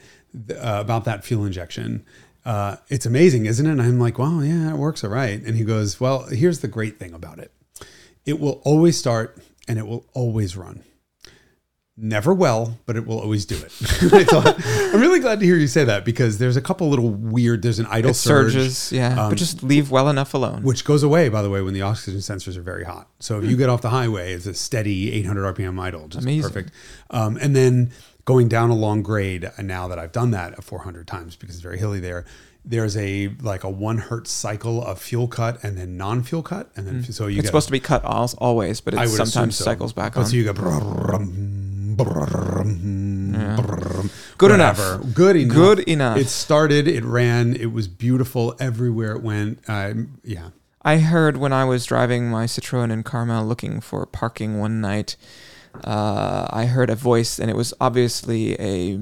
uh, 0.51 0.55
about 0.79 1.05
that 1.05 1.23
fuel 1.23 1.45
injection. 1.45 2.05
Uh, 2.45 2.77
it's 2.87 3.05
amazing, 3.05 3.45
isn't 3.45 3.65
it? 3.65 3.71
And 3.71 3.81
I'm 3.81 3.99
like, 3.99 4.17
well, 4.17 4.43
yeah, 4.43 4.71
it 4.71 4.77
works 4.77 5.03
all 5.03 5.09
right. 5.09 5.41
And 5.43 5.57
he 5.57 5.63
goes, 5.65 5.99
well, 5.99 6.27
here's 6.27 6.61
the 6.61 6.67
great 6.69 6.97
thing 6.97 7.13
about 7.13 7.39
it 7.39 7.51
it 8.25 8.39
will 8.39 8.61
always 8.65 8.97
start 8.97 9.37
and 9.67 9.79
it 9.79 9.87
will 9.87 10.05
always 10.13 10.55
run. 10.57 10.83
Never 11.99 12.31
well, 12.31 12.77
but 12.85 12.95
it 12.95 13.07
will 13.07 13.19
always 13.19 13.43
do 13.45 13.55
it. 13.57 13.71
I 14.13 14.23
thought, 14.23 14.55
I'm 14.93 15.01
really 15.01 15.19
glad 15.19 15.39
to 15.39 15.45
hear 15.47 15.55
you 15.55 15.65
say 15.65 15.83
that 15.83 16.05
because 16.05 16.37
there's 16.37 16.55
a 16.55 16.61
couple 16.61 16.87
little 16.89 17.09
weird. 17.09 17.63
There's 17.63 17.79
an 17.79 17.87
idle 17.89 18.11
It 18.11 18.13
surge, 18.13 18.51
surges, 18.53 18.91
yeah, 18.91 19.19
um, 19.23 19.29
but 19.31 19.37
just 19.39 19.63
leave 19.63 19.89
well 19.89 20.07
enough 20.07 20.35
alone. 20.35 20.61
which 20.61 20.85
goes 20.85 21.01
away 21.01 21.27
by 21.29 21.41
the 21.41 21.49
way 21.49 21.61
when 21.63 21.73
the 21.73 21.81
oxygen 21.81 22.19
sensors 22.19 22.55
are 22.55 22.61
very 22.61 22.83
hot. 22.83 23.07
So 23.19 23.39
if 23.41 23.49
you 23.49 23.57
get 23.57 23.69
off 23.69 23.81
the 23.81 23.89
highway, 23.89 24.33
it's 24.33 24.45
a 24.45 24.53
steady 24.53 25.11
800 25.13 25.55
RPM 25.55 25.79
idle, 25.81 26.07
just 26.07 26.23
Amazing. 26.23 26.43
perfect. 26.43 26.71
Um, 27.09 27.35
and 27.41 27.55
then 27.55 27.89
going 28.25 28.47
down 28.47 28.69
a 28.69 28.75
long 28.75 29.01
grade, 29.01 29.49
and 29.57 29.67
now 29.67 29.87
that 29.87 29.97
I've 29.97 30.11
done 30.11 30.29
that 30.31 30.63
400 30.63 31.07
times 31.07 31.35
because 31.35 31.55
it's 31.55 31.63
very 31.63 31.79
hilly 31.79 31.99
there, 31.99 32.25
there's 32.63 32.95
a 32.97 33.29
like 33.41 33.63
a 33.63 33.69
one 33.71 33.97
hertz 33.97 34.29
cycle 34.29 34.83
of 34.83 34.99
fuel 35.01 35.27
cut 35.27 35.63
and 35.63 35.75
then 35.77 35.97
non-fuel 35.97 36.43
cut, 36.43 36.69
and 36.75 36.85
then 36.85 37.03
so 37.05 37.25
you 37.25 37.37
it's 37.39 37.43
get 37.43 37.47
supposed 37.47 37.67
to 37.67 37.71
be 37.71 37.79
cut 37.79 38.05
al- 38.05 38.29
always, 38.37 38.81
but 38.81 38.93
it 38.93 38.97
I 38.99 39.05
would 39.05 39.13
assume 39.13 39.25
sometimes 39.25 39.55
so. 39.55 39.63
cycles 39.63 39.93
back 39.93 40.13
But 40.13 40.19
on. 40.21 40.25
So 40.27 40.35
you 40.35 40.43
go. 40.43 40.53
Brum, 41.97 43.31
Good 44.37 44.51
whatever. 44.51 44.53
enough. 44.53 45.13
Good 45.15 45.35
enough. 45.35 45.55
Good 45.55 45.79
enough. 45.79 46.17
It 46.17 46.27
started. 46.27 46.87
It 46.87 47.03
ran. 47.03 47.55
It 47.55 47.71
was 47.73 47.87
beautiful 47.87 48.55
everywhere 48.59 49.11
it 49.13 49.23
went. 49.23 49.59
Um, 49.67 50.19
yeah. 50.23 50.49
I 50.83 50.97
heard 50.99 51.37
when 51.37 51.51
I 51.51 51.65
was 51.65 51.85
driving 51.85 52.29
my 52.29 52.45
Citroen 52.45 52.91
in 52.91 53.03
Carmel 53.03 53.45
looking 53.45 53.81
for 53.81 54.05
parking 54.05 54.59
one 54.59 54.79
night, 54.79 55.17
uh, 55.83 56.47
I 56.49 56.65
heard 56.65 56.89
a 56.89 56.95
voice, 56.95 57.39
and 57.39 57.49
it 57.49 57.55
was 57.55 57.73
obviously 57.81 58.53
a 58.59 58.99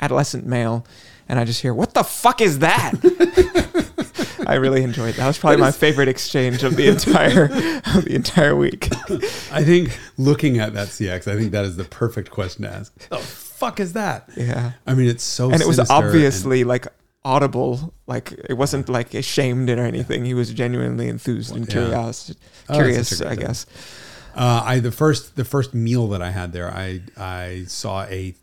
adolescent 0.00 0.46
male, 0.46 0.86
and 1.28 1.38
I 1.38 1.44
just 1.44 1.60
hear, 1.62 1.72
"What 1.74 1.94
the 1.94 2.02
fuck 2.04 2.40
is 2.40 2.58
that?" 2.60 2.92
I 4.46 4.54
really 4.54 4.82
enjoyed 4.82 5.14
that. 5.14 5.18
That 5.18 5.26
was 5.28 5.38
probably 5.38 5.56
That 5.58 5.62
my 5.62 5.70
favorite 5.72 6.08
exchange 6.08 6.62
of 6.64 6.76
the 6.76 6.88
entire 6.88 7.44
of 7.44 8.04
the 8.04 8.12
entire 8.14 8.56
week. 8.56 8.88
I 9.52 9.62
think 9.64 9.98
looking 10.18 10.58
at 10.58 10.74
that 10.74 10.88
CX, 10.88 11.28
I 11.28 11.36
think 11.36 11.52
that 11.52 11.64
is 11.64 11.76
the 11.76 11.84
perfect 11.84 12.30
question 12.30 12.64
to 12.64 12.70
ask. 12.70 13.08
The 13.08 13.18
fuck 13.18 13.78
is 13.80 13.92
that? 13.92 14.28
Yeah, 14.36 14.72
I 14.86 14.94
mean, 14.94 15.08
it's 15.08 15.22
so. 15.24 15.50
and 15.52 15.60
it 15.62 15.66
was 15.66 15.76
sinister 15.76 15.94
and- 15.94 16.04
obviously 16.06 16.64
like 16.64 16.86
audible, 17.24 17.94
like 18.08 18.32
it 18.48 18.54
wasn't 18.54 18.88
like 18.88 19.14
ashamed 19.14 19.70
or 19.70 19.78
anything. 19.84 20.24
He 20.24 20.34
was 20.34 20.52
genuinely 20.52 21.08
enthused 21.08 21.54
and 21.54 21.66
Yeah. 21.66 21.72
curious. 21.72 22.34
Oh, 22.68 22.74
Curious, 22.74 23.18
great 23.20 23.30
I 23.30 23.34
guess. 23.36 23.66
Uh, 24.34 24.62
I 24.64 24.80
the 24.80 24.90
first 24.92 25.36
the 25.36 25.44
first 25.44 25.72
meal 25.72 26.08
that 26.08 26.20
I 26.22 26.30
had 26.30 26.52
there, 26.52 26.68
I 26.68 27.02
I 27.16 27.64
saw 27.68 28.04
a 28.06 28.34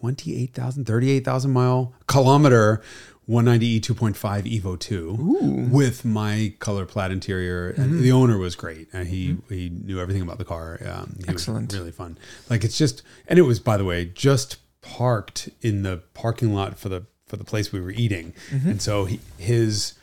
28,000, 0.00 0.84
38,000 0.84 1.50
mile 1.50 1.92
kilometer 2.06 2.82
190e 3.28 3.80
2.5 3.80 4.60
Evo 4.60 4.78
2 4.78 5.68
with 5.70 6.04
my 6.04 6.54
color 6.58 6.84
plaid 6.84 7.12
interior. 7.12 7.68
And 7.70 7.92
mm-hmm. 7.92 8.02
the 8.02 8.12
owner 8.12 8.38
was 8.38 8.56
great. 8.56 8.88
And 8.92 9.06
he, 9.06 9.36
he 9.48 9.68
knew 9.68 10.00
everything 10.00 10.22
about 10.22 10.38
the 10.38 10.44
car. 10.44 10.80
Um, 10.84 11.18
Excellent. 11.28 11.70
Was 11.70 11.78
really 11.78 11.92
fun. 11.92 12.18
Like 12.50 12.64
it's 12.64 12.76
just, 12.76 13.02
and 13.28 13.38
it 13.38 13.42
was, 13.42 13.60
by 13.60 13.76
the 13.76 13.84
way, 13.84 14.06
just 14.06 14.56
parked 14.80 15.48
in 15.60 15.82
the 15.82 16.02
parking 16.14 16.52
lot 16.52 16.78
for 16.78 16.88
the, 16.88 17.06
for 17.26 17.36
the 17.36 17.44
place 17.44 17.70
we 17.70 17.80
were 17.80 17.92
eating. 17.92 18.32
Mm-hmm. 18.50 18.70
And 18.70 18.82
so 18.82 19.04
he, 19.04 19.20
his, 19.38 19.94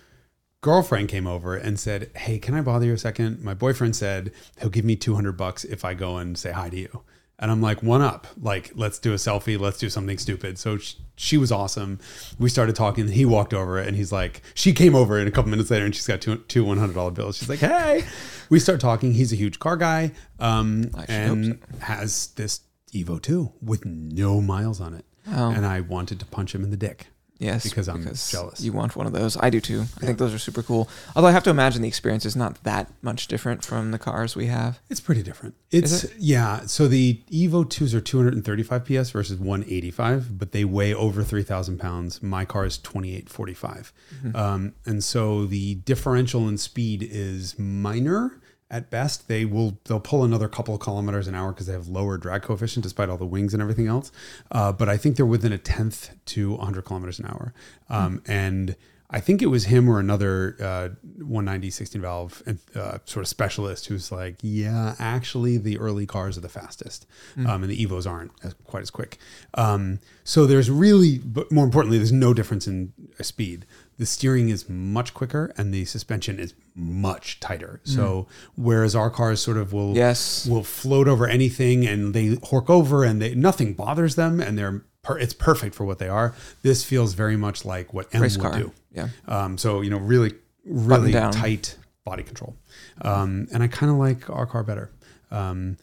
girlfriend 0.61 1.07
came 1.07 1.25
over 1.25 1.55
and 1.55 1.79
said, 1.79 2.11
"Hey, 2.15 2.37
can 2.37 2.53
I 2.53 2.61
bother 2.61 2.85
you 2.85 2.93
a 2.93 2.97
second? 2.97 3.41
My 3.41 3.53
boyfriend 3.53 3.95
said 3.95 4.31
he'll 4.59 4.69
give 4.69 4.83
me 4.83 4.97
200 4.97 5.37
bucks 5.37 5.63
if 5.63 5.85
I 5.85 5.93
go 5.93 6.17
and 6.17 6.37
say 6.37 6.51
hi 6.51 6.69
to 6.69 6.77
you." 6.77 7.03
And 7.39 7.49
I'm 7.49 7.61
like, 7.61 7.81
"One 7.81 8.01
up. 8.01 8.27
Like, 8.41 8.71
let's 8.75 8.99
do 8.99 9.13
a 9.13 9.15
selfie, 9.15 9.59
let's 9.59 9.77
do 9.77 9.89
something 9.89 10.17
stupid." 10.17 10.57
So 10.57 10.77
she, 10.77 10.97
she 11.15 11.37
was 11.37 11.51
awesome. 11.51 11.99
We 12.37 12.49
started 12.49 12.75
talking, 12.75 13.07
he 13.07 13.25
walked 13.25 13.53
over 13.53 13.77
and 13.79 13.95
he's 13.95 14.11
like, 14.11 14.41
she 14.53 14.73
came 14.73 14.93
over 14.93 15.17
and 15.17 15.27
a 15.27 15.31
couple 15.31 15.49
minutes 15.49 15.71
later 15.71 15.85
and 15.85 15.95
she's 15.95 16.07
got 16.07 16.21
two 16.21 16.37
two 16.47 16.65
$100 16.65 17.13
bills. 17.13 17.37
She's 17.37 17.49
like, 17.49 17.59
"Hey." 17.59 18.03
We 18.49 18.59
start 18.59 18.79
talking. 18.79 19.13
He's 19.13 19.31
a 19.31 19.35
huge 19.35 19.59
car 19.59 19.77
guy 19.77 20.11
um 20.39 20.89
and 21.07 21.59
has 21.81 22.27
this 22.35 22.61
Evo 22.93 23.21
2 23.21 23.53
with 23.61 23.85
no 23.85 24.41
miles 24.41 24.81
on 24.81 24.93
it. 24.93 25.05
Oh. 25.27 25.51
And 25.51 25.65
I 25.65 25.81
wanted 25.81 26.19
to 26.19 26.25
punch 26.25 26.55
him 26.55 26.63
in 26.63 26.71
the 26.71 26.77
dick. 26.77 27.07
Yes, 27.39 27.63
because 27.63 27.87
I'm 27.87 28.03
jealous. 28.03 28.59
You 28.59 28.73
want 28.73 28.97
one 28.97 29.07
of 29.07 29.13
those. 29.13 29.37
I 29.37 29.49
do 29.49 29.61
too. 29.61 29.83
I 30.01 30.05
think 30.05 30.17
those 30.17 30.33
are 30.33 30.37
super 30.39 30.61
cool. 30.61 30.89
Although 31.15 31.29
I 31.29 31.31
have 31.31 31.43
to 31.43 31.49
imagine 31.49 31.81
the 31.81 31.87
experience 31.87 32.25
is 32.25 32.35
not 32.35 32.61
that 32.65 32.91
much 33.01 33.27
different 33.27 33.63
from 33.63 33.91
the 33.91 33.97
cars 33.97 34.35
we 34.35 34.47
have. 34.47 34.79
It's 34.89 34.99
pretty 34.99 35.23
different. 35.23 35.55
It's 35.71 36.03
it? 36.03 36.13
yeah. 36.19 36.65
So 36.65 36.89
the 36.89 37.21
Evo 37.31 37.67
twos 37.69 37.95
are 37.95 38.01
235 38.01 38.83
PS 38.83 39.11
versus 39.11 39.37
185, 39.39 40.37
but 40.37 40.51
they 40.51 40.65
weigh 40.65 40.93
over 40.93 41.23
3,000 41.23 41.79
pounds. 41.79 42.21
My 42.21 42.43
car 42.43 42.65
is 42.65 42.77
2845, 42.77 43.93
Mm-hmm. 44.23 44.35
um, 44.35 44.73
and 44.85 45.03
so 45.03 45.45
the 45.45 45.75
differential 45.75 46.47
in 46.49 46.57
speed 46.57 47.07
is 47.09 47.57
minor. 47.57 48.41
At 48.71 48.89
best. 48.89 49.27
They 49.27 49.45
will 49.45 49.79
they'll 49.85 49.99
pull 49.99 50.23
another 50.23 50.47
couple 50.47 50.73
of 50.75 50.79
kilometers 50.79 51.27
an 51.27 51.35
hour 51.35 51.51
because 51.51 51.67
they 51.67 51.73
have 51.73 51.87
lower 51.87 52.17
drag 52.17 52.43
coefficient 52.43 52.83
despite 52.83 53.09
all 53.09 53.17
the 53.17 53.25
wings 53.25 53.53
and 53.53 53.61
everything 53.61 53.87
else. 53.87 54.11
Uh, 54.51 54.71
but 54.71 54.89
I 54.89 54.97
think 54.97 55.15
they're 55.15 55.25
within 55.25 55.51
a 55.51 55.57
tenth 55.57 56.11
to 56.25 56.51
100 56.51 56.83
kilometers 56.85 57.19
an 57.19 57.25
hour. 57.25 57.53
Um, 57.89 58.21
And 58.27 58.75
I 59.11 59.19
think 59.19 59.41
it 59.41 59.47
was 59.47 59.65
him 59.65 59.89
or 59.89 59.99
another 59.99 60.55
uh, 60.59 60.89
190 61.17 61.71
16 61.71 62.01
valve 62.01 62.43
uh, 62.75 62.99
sort 63.05 63.23
of 63.23 63.27
specialist 63.27 63.87
who's 63.87 64.11
like, 64.11 64.35
yeah, 64.43 64.93
actually 64.99 65.57
the 65.57 65.79
early 65.79 66.05
cars 66.05 66.37
are 66.37 66.41
the 66.41 66.49
fastest, 66.49 67.07
um, 67.37 67.63
and 67.63 67.71
the 67.71 67.83
Evos 67.83 68.07
aren't 68.07 68.31
as, 68.43 68.53
quite 68.65 68.81
as 68.83 68.91
quick. 68.91 69.17
Um, 69.55 69.99
so 70.23 70.45
there's 70.45 70.69
really, 70.69 71.17
but 71.17 71.51
more 71.51 71.65
importantly, 71.65 71.97
there's 71.97 72.11
no 72.11 72.35
difference 72.35 72.67
in 72.67 72.93
uh, 73.19 73.23
speed. 73.23 73.65
The 73.99 74.05
steering 74.07 74.49
is 74.49 74.67
much 74.69 75.13
quicker, 75.13 75.53
and 75.57 75.71
the 75.73 75.85
suspension 75.85 76.39
is 76.39 76.55
much 76.73 77.39
tighter. 77.41 77.81
So 77.83 78.27
whereas 78.55 78.95
our 78.95 79.09
cars 79.09 79.41
sort 79.41 79.57
of 79.57 79.73
will 79.73 79.93
Yes. 79.95 80.47
will 80.47 80.63
float 80.63 81.07
over 81.07 81.27
anything 81.27 81.85
and 81.85 82.13
they 82.15 82.37
hork 82.37 82.69
over 82.69 83.03
and 83.03 83.21
they 83.21 83.35
nothing 83.35 83.73
bothers 83.73 84.15
them 84.15 84.39
and 84.39 84.57
they're 84.57 84.83
per, 85.03 85.17
it's 85.19 85.33
perfect 85.33 85.75
for 85.75 85.83
what 85.85 85.99
they 85.99 86.07
are. 86.07 86.33
This 86.63 86.83
feels 86.83 87.13
very 87.13 87.35
much 87.35 87.65
like 87.65 87.93
what 87.93 88.07
M 88.13 88.21
Race 88.21 88.37
would 88.37 88.51
car. 88.51 88.57
do. 88.59 88.71
Yeah. 88.93 89.09
Um, 89.27 89.57
so 89.57 89.81
you 89.81 89.89
know, 89.89 89.97
really, 89.99 90.33
really 90.65 91.11
tight 91.11 91.75
body 92.05 92.23
control, 92.23 92.55
um, 93.01 93.47
and 93.53 93.61
I 93.61 93.67
kind 93.67 93.91
of 93.91 93.97
like 93.97 94.29
our 94.29 94.45
car 94.45 94.63
better. 94.63 94.89
Um, 95.29 95.77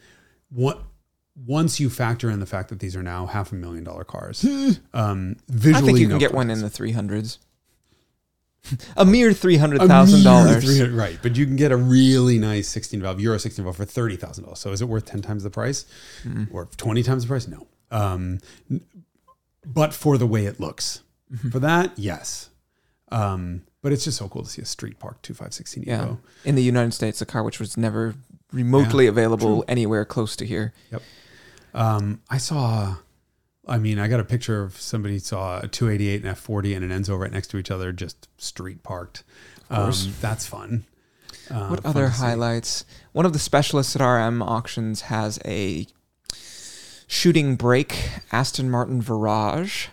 what 0.51 0.83
once 1.45 1.79
you 1.79 1.91
factor 1.91 2.31
in 2.31 2.41
the 2.41 2.47
fact 2.47 2.71
that 2.71 2.81
these 2.81 2.97
are 2.97 3.03
now 3.03 3.27
half 3.27 3.53
a 3.53 3.55
million 3.55 3.85
dollar 3.85 4.05
cars, 4.05 4.43
um, 4.95 5.37
visually, 5.49 5.83
I 5.83 5.87
think 5.87 5.99
you 5.99 6.07
no 6.09 6.13
can 6.15 6.19
get 6.19 6.33
one 6.33 6.49
in 6.51 6.61
the 6.63 6.71
three 6.71 6.93
hundreds. 6.93 7.39
A 8.97 9.05
mere 9.05 9.33
three 9.33 9.57
hundred 9.57 9.83
thousand 9.83 10.23
dollars. 10.25 10.89
right? 10.91 11.19
But 11.23 11.37
you 11.37 11.47
can 11.47 11.57
get 11.57 11.73
a 11.73 11.77
really 11.77 12.39
nice 12.39 12.69
16 12.69 13.01
valve 13.01 13.21
Euro 13.21 13.39
16 13.39 13.65
valve 13.65 13.77
for 13.77 13.85
thirty 13.85 14.17
thousand 14.17 14.45
dollars. 14.45 14.59
So 14.61 14.73
is 14.73 14.81
it 14.83 14.89
worth 14.89 15.07
10 15.07 15.23
times 15.23 15.43
the 15.43 15.51
price 15.51 15.85
or 16.53 16.67
20 16.77 17.03
times 17.03 17.23
the 17.25 17.29
price? 17.29 17.47
No. 17.49 17.67
Um, 17.91 18.41
but 19.65 19.93
for 19.95 20.19
the 20.19 20.27
way 20.27 20.47
it 20.47 20.61
looks, 20.61 21.03
for 21.51 21.59
that, 21.61 21.93
yes. 21.97 22.51
Um, 23.11 23.63
but 23.83 23.93
it's 23.93 24.05
just 24.05 24.19
so 24.19 24.29
cool 24.29 24.43
to 24.43 24.49
see 24.51 24.63
a 24.63 24.65
street 24.67 24.99
park 24.99 25.23
2516 25.23 25.85
Yeah. 25.85 26.05
Evo. 26.05 26.19
In 26.45 26.55
the 26.57 26.63
United 26.63 26.93
States, 26.93 27.21
a 27.21 27.27
car 27.27 27.43
which 27.43 27.61
was 27.61 27.77
never 27.77 28.15
remotely 28.53 29.07
available 29.07 29.65
anywhere 29.69 30.05
close 30.05 30.35
to 30.37 30.47
here. 30.47 30.73
Yep. 30.93 31.03
Um, 31.75 32.21
I 32.31 32.39
saw, 32.39 32.97
I 33.69 33.79
mean, 33.79 33.99
I 33.99 34.09
got 34.09 34.21
a 34.21 34.25
picture 34.25 34.63
of 34.63 34.81
somebody 34.81 35.19
saw 35.19 35.59
a 35.61 35.69
288 35.69 36.25
and 36.25 36.37
F40 36.37 36.77
and 36.77 36.91
an 36.91 37.03
Enzo 37.03 37.19
right 37.19 37.33
next 37.33 37.49
to 37.49 37.59
each 37.59 37.71
other, 37.71 37.93
just 37.93 38.29
street 38.39 38.83
parked. 38.83 39.25
Um, 39.71 39.85
course. 39.85 40.09
that's 40.21 40.47
fun. 40.47 40.85
Uh, 41.51 41.69
What 41.69 41.83
fun 41.83 41.91
other 41.91 42.09
highlights? 42.09 42.85
One 43.13 43.27
of 43.27 43.33
the 43.33 43.39
specialists 43.39 43.97
at 43.97 44.03
RM 44.05 44.43
Auctions 44.43 45.03
has 45.03 45.39
a 45.45 45.87
shooting 47.09 47.57
brake 47.57 48.11
Aston 48.33 48.71
Martin 48.71 49.03
Virage 49.03 49.89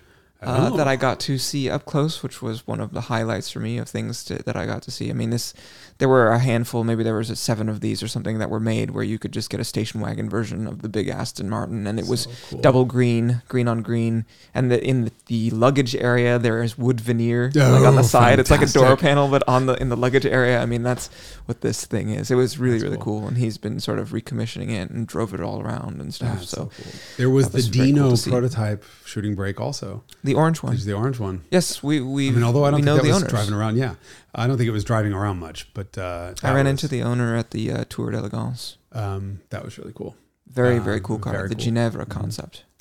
uh, 0.46 0.70
Oh. 0.72 0.78
that 0.78 0.88
I 0.88 0.96
got 0.96 1.20
to 1.22 1.38
see 1.38 1.70
up 1.70 1.86
close, 1.86 2.22
which 2.24 2.42
was 2.42 2.66
one 2.68 2.80
of 2.80 2.92
the 2.94 3.02
highlights 3.02 3.50
for 3.50 3.60
me 3.60 3.78
of 3.78 3.88
things 3.90 4.24
to, 4.26 4.36
that 4.44 4.56
I 4.56 4.66
got 4.66 4.82
to 4.84 4.92
see. 4.92 5.10
I 5.10 5.14
mean, 5.14 5.30
this 5.30 5.54
there 6.00 6.10
were 6.10 6.30
a 6.32 6.40
handful, 6.40 6.84
maybe 6.84 7.04
there 7.04 7.16
was 7.16 7.30
a 7.30 7.36
seven 7.36 7.70
of 7.70 7.80
these 7.80 8.02
or 8.02 8.08
something 8.08 8.40
that 8.40 8.50
were 8.50 8.60
made 8.60 8.92
where 8.92 9.04
you 9.04 9.20
could 9.20 9.32
just 9.32 9.50
get 9.52 9.60
a 9.60 9.64
station 9.64 10.02
wagon 10.02 10.28
version 10.30 10.66
of 10.68 10.82
the 10.82 10.90
big 10.90 11.08
Aston 11.08 11.50
Martin, 11.50 11.86
and 11.86 12.00
it 12.00 12.08
was 12.08 12.28
cool. 12.50 12.60
double 12.62 12.84
green, 12.86 13.42
green 13.48 13.68
on 13.68 13.82
green, 13.84 14.26
and 14.56 14.72
the, 14.72 14.84
in 14.84 15.06
the, 15.06 15.12
the 15.28 15.50
luggage 15.52 15.96
area 15.96 16.40
there 16.40 16.64
is 16.64 16.78
wood 16.78 17.00
veneer 17.00 17.52
like 17.54 17.86
on 17.86 17.96
the 17.96 18.00
Oh, 18.00 18.02
side. 18.02 18.40
It's 18.40 18.50
like 18.52 18.64
a 18.64 18.66
door 18.68 18.98
panel, 18.98 19.28
but 19.28 19.44
on 19.48 19.68
the 19.68 19.74
in 19.76 19.90
the 19.90 19.96
luggage 19.98 20.26
area. 20.26 20.60
I 20.62 20.66
mean, 20.66 20.82
that's 20.84 21.10
what 21.46 21.62
this 21.62 21.86
thing 21.86 22.10
is. 22.10 22.32
It 22.32 22.36
was 22.36 22.58
really 22.58 22.74
That's 22.80 22.84
really 22.86 22.98
cool. 22.98 23.20
cool. 23.20 23.28
and 23.28 23.38
he's 23.38 23.58
been 23.60 23.80
sort 23.80 24.00
of 24.00 24.10
recommissioning 24.10 24.72
it 24.72 24.90
and 24.90 25.06
drove 25.08 25.34
it 25.34 25.42
all 25.42 25.62
around 25.62 26.02
and 26.02 26.12
stuff. 26.14 26.40
That's 26.40 26.50
so 26.50 26.72
cool. 26.76 26.92
There 27.18 27.30
was 27.30 27.50
the 27.50 27.58
was 27.58 27.70
cool 27.70 27.86
Dino 27.86 28.16
prototype 28.18 28.84
shooting 29.06 29.36
brake 29.36 29.60
also. 29.62 30.04
the 30.24 30.33
orange 30.34 30.62
one, 30.64 30.74
There's 30.74 30.86
the 30.86 30.94
orange 30.94 31.20
one. 31.20 31.42
yes, 31.52 31.82
we 31.84 32.02
we 32.02 32.30
I 32.30 32.32
mean, 32.32 32.44
although 32.44 32.64
I 32.66 32.72
don't 32.72 32.80
think 32.80 32.86
know 32.86 32.98
the 32.98 33.08
was 33.10 33.18
owners. 33.18 33.30
driving 33.30 33.54
around. 33.54 33.78
Yeah, 33.78 33.96
I 34.36 34.48
don't 34.48 34.58
think 34.58 34.68
it 34.68 34.72
was 34.72 34.84
driving 34.84 35.14
around 35.14 35.40
much, 35.40 35.74
but 35.74 35.98
uh, 35.98 36.34
I 36.44 36.54
ran 36.54 36.66
was- 36.66 36.72
into 36.72 36.88
the 36.88 37.02
owner 37.04 37.36
at 37.36 37.52
the 37.52 37.72
uh, 37.72 37.84
Tour 37.90 38.12
d'Elegance. 38.12 38.78
Um, 38.92 39.42
that 39.50 39.64
was 39.66 39.78
really 39.78 39.94
cool. 39.96 40.16
Very 40.48 40.78
Um, 40.78 40.84
very 40.84 41.00
cool 41.02 41.18
car, 41.20 41.34
very 41.34 41.50
the 41.50 41.56
cool. 41.56 41.64
Ginevra 41.66 42.06
Mhm. 42.06 42.10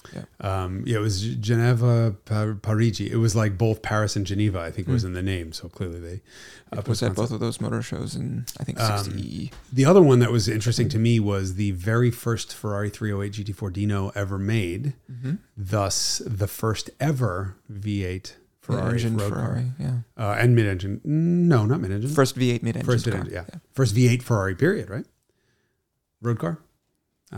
Concept. 0.03 0.45
Um, 0.45 0.83
yeah, 0.87 0.97
it 0.99 1.01
was 1.01 1.23
Geneva, 1.37 2.15
Par- 2.25 2.55
Parigi. 2.55 3.11
It 3.11 3.17
was 3.17 3.35
like 3.37 3.57
both 3.59 3.83
Paris 3.83 4.17
and 4.17 4.27
Geneva. 4.27 4.61
I 4.61 4.71
think 4.71 4.89
was 4.89 5.03
Mm. 5.03 5.07
in 5.09 5.13
the 5.15 5.23
name. 5.23 5.53
So 5.53 5.69
clearly 5.69 6.01
they 6.01 6.21
uh, 6.77 6.83
was 6.87 7.03
at 7.03 7.15
both 7.15 7.31
of 7.31 7.41
those 7.41 7.61
motor 7.61 7.83
shows 7.83 8.15
in 8.17 8.47
I 8.61 8.65
think 8.65 8.81
Um. 8.81 9.51
The 9.73 9.85
other 9.85 10.03
one 10.03 10.19
that 10.21 10.31
was 10.33 10.49
interesting 10.49 10.89
to 10.91 10.99
me 10.99 11.21
was 11.21 11.55
the 11.55 11.71
very 11.73 12.11
first 12.11 12.55
Ferrari 12.55 12.91
308 12.91 13.33
GT4 13.33 13.73
Dino 13.73 14.11
ever 14.15 14.39
made. 14.39 14.95
mm-hmm. 15.11 15.35
Thus, 15.57 16.21
the 16.27 16.47
first 16.49 16.91
ever 17.01 17.57
V8 17.71 18.35
Ferrari 18.61 18.93
engine 18.93 19.17
road 19.17 19.33
car. 19.33 19.65
Yeah. 19.79 19.97
Uh, 20.17 20.37
and 20.39 20.55
mid-engine. 20.55 21.01
No, 21.05 21.67
not 21.67 21.81
mid-engine. 21.81 22.11
First 22.11 22.37
V8 22.39 22.63
mid-engine 22.63 22.85
First 22.87 23.07
mid-engine, 23.07 23.33
yeah. 23.35 23.45
First 23.73 23.95
V8 23.95 24.23
Ferrari. 24.23 24.55
Period. 24.55 24.89
Right. 24.89 25.05
Road 26.21 26.39
car. 26.39 26.59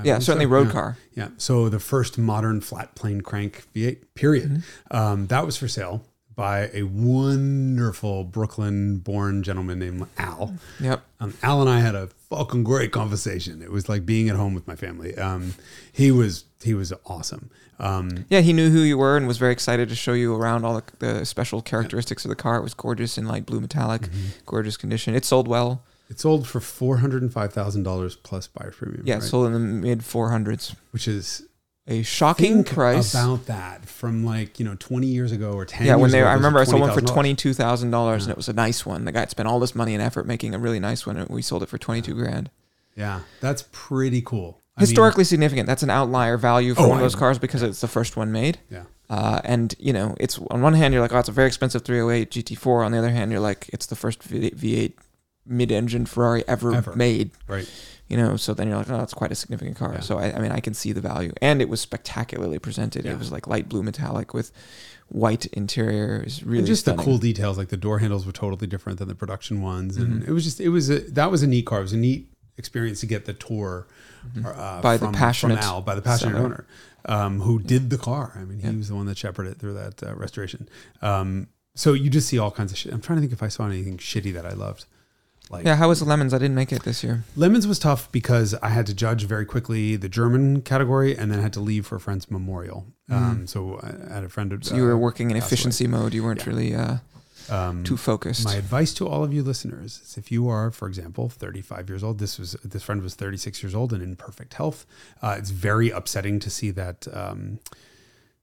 Yeah, 0.03 0.19
certainly 0.19 0.47
so. 0.47 0.51
road 0.51 0.67
Yeah. 0.69 0.73
car. 0.73 0.97
Yeah. 1.15 1.29
So 1.39 1.69
the 1.69 1.79
first 1.79 2.19
modern 2.19 2.61
flat 2.61 2.95
plane 2.95 3.21
crank 3.21 3.65
V8, 3.75 3.99
period. 4.15 4.51
Mm-hmm. 4.91 4.97
Um, 4.97 5.27
that 5.29 5.47
was 5.47 5.57
for 5.57 5.69
sale 5.69 6.05
by 6.35 6.69
a 6.75 6.83
wonderful 6.85 8.25
Brooklyn 8.25 8.99
born 8.99 9.43
gentleman 9.43 9.79
named 9.79 10.07
Al. 10.19 10.55
Yep. 10.81 11.03
Um, 11.21 11.35
Al 11.43 11.61
and 11.61 11.71
I 11.71 11.81
had 11.81 11.95
a 11.95 12.09
fucking 12.31 12.65
great 12.65 12.91
conversation. 12.93 13.63
It 13.63 13.71
was 13.71 13.89
like 13.89 14.05
being 14.05 14.29
at 14.29 14.37
home 14.37 14.55
with 14.55 14.67
my 14.67 14.75
family. 14.77 15.17
Um, 15.17 15.55
he 15.93 16.11
was 16.11 16.45
he 16.63 16.75
was 16.75 16.93
awesome. 17.07 17.51
Um, 17.79 18.25
Yeah, 18.31 18.41
he 18.41 18.53
knew 18.53 18.71
who 18.71 18.81
you 18.81 18.97
were 18.99 19.17
and 19.17 19.27
was 19.27 19.37
very 19.39 19.53
excited 19.53 19.89
to 19.89 19.95
show 19.97 20.13
you 20.13 20.35
around 20.35 20.65
all 20.65 20.75
the, 21.01 21.07
the 21.19 21.25
special 21.27 21.61
characteristics 21.61 22.25
of 22.25 22.29
the 22.29 22.37
car. 22.37 22.57
It 22.57 22.63
was 22.63 22.73
gorgeous 22.75 23.19
in 23.19 23.27
light 23.27 23.47
blue 23.47 23.61
metallic, 23.61 24.03
Mm-hmm. 24.03 24.27
gorgeous 24.47 24.77
condition. 24.77 25.15
It 25.15 25.25
sold 25.25 25.47
well. 25.49 25.83
It 26.11 26.21
sold 26.21 26.47
for 26.47 26.61
four 26.61 26.99
hundred 26.99 27.23
and 27.23 27.33
five 27.33 27.53
thousand 27.53 27.83
dollars 27.83 28.17
plus 28.17 28.47
buyer's 28.47 28.77
premium. 28.77 29.03
Yeah, 29.07 29.15
right? 29.15 29.23
sold 29.23 29.47
in 29.47 29.53
the 29.53 29.59
mid 29.59 30.01
400s. 30.01 30.75
which 30.93 31.09
is 31.09 31.43
A 31.87 32.03
shocking 32.03 32.65
price. 32.65 33.15
about 33.15 33.47
that 33.47 33.87
from 33.87 34.25
like 34.25 34.59
you 34.59 34.65
know 34.65 34.75
twenty 34.77 35.07
years 35.09 35.33
ago 35.33 35.53
or 35.53 35.65
ten. 35.65 35.87
yeah, 35.87 35.97
when 35.97 36.11
they, 36.11 36.21
ago, 36.21 36.29
I 36.29 36.35
remember 36.35 36.59
I 36.61 36.65
sold 36.65 36.81
one 36.83 36.93
for 36.95 37.01
$20,000. 37.01 37.13
twenty 37.13 37.35
two 37.35 37.55
thousand 37.55 37.91
dollars, 37.91 38.25
and 38.25 38.31
it 38.31 38.37
was 38.37 38.49
a 38.49 38.53
nice 38.53 38.85
one. 38.87 39.05
The 39.05 39.13
guy 39.13 39.21
had 39.21 39.31
spent 39.31 39.49
all 39.49 39.59
this 39.61 39.75
money 39.75 39.95
and 39.95 40.03
effort 40.03 40.27
making 40.27 40.55
a 40.55 40.59
really 40.59 40.81
nice 40.81 41.07
one, 41.07 41.17
and 41.17 41.29
we 41.29 41.43
sold 41.43 41.63
it 41.63 41.69
for 41.69 41.79
twenty 41.79 42.03
two 42.03 42.15
grand. 42.15 42.51
Yeah, 42.97 43.21
that's 43.41 43.65
pretty 43.73 44.23
cool. 44.23 44.61
I 44.77 44.81
mean, 44.81 44.89
Historically 44.89 45.25
significant. 45.25 45.67
That's 45.67 45.83
an 45.83 45.91
outlier 45.91 46.37
value 46.37 46.75
for 46.75 46.83
Oh, 46.83 46.89
one 46.89 46.99
of 46.99 47.03
those 47.03 47.15
cars 47.15 47.39
because 47.39 47.63
it's 47.63 47.81
the 47.81 47.89
first 47.89 48.17
one 48.17 48.31
made. 48.33 48.59
yeah, 48.71 48.85
Uh, 49.09 49.41
and 49.45 49.75
you 49.79 49.93
know, 49.93 50.17
it's 50.19 50.39
on 50.51 50.63
one 50.63 50.75
hand 50.75 50.93
you're 50.95 51.01
like, 51.03 51.13
oh, 51.13 51.19
it's 51.19 51.29
a 51.29 51.33
very 51.33 51.47
expensive 51.47 51.83
308 51.83 52.31
GT4. 52.31 52.85
On 52.85 52.91
the 52.93 52.99
other 52.99 53.11
hand, 53.11 53.31
you're 53.31 53.41
like, 53.41 53.69
it's 53.73 53.87
the 53.87 53.95
first 53.97 54.21
V8 54.29 54.93
mid-engine 55.47 56.07
Ferrari 56.07 56.43
ever, 56.49 56.75
Ever. 56.75 56.95
made. 56.97 57.31
right. 57.49 57.69
You 58.07 58.19
know, 58.19 58.37
so 58.37 58.53
then 58.53 58.69
you're 58.69 58.77
like, 58.77 58.91
oh, 58.91 58.99
that's 58.99 59.15
quite 59.15 59.33
a 59.33 59.35
significant 59.35 59.77
car. 59.79 59.95
Yeah. 59.95 60.01
So 60.01 60.19
I, 60.19 60.35
I 60.35 60.39
mean, 60.39 60.53
I 60.53 60.61
can 60.61 60.75
see 60.75 60.93
the 60.93 61.01
value, 61.01 61.33
and 61.41 61.63
it 61.63 61.71
was 61.71 61.81
spectacularly 61.81 62.59
presented. 62.59 63.07
Yeah. 63.07 63.13
It 63.13 63.19
was 63.19 63.33
like 63.33 63.47
light 63.47 63.67
blue 63.69 63.83
metallic 63.83 64.35
with 64.35 64.53
white 65.09 65.47
interior. 65.47 66.19
It 66.19 66.25
was 66.27 66.43
really 66.45 66.59
and 66.59 66.67
just 66.67 66.83
stunning. 66.83 66.99
the 66.99 67.05
cool 67.05 67.17
details, 67.19 67.57
like 67.57 67.69
the 67.69 67.79
door 67.79 68.01
handles 68.01 68.27
were 68.27 68.33
totally 68.33 68.67
different 68.67 68.99
than 68.99 69.09
the 69.09 69.15
production 69.15 69.63
ones, 69.63 69.97
and 69.97 70.23
Mhm. 70.23 70.29
it 70.29 70.33
was 70.33 70.45
just 70.45 70.61
it 70.61 70.69
was 70.69 70.91
a 70.91 70.99
that 71.01 71.31
was 71.31 71.43
a 71.43 71.47
neat 71.47 71.65
car. 71.65 71.79
It 71.79 71.83
was 71.83 71.93
a 71.95 71.97
neat 71.97 72.31
experience 72.59 73.01
to 73.01 73.07
get 73.07 73.25
the 73.25 73.33
tour 73.33 73.87
uh, 73.89 74.39
Mm-hmm. 74.39 74.81
By 74.83 74.97
the 74.99 75.07
from, 75.07 75.15
passionate 75.15 75.59
from 75.61 75.65
Al, 75.65 75.81
by 75.83 75.95
the 75.95 76.03
passionate 76.03 76.33
seller. 76.35 76.45
owner, 76.45 76.67
um, 77.07 77.41
who 77.41 77.59
did 77.59 77.89
the 77.91 77.99
car. 77.99 78.33
I 78.37 78.45
mean, 78.45 78.59
he 78.61 78.67
Yeah. 78.69 78.77
was 78.77 78.89
the 78.89 78.95
one 78.95 79.07
that 79.07 79.17
shepherded 79.19 79.53
it 79.53 79.59
through 79.59 79.75
that 79.75 80.03
uh, 80.03 80.15
restoration. 80.15 80.69
Um, 81.03 81.49
so 81.75 81.93
you 81.95 82.09
just 82.11 82.29
see 82.29 82.39
all 82.39 82.51
kinds 82.51 82.71
of 82.73 82.79
shit. 82.79 82.93
I'm 82.93 83.01
trying 83.01 83.17
to 83.17 83.21
think 83.21 83.33
if 83.33 83.43
I 83.43 83.49
saw 83.49 83.67
anything 83.67 83.97
shitty 83.99 84.33
that 84.35 84.47
I 84.47 84.53
loved. 84.53 84.85
Like 85.51 85.65
Yeah, 85.67 85.77
how 85.77 85.89
was 85.89 86.01
the 86.01 86.07
lemons? 86.07 86.33
I 86.35 86.39
didn't 86.39 86.55
make 86.57 86.73
it 86.73 86.83
this 86.85 87.05
year. 87.05 87.25
Lemons 87.37 87.67
was 87.67 87.79
tough 87.79 88.11
because 88.13 88.55
I 88.55 88.69
had 88.71 88.87
to 88.87 88.95
judge 88.95 89.25
very 89.25 89.45
quickly 89.45 89.97
the 89.97 90.09
German 90.09 90.63
category 90.63 91.17
and 91.17 91.31
then 91.31 91.39
I 91.39 91.43
had 91.43 91.53
to 91.55 91.61
leave 91.61 91.87
for 91.87 91.97
a 91.97 92.01
friend's 92.01 92.31
memorial. 92.31 92.87
Um, 93.11 93.47
so 93.47 93.79
I 93.83 94.15
had 94.15 94.25
a 94.25 94.29
friend. 94.29 94.51
Mm. 94.53 94.65
So 94.65 94.75
you 94.75 94.83
were 94.83 94.97
working 94.97 95.31
in 95.31 95.37
passed 95.37 95.51
away. 95.51 95.55
efficiency 95.55 95.87
mode. 95.87 96.15
You 96.15 96.25
weren't 96.25 96.41
Yeah. 96.41 96.49
really 96.51 96.75
uh, 96.75 96.97
um, 97.51 97.85
too 97.85 97.99
focused. 97.99 98.47
My 98.47 98.55
advice 98.55 98.95
to 98.95 99.07
all 99.07 99.23
of 99.23 99.35
you 99.35 99.43
listeners 99.43 100.01
is 100.03 100.17
if 100.17 100.33
you 100.33 100.49
are, 100.49 100.71
for 100.71 100.89
example, 100.89 101.29
35 101.29 101.91
years 101.91 102.03
old, 102.03 102.19
this 102.19 102.39
was 102.39 102.53
this 102.65 102.83
friend 102.83 103.03
was 103.03 103.15
36 103.15 103.63
years 103.63 103.75
old 103.75 103.93
and 103.93 104.03
in 104.03 104.17
perfect 104.17 104.55
health. 104.55 104.87
Uh, 105.23 105.37
it's 105.39 105.51
very 105.51 105.91
upsetting 105.91 106.41
to 106.41 106.49
see 106.49 106.71
that 106.71 107.07
um, 107.13 107.59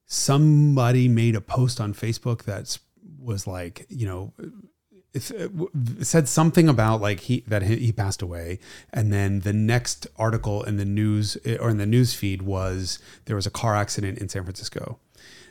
somebody 0.06 1.08
made 1.08 1.36
a 1.36 1.42
post 1.42 1.80
on 1.82 1.94
Facebook 1.94 2.44
that 2.44 2.78
was 3.20 3.48
like, 3.48 3.86
you 3.90 4.06
know, 4.08 4.34
said 5.20 6.30
something 6.30 6.70
about 6.70 7.02
like 7.02 7.22
he 7.22 7.44
that 7.48 7.64
he, 7.64 7.92
passed 7.92 8.22
away, 8.22 8.60
and 8.94 9.12
then 9.12 9.42
the 9.42 9.54
next 9.54 10.08
article 10.18 10.64
in 10.64 10.78
the 10.78 10.86
news 10.86 11.38
or 11.60 11.70
in 11.70 11.78
the 11.78 11.86
news 11.86 12.14
feed 12.14 12.42
was 12.44 13.00
there 13.26 13.36
was 13.36 13.46
a 13.46 13.52
car 13.52 13.76
accident 13.76 14.20
in 14.20 14.30
San 14.30 14.44
Francisco, 14.44 15.00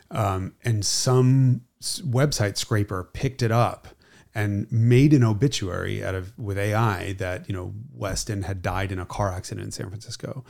um, 0.09 0.53
and 0.63 0.85
some 0.85 1.61
website 1.81 2.57
scraper 2.57 3.09
picked 3.13 3.41
it 3.41 3.51
up 3.51 3.89
and 4.33 4.71
made 4.71 5.13
an 5.13 5.23
obituary 5.23 6.03
out 6.03 6.15
of 6.15 6.37
with 6.39 6.57
AI 6.57 7.13
that 7.13 7.47
you 7.47 7.53
know 7.53 7.73
Weston 7.93 8.43
had 8.43 8.61
died 8.63 8.91
in 8.91 8.97
a 8.97 9.05
car 9.05 9.31
accident 9.31 9.65
in 9.65 9.71
San 9.71 9.89
Francisco. 9.89 10.43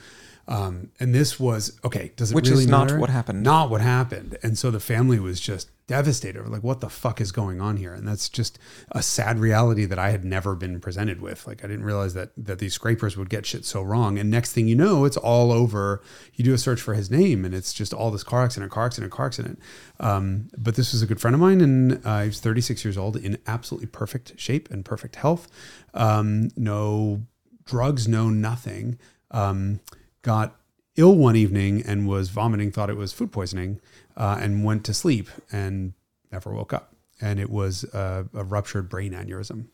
Um, 0.48 0.90
and 1.00 1.14
this 1.14 1.40
was 1.40 1.80
okay. 1.84 2.12
Does 2.16 2.32
it 2.32 2.36
Which 2.36 2.50
is 2.50 2.68
not 2.68 2.88
matter? 2.88 3.00
what 3.00 3.10
happened. 3.10 3.44
Not 3.44 3.70
what 3.70 3.82
happened. 3.82 4.38
And 4.44 4.58
so 4.58 4.72
the 4.72 4.80
family 4.80 5.20
was 5.20 5.40
just 5.40 5.70
devastated. 5.88 6.48
Like, 6.48 6.64
what 6.64 6.82
the 6.82 6.90
fuck 6.90 7.20
is 7.20 7.32
going 7.32 7.60
on 7.60 7.78
here? 7.78 7.94
And 7.94 8.08
that's 8.08 8.30
just 8.30 8.58
a 8.92 9.02
sad 9.02 9.40
reality 9.40 9.86
that 9.86 10.00
I 10.00 10.12
had 10.12 10.24
never 10.24 10.56
been 10.56 10.80
presented 10.80 11.22
with. 11.22 11.46
Like, 11.46 11.64
I 11.64 11.68
didn't 11.68 11.86
realize 11.86 12.14
that 12.14 12.32
that 12.38 12.60
these 12.60 12.74
scrapers 12.74 13.18
would 13.18 13.30
get 13.30 13.46
shit 13.46 13.66
so 13.66 13.82
wrong. 13.82 14.18
And 14.18 14.30
next 14.30 14.54
thing 14.54 14.68
you 14.68 14.76
know, 14.76 15.06
it's 15.06 15.18
all 15.18 15.52
over. 15.52 16.02
You 16.34 16.44
do 16.44 16.54
a 16.54 16.58
search 16.58 16.82
for 16.82 16.94
his 16.94 17.12
name, 17.12 17.46
and 17.46 17.54
it's 17.54 17.74
just 17.74 17.94
all 17.94 18.12
this 18.12 18.24
car 18.24 18.44
accident, 18.44 18.72
car 18.72 18.86
accident, 18.86 19.12
car 19.12 19.26
accident. 19.26 19.60
Um, 20.00 20.50
but 20.58 20.76
this 20.76 20.94
was 20.94 21.02
a 21.02 21.08
good 21.08 21.20
friend 21.20 21.34
of 21.36 21.42
mine, 21.42 21.62
and 21.62 22.02
uh, 22.06 22.22
he 22.22 22.28
was 22.28 22.40
36 22.40 22.86
years 22.86 22.98
old, 22.98 23.18
in 23.18 23.38
absolutely 23.48 23.88
perfect 23.88 24.40
shape 24.40 24.70
and 24.72 24.86
perfect 24.86 25.18
health. 25.18 25.48
Um, 25.94 26.50
no 26.56 27.24
drugs, 27.66 28.08
no 28.08 28.30
nothing. 28.30 28.98
Um, 29.32 29.80
got 30.22 30.61
ill 30.98 31.16
one 31.16 31.36
evening 31.36 31.82
and 31.86 32.08
was 32.08 32.30
vomiting, 32.30 32.72
thought 32.72 32.90
it 32.90 32.98
was 32.98 33.14
food 33.14 33.32
poisoning, 33.32 33.80
uh, 34.18 34.38
and 34.40 34.64
went 34.64 34.84
to 34.86 34.94
sleep 34.94 35.30
and 35.52 35.94
never 36.32 36.54
woke 36.54 36.74
up. 36.74 36.94
And 37.20 37.40
it 37.40 37.50
was 37.50 37.84
a, 37.94 38.28
a 38.34 38.44
ruptured 38.44 38.90
brain 38.90 39.14
aneurysm. 39.14 39.68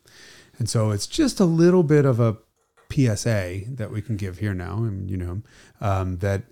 And 0.60 0.70
so 0.70 0.92
it's 0.92 1.08
just 1.08 1.40
a 1.40 1.46
little 1.46 1.84
bit 1.84 2.06
of 2.06 2.20
a 2.20 2.38
PSA 2.92 3.62
that 3.68 3.92
we 3.92 4.02
can 4.02 4.16
give 4.16 4.40
here 4.40 4.54
now, 4.54 4.78
and 4.78 5.10
you 5.10 5.18
know, 5.18 5.42
um, 5.82 6.18
that 6.18 6.44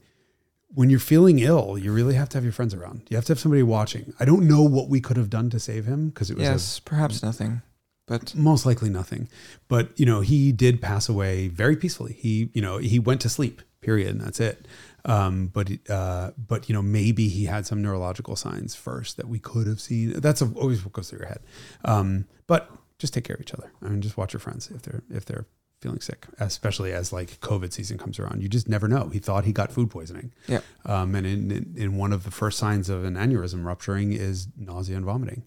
when 0.73 0.89
you're 0.89 0.99
feeling 0.99 1.39
ill, 1.39 1.77
you 1.77 1.91
really 1.91 2.15
have 2.15 2.27
to 2.29 2.37
have 2.37 2.43
your 2.43 2.53
friends 2.53 2.73
around. 2.73 3.03
You 3.09 3.15
have 3.15 3.25
to 3.25 3.31
have 3.31 3.39
somebody 3.39 3.63
watching. 3.63 4.13
I 4.19 4.25
don't 4.25 4.47
know 4.47 4.61
what 4.61 4.89
we 4.89 4.99
could 4.99 5.17
have 5.17 5.29
done 5.29 5.49
to 5.51 5.59
save 5.59 5.85
him 5.85 6.09
because 6.09 6.29
it 6.29 6.37
was 6.37 6.47
a 6.47 6.51
Yes, 6.51 6.79
perhaps 6.79 7.23
nothing. 7.23 7.61
But 8.07 8.35
most 8.35 8.67
likely 8.67 8.91
nothing 8.91 9.29
but 9.67 9.99
you 9.99 10.05
know 10.05 10.21
he 10.21 10.51
did 10.51 10.79
pass 10.79 11.09
away 11.09 11.47
very 11.47 11.75
peacefully 11.75 12.13
he 12.13 12.51
you 12.53 12.61
know 12.61 12.77
he 12.77 12.99
went 12.99 13.19
to 13.21 13.29
sleep 13.29 13.63
period 13.85 14.09
and 14.09 14.21
that's 14.21 14.39
it 14.39 14.67
um, 15.05 15.47
but 15.47 15.69
uh, 15.89 16.31
but 16.37 16.67
you 16.67 16.73
know 16.73 16.81
maybe 16.81 17.27
he 17.27 17.45
had 17.45 17.65
some 17.65 17.81
neurological 17.81 18.35
signs 18.35 18.75
first 18.75 19.17
that 19.17 19.27
we 19.27 19.39
could 19.39 19.67
have 19.67 19.79
seen 19.79 20.13
that's 20.19 20.41
always 20.41 20.83
what 20.83 20.93
goes 20.93 21.09
through 21.09 21.19
your 21.19 21.27
head 21.27 21.41
um, 21.85 22.25
but 22.47 22.69
just 22.97 23.13
take 23.13 23.23
care 23.23 23.35
of 23.35 23.41
each 23.41 23.53
other 23.53 23.71
I 23.81 23.89
mean 23.89 24.01
just 24.01 24.17
watch 24.17 24.33
your 24.33 24.39
friends 24.39 24.71
if 24.71 24.81
they're 24.81 25.03
if 25.09 25.25
they're 25.25 25.45
feeling 25.81 25.99
sick 25.99 26.25
especially 26.39 26.93
as 26.93 27.13
like 27.13 27.39
covid 27.41 27.71
season 27.71 27.97
comes 27.97 28.17
around 28.17 28.41
you 28.41 28.47
just 28.49 28.67
never 28.67 28.87
know 28.87 29.09
he 29.09 29.19
thought 29.19 29.45
he 29.45 29.51
got 29.51 29.71
food 29.71 29.91
poisoning 29.91 30.31
yeah, 30.47 30.61
um, 30.85 31.13
and 31.13 31.27
in, 31.27 31.51
in, 31.51 31.73
in 31.77 31.97
one 31.97 32.11
of 32.13 32.23
the 32.23 32.31
first 32.31 32.57
signs 32.57 32.89
of 32.89 33.03
an 33.03 33.15
aneurysm 33.15 33.63
rupturing 33.65 34.13
is 34.13 34.47
nausea 34.57 34.95
and 34.95 35.05
vomiting. 35.05 35.43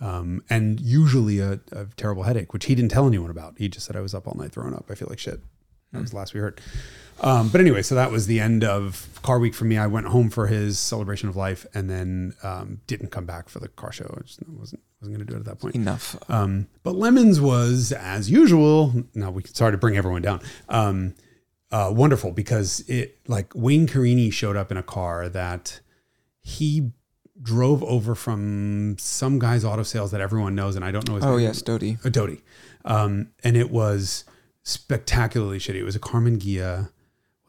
Um, 0.00 0.42
and 0.50 0.80
usually 0.80 1.38
a, 1.38 1.60
a 1.72 1.86
terrible 1.96 2.24
headache, 2.24 2.52
which 2.52 2.66
he 2.66 2.74
didn't 2.74 2.90
tell 2.90 3.06
anyone 3.06 3.30
about. 3.30 3.54
He 3.58 3.68
just 3.68 3.86
said, 3.86 3.96
I 3.96 4.00
was 4.00 4.14
up 4.14 4.26
all 4.28 4.34
night 4.34 4.52
throwing 4.52 4.74
up. 4.74 4.86
I 4.90 4.94
feel 4.94 5.08
like 5.08 5.18
shit. 5.18 5.40
That 5.92 6.00
was 6.02 6.10
the 6.10 6.16
last 6.16 6.34
we 6.34 6.40
heard. 6.40 6.60
Um, 7.20 7.48
but 7.48 7.60
anyway, 7.60 7.82
so 7.82 7.94
that 7.94 8.10
was 8.10 8.26
the 8.26 8.40
end 8.40 8.62
of 8.64 9.08
car 9.22 9.38
week 9.38 9.54
for 9.54 9.64
me. 9.64 9.78
I 9.78 9.86
went 9.86 10.06
home 10.08 10.28
for 10.30 10.46
his 10.46 10.78
celebration 10.78 11.28
of 11.28 11.36
life 11.36 11.66
and 11.74 11.88
then 11.90 12.34
um, 12.42 12.80
didn't 12.86 13.10
come 13.10 13.24
back 13.26 13.48
for 13.48 13.58
the 13.58 13.68
car 13.68 13.90
show. 13.92 14.04
I 14.16 14.22
just 14.22 14.40
wasn't, 14.48 14.82
wasn't 15.00 15.16
going 15.16 15.26
to 15.26 15.32
do 15.32 15.36
it 15.36 15.40
at 15.40 15.44
that 15.46 15.58
point. 15.58 15.74
enough. 15.74 16.14
Um, 16.30 16.68
but 16.82 16.94
Lemons 16.94 17.40
was, 17.40 17.90
as 17.92 18.30
usual, 18.30 18.92
now 19.14 19.30
we 19.30 19.42
sorry 19.44 19.72
to 19.72 19.78
bring 19.78 19.96
everyone 19.96 20.22
down. 20.22 20.40
Um, 20.68 21.14
uh, 21.72 21.90
wonderful 21.92 22.32
because 22.32 22.80
it 22.88 23.18
like 23.26 23.52
Wayne 23.54 23.86
Carini 23.88 24.30
showed 24.30 24.56
up 24.56 24.70
in 24.70 24.76
a 24.76 24.82
car 24.82 25.28
that 25.30 25.80
he 26.42 26.92
drove 27.42 27.82
over 27.82 28.14
from 28.14 28.96
some 28.98 29.38
guy's 29.38 29.64
auto 29.64 29.82
sales 29.82 30.10
that 30.12 30.20
everyone 30.20 30.54
knows, 30.54 30.76
and 30.76 30.84
I 30.84 30.90
don't 30.92 31.08
know 31.08 31.16
his 31.16 31.24
Oh 31.24 31.32
name. 31.36 31.40
yes, 31.46 31.60
Dodie. 31.62 31.98
a 32.04 32.08
Doty, 32.10 32.40
um, 32.84 33.28
and 33.42 33.56
it 33.56 33.70
was 33.70 34.24
spectacularly 34.62 35.58
shitty. 35.58 35.76
It 35.76 35.84
was 35.84 35.96
a 35.96 36.00
Karmann 36.00 36.38
Ghia. 36.38 36.90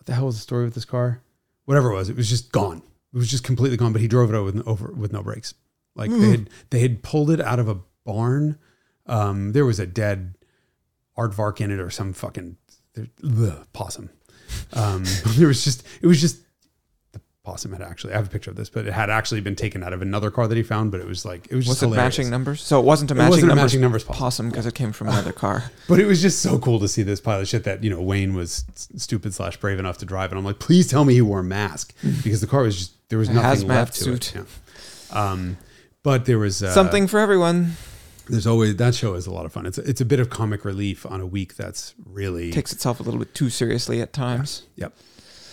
The 0.08 0.16
hell 0.16 0.26
was 0.26 0.36
the 0.36 0.42
story 0.42 0.64
with 0.66 0.74
this 0.74 0.86
car? 0.86 1.22
Whatever 1.66 1.92
it 1.92 1.96
was, 1.96 2.10
it 2.10 2.16
was 2.16 2.30
just 2.30 2.52
gone. 2.52 2.82
It 3.14 3.18
was 3.18 3.30
just 3.30 3.44
completely 3.44 3.78
gone. 3.78 3.92
But 3.92 4.02
he 4.02 4.08
drove 4.08 4.30
it 4.30 4.36
over 4.36 4.52
with, 4.52 4.68
over 4.68 4.92
with 4.92 5.14
no 5.14 5.22
brakes. 5.22 5.54
Like 5.96 6.12
they 6.12 6.30
had 6.30 6.50
they 6.70 6.80
had 6.80 7.04
pulled 7.04 7.30
it 7.30 7.42
out 7.42 7.60
of 7.60 7.68
a 7.68 7.80
barn. 8.06 8.58
Um, 9.06 9.52
there 9.52 9.66
was 9.66 9.80
a 9.80 9.86
dead 9.88 10.36
aardvark 11.18 11.60
in 11.60 11.72
it 11.72 11.80
or 11.80 11.90
some 11.90 12.14
fucking 12.14 12.56
ugh, 12.98 13.68
possum. 13.74 14.10
Um, 14.74 15.04
there 15.36 15.48
was 15.48 15.64
just 15.64 15.86
it 16.02 16.08
was 16.08 16.22
just 16.22 16.38
possum 17.48 17.72
had 17.72 17.82
actually 17.82 18.14
I 18.14 18.18
have 18.18 18.28
a 18.28 18.30
picture 18.30 18.52
of 18.52 18.58
this, 18.58 18.70
but 18.70 18.86
it 18.86 18.92
had 18.94 19.10
actually 19.10 19.40
been 19.42 19.56
taken 19.56 19.82
out 19.84 19.94
of 19.94 20.02
another 20.02 20.30
car 20.30 20.48
that 20.48 20.56
he 20.58 20.64
found. 20.64 20.92
But 20.92 21.00
it 21.00 21.08
was 21.08 21.24
like 21.26 21.48
it 21.50 21.56
was 21.56 21.66
just 21.66 21.82
it 21.82 21.88
matching 21.88 22.30
numbers? 22.30 22.62
So 22.62 22.80
it 22.80 22.86
wasn't 22.86 23.10
a 23.12 23.14
It 23.14 23.18
matching 23.18 23.30
wasn't 23.30 23.52
a 23.52 23.56
numbers 23.56 23.64
matching 23.72 23.82
numbers 23.82 24.04
possum. 24.04 24.50
because 24.50 24.66
it 24.66 24.76
came 24.76 24.92
from 24.92 25.08
another 25.08 25.32
car. 25.46 25.72
But 25.88 26.00
it 26.00 26.06
was 26.06 26.22
just 26.22 26.42
so 26.42 26.60
cool 26.60 26.80
to 26.80 26.88
see 26.88 27.04
this 27.04 27.22
pile 27.22 27.40
of 27.40 27.48
shit 27.48 27.64
that, 27.64 27.84
you 27.84 27.90
know, 27.90 28.02
Wayne 28.02 28.34
was 28.34 28.66
stupid 28.98 29.34
slash 29.34 29.56
brave 29.58 29.80
enough 29.80 29.98
to 30.00 30.06
drive. 30.06 30.32
And 30.32 30.38
I'm 30.40 30.46
like, 30.46 30.60
please 30.60 30.88
tell 30.88 31.06
me 31.06 31.14
he 31.14 31.22
wore 31.22 31.40
a 31.40 31.44
mask 31.44 31.94
because 32.24 32.42
the 32.42 32.48
car 32.48 32.64
was 32.64 32.78
just, 32.78 33.10
there 33.10 33.18
was 33.20 33.30
A 33.30 33.34
nothing 33.34 33.68
left 33.68 33.94
to 33.96 34.04
suit. 34.04 34.36
it. 34.36 34.46
Yeah. 35.14 35.32
Um, 35.32 35.58
but 36.04 36.26
there 36.26 36.40
was 36.40 36.62
uh, 36.62 36.72
Something 36.74 37.08
for 37.08 37.20
everyone. 37.20 37.74
there's 38.30 38.46
always, 38.46 38.76
that 38.76 38.94
show 38.94 39.14
is 39.14 39.26
a 39.26 39.32
lot 39.32 39.46
of 39.46 39.54
fun. 39.54 39.66
It's, 39.66 39.78
it's 39.78 40.02
a 40.02 40.06
bit 40.06 40.20
of 40.20 40.30
comic 40.30 40.66
relief 40.66 41.06
on 41.06 41.22
a 41.22 41.26
week 41.26 41.56
that's 41.56 41.96
really, 42.06 42.52
Takes 42.52 42.74
itself 42.74 43.00
a 43.00 43.04
little 43.04 43.20
bit 43.20 43.34
too 43.34 43.50
seriously 43.50 44.02
at 44.02 44.12
times. 44.12 44.64
Yep. 44.76 44.94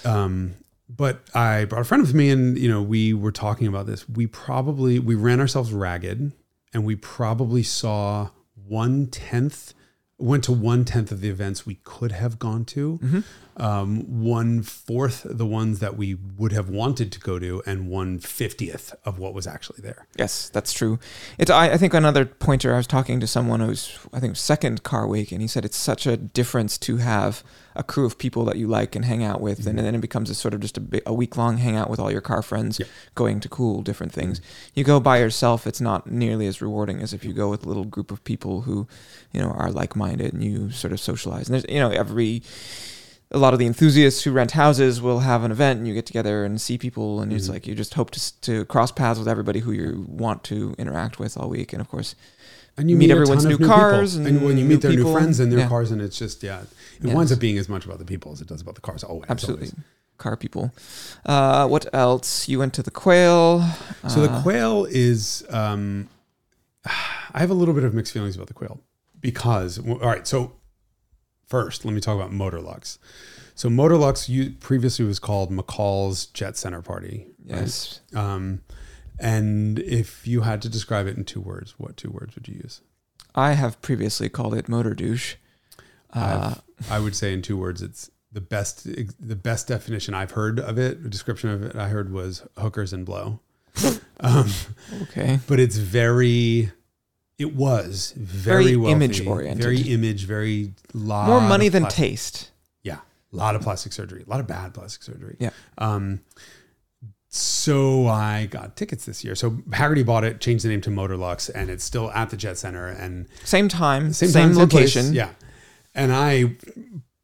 Um, 0.05 0.55
but 0.89 1.21
I 1.35 1.65
brought 1.65 1.83
a 1.83 1.85
friend 1.85 2.03
with 2.03 2.15
me, 2.15 2.31
and 2.31 2.59
you 2.59 2.71
know, 2.71 2.83
we 2.83 3.15
were 3.15 3.33
talking 3.33 3.67
about 3.67 3.87
this. 3.87 4.09
We 4.09 4.27
probably 4.27 4.99
we 4.99 5.15
ran 5.15 5.41
ourselves 5.41 5.73
ragged, 5.73 6.33
and 6.73 6.85
we 6.85 6.97
probably 6.97 7.63
saw 7.63 8.31
one 8.55 9.07
tenth, 9.07 9.75
went 10.19 10.45
to 10.45 10.53
one 10.53 10.85
tenth 10.85 11.11
of 11.11 11.21
the 11.21 11.29
events 11.29 11.67
we 11.67 11.77
could 11.85 12.13
have 12.13 12.39
gone 12.39 12.65
to, 12.67 13.25
um, 13.57 14.23
one 14.23 14.63
fourth 14.63 15.23
the 15.29 15.47
ones 15.47 15.81
that 15.81 15.97
we 15.97 16.15
would 16.15 16.53
have 16.53 16.69
wanted 16.69 17.11
to 17.13 17.21
go 17.21 17.39
to, 17.39 17.63
and 17.67 17.89
one 17.89 18.19
fiftieth 18.19 18.95
of 19.05 19.19
what 19.19 19.33
was 19.33 19.47
actually 19.47 19.81
there. 19.81 20.07
Yes, 20.19 20.51
that's 20.51 20.73
true. 20.73 20.99
It's 21.39 21.51
I, 21.51 21.73
I 21.73 21.77
think 21.79 21.95
another 21.95 22.27
pointer. 22.27 22.75
I 22.75 22.77
was 22.77 22.87
talking 22.87 23.21
to 23.21 23.27
someone 23.27 23.61
who's 23.61 23.99
I 24.13 24.21
think 24.21 24.37
second 24.37 24.83
car 24.83 25.07
week, 25.07 25.33
and 25.33 25.41
he 25.41 25.49
said 25.49 25.65
it's 25.65 25.79
such 25.79 26.07
a 26.07 26.17
difference 26.17 26.77
to 26.79 26.99
have 26.99 27.43
a 27.77 27.83
crew 27.83 28.07
of 28.07 28.19
people 28.19 28.45
that 28.45 28.57
you 28.57 28.69
like 28.69 28.95
and 28.95 29.05
hang 29.05 29.25
out 29.25 29.41
with, 29.41 29.67
and 29.67 29.79
then 29.79 29.95
it 29.95 30.01
becomes 30.01 30.31
a 30.31 30.35
sort 30.35 30.55
of 30.55 30.61
just 30.61 30.79
a, 30.79 30.83
a 31.07 31.13
week 31.13 31.37
long 31.37 31.59
hangout 31.59 31.91
with 31.91 31.99
all 31.99 32.11
your 32.11 32.21
car 32.21 32.41
friends, 32.43 32.79
Yep. 32.79 32.89
going 33.15 33.41
to 33.41 33.49
cool 33.49 33.83
different 33.83 34.13
things. 34.13 34.41
You 34.75 34.85
go 34.85 35.01
by 35.01 35.19
yourself, 35.19 35.67
it's 35.67 35.81
not 35.81 36.11
nearly 36.11 36.47
as 36.47 36.63
rewarding 36.63 37.01
as 37.03 37.13
if 37.13 37.25
you 37.25 37.33
go 37.33 37.49
with 37.49 37.65
a 37.65 37.69
little 37.69 37.85
group 37.85 38.11
of 38.13 38.23
people 38.25 38.61
who, 38.63 38.87
you 39.33 39.41
know, 39.41 39.51
are 39.51 39.71
like 39.73 39.97
minded 39.97 40.33
and 40.33 40.45
you 40.45 40.71
sort 40.71 40.93
of 40.93 41.01
socialize. 41.01 41.49
And 41.49 41.55
there's 41.55 41.67
you 41.69 41.81
know 41.81 41.91
every 41.91 42.43
a 43.31 43.39
lot 43.39 43.53
of 43.53 43.59
the 43.59 43.67
enthusiasts 43.67 44.23
who 44.23 44.31
rent 44.31 44.53
houses 44.53 45.03
will 45.03 45.21
have 45.21 45.43
an 45.43 45.51
event 45.51 45.79
and 45.79 45.89
you 45.89 45.95
get 45.95 46.07
together 46.07 46.45
and 46.45 46.61
see 46.61 46.79
people 46.79 47.21
and 47.21 47.33
it's 47.33 47.49
Mhm. 47.49 47.53
like 47.55 47.67
you 47.67 47.75
just 47.75 47.95
hope 47.95 48.11
to, 48.13 48.41
to 48.43 48.65
cross 48.67 48.93
paths 48.93 49.19
with 49.19 49.27
everybody 49.27 49.61
who 49.61 49.73
you 49.73 50.05
want 50.09 50.45
to 50.45 50.75
interact 50.79 51.19
with 51.19 51.37
all 51.37 51.49
week 51.49 51.73
and 51.73 51.81
of 51.81 51.89
course 51.89 52.15
And 52.77 52.91
you 52.91 52.97
Meet 52.97 53.07
meet, 53.07 53.13
everyone's 53.13 53.45
of 53.45 53.59
new 53.59 53.67
cars 53.67 54.15
and 54.17 54.27
and 54.27 54.43
when 54.45 54.59
you 54.59 54.65
meet 54.65 54.81
their 54.83 54.91
people. 54.91 55.13
new 55.13 55.19
friends 55.19 55.39
and 55.41 55.51
their 55.53 55.61
Yeah. 55.61 55.69
cars, 55.69 55.91
and 55.93 56.01
it's 56.03 56.19
just 56.19 56.43
yeah, 56.43 56.63
it 57.01 57.07
Yes. 57.07 57.15
winds 57.15 57.33
up 57.33 57.39
being 57.41 57.59
as 57.59 57.69
much 57.69 57.85
about 57.85 57.99
the 57.99 58.05
people 58.05 58.33
as 58.33 58.41
it 58.41 58.49
does 58.49 58.61
about 58.61 58.75
the 58.75 58.81
cars. 58.81 59.03
Always, 59.05 59.29
absolutely 59.31 59.67
always. 59.69 59.85
car 60.19 60.37
people 60.37 60.73
uh, 61.27 61.67
what 61.69 61.87
else 61.93 62.49
you 62.49 62.59
went 62.59 62.73
to 62.75 62.83
the 62.83 62.91
quail 62.91 63.65
So 64.09 64.21
the 64.23 64.31
Uh, 64.31 64.43
quail 64.43 64.87
is, 64.89 65.45
um, 65.51 66.09
I 66.85 67.39
have 67.41 67.51
a 67.51 67.55
little 67.55 67.75
bit 67.75 67.85
of 67.85 67.95
mixed 67.95 68.13
feelings 68.13 68.37
about 68.37 68.47
the 68.49 68.55
quail 68.55 68.81
because, 69.21 69.79
all 69.79 69.99
right. 69.99 70.27
So 70.27 70.53
first, 71.47 71.85
let 71.85 71.95
me 71.95 72.01
talk 72.01 72.15
about 72.17 72.31
Motorlux. 72.31 72.99
So 73.55 73.69
Motorlux 73.69 74.29
you, 74.29 74.51
previously 74.53 75.05
was 75.05 75.19
called 75.19 75.51
McCall's 75.51 76.27
Jet 76.27 76.57
Center 76.57 76.83
Party. 76.83 77.27
right? 77.49 77.61
yes 77.63 78.01
Um, 78.15 78.61
and 79.19 79.79
if 79.79 80.27
you 80.27 80.43
had 80.43 80.61
to 80.63 80.69
describe 80.69 81.07
it 81.07 81.17
in 81.17 81.25
two 81.25 81.41
words, 81.41 81.75
what 81.79 81.97
two 81.97 82.11
words 82.11 82.35
would 82.35 82.49
you 82.49 82.55
use? 82.63 82.81
i 83.37 83.53
have 83.55 83.81
previously 83.83 84.29
called 84.29 84.55
it 84.55 84.69
motor 84.69 84.95
douche 84.95 85.35
uh, 86.13 86.55
I 86.91 86.99
would 87.01 87.15
say 87.17 87.33
in 87.33 87.43
two 87.43 87.57
words, 87.57 87.83
it's 87.83 88.11
the 88.33 88.41
best. 88.41 88.85
The 88.85 89.37
best 89.37 89.69
definition 89.69 90.15
I've 90.15 90.33
heard 90.33 90.59
of 90.61 90.79
it, 90.79 91.09
description 91.11 91.51
of 91.51 91.63
it, 91.63 91.77
I 91.77 91.89
heard 91.89 92.13
was 92.13 92.43
hookers 92.59 92.93
and 92.93 93.05
blow. 93.07 93.41
um, 94.21 94.49
okay 95.03 95.41
but 95.49 95.59
it's 95.59 95.77
very 95.79 96.71
it 97.41 97.57
was 97.57 98.15
very, 98.17 98.65
Very 98.67 98.77
wealthy, 98.77 98.93
image-oriented. 98.93 99.65
very 99.65 99.81
image 99.81 100.27
very 100.27 100.75
lot 100.93 101.27
more 101.27 101.41
money 101.41 101.69
than 101.69 101.83
plastic, 101.83 102.05
taste 102.05 102.51
yeah 102.85 102.99
a 103.33 103.37
lot 103.37 103.57
of 103.57 103.63
plastic 103.63 103.93
surgery 103.93 104.23
a 104.25 104.31
lot 104.31 104.39
of 104.39 104.47
bad 104.47 104.73
plastic 104.75 105.03
surgery 105.03 105.37
Yeah. 105.41 105.51
um 105.79 106.21
so 107.29 108.07
I 108.07 108.47
got 108.47 108.77
tickets 108.77 109.07
this 109.07 109.25
year. 109.25 109.35
So 109.35 109.51
Hagerty 109.71 110.07
bought 110.07 110.23
it, 110.23 110.41
changed 110.41 110.65
the 110.65 110.69
name 110.69 110.81
to 110.83 110.91
Motorlux, 110.91 111.51
and 111.53 111.69
it's 111.69 111.83
still 111.83 112.13
at 112.13 112.31
the 112.31 112.37
Jet 112.37 112.59
Center 112.59 112.87
and 112.87 113.27
same 113.43 113.69
time 113.69 114.13
same, 114.13 114.29
same, 114.29 114.43
time, 114.43 114.55
same 114.55 114.61
location 114.63 115.13
Yeah. 115.15 115.31
And 115.95 116.13
I 116.13 116.57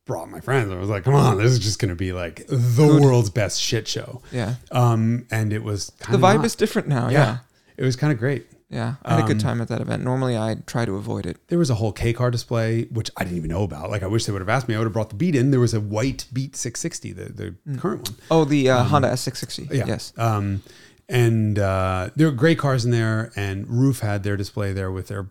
brought 0.07 0.29
my 0.31 0.41
friends. 0.41 0.71
I 0.73 0.77
was 0.77 0.89
like, 0.89 1.05
come 1.05 1.15
on, 1.15 1.39
this 1.39 1.53
is 1.53 1.59
just 1.59 1.79
going 1.79 1.89
to 1.91 1.95
be 1.97 2.13
like 2.13 2.47
the 2.47 2.57
Good. 2.57 3.03
world's 3.03 3.31
best 3.31 3.61
shit 3.61 3.87
show. 3.89 4.23
yeah 4.33 4.57
Um, 4.73 5.27
and 5.31 5.53
it 5.53 5.63
was 5.63 5.93
kind 6.01 6.21
the 6.21 6.27
vibe 6.27 6.45
is 6.45 6.55
different 6.55 6.89
now 6.89 7.09
yeah, 7.09 7.19
Yeah. 7.19 7.39
It 7.77 7.85
was 7.85 7.97
kind 7.97 8.13
of 8.13 8.19
great. 8.19 8.47
Yeah, 8.69 8.95
I 9.05 9.15
had 9.17 9.25
a 9.25 9.27
good 9.27 9.39
Um, 9.39 9.41
time 9.41 9.61
at 9.61 9.67
that 9.69 9.81
event. 9.81 10.05
Normally, 10.05 10.37
I 10.39 10.55
try 10.67 10.85
to 10.85 10.95
avoid 10.95 11.27
it. 11.27 11.39
There 11.49 11.59
was 11.59 11.71
a 11.71 11.75
whole 11.75 11.91
K 11.91 12.13
car 12.13 12.31
display, 12.31 12.85
which 12.85 13.11
I 13.17 13.25
didn't 13.25 13.37
even 13.39 13.51
know 13.51 13.65
about. 13.65 13.91
Like, 13.91 14.05
I 14.05 14.07
wish 14.07 14.27
they 14.27 14.33
would 14.33 14.43
have 14.43 14.49
asked 14.49 14.69
me. 14.69 14.77
I 14.77 14.79
would 14.79 14.85
have 14.85 14.93
brought 14.93 15.09
the 15.09 15.17
Beat 15.17 15.35
in. 15.35 15.51
There 15.51 15.59
was 15.59 15.75
a 15.75 15.81
white 15.81 16.27
Beat 16.33 16.55
660, 16.55 17.13
the, 17.13 17.25
the 17.65 17.79
current 17.79 18.09
one. 18.09 18.19
Oh, 18.31 18.45
the 18.45 18.71
uh, 18.71 18.85
Honda 18.85 19.09
S660. 19.09 19.73
Yeah. 19.73 19.87
Yes. 19.89 20.13
Um, 20.17 20.63
and 21.09 21.59
uh, 21.59 22.11
there 22.15 22.29
were 22.29 22.33
great 22.33 22.59
cars 22.59 22.85
in 22.85 22.93
there, 22.93 23.33
and 23.35 23.67
Ruf 23.69 24.01
had 24.01 24.23
their 24.23 24.37
display 24.37 24.73
there 24.73 24.93
with 24.93 25.09
their 25.09 25.29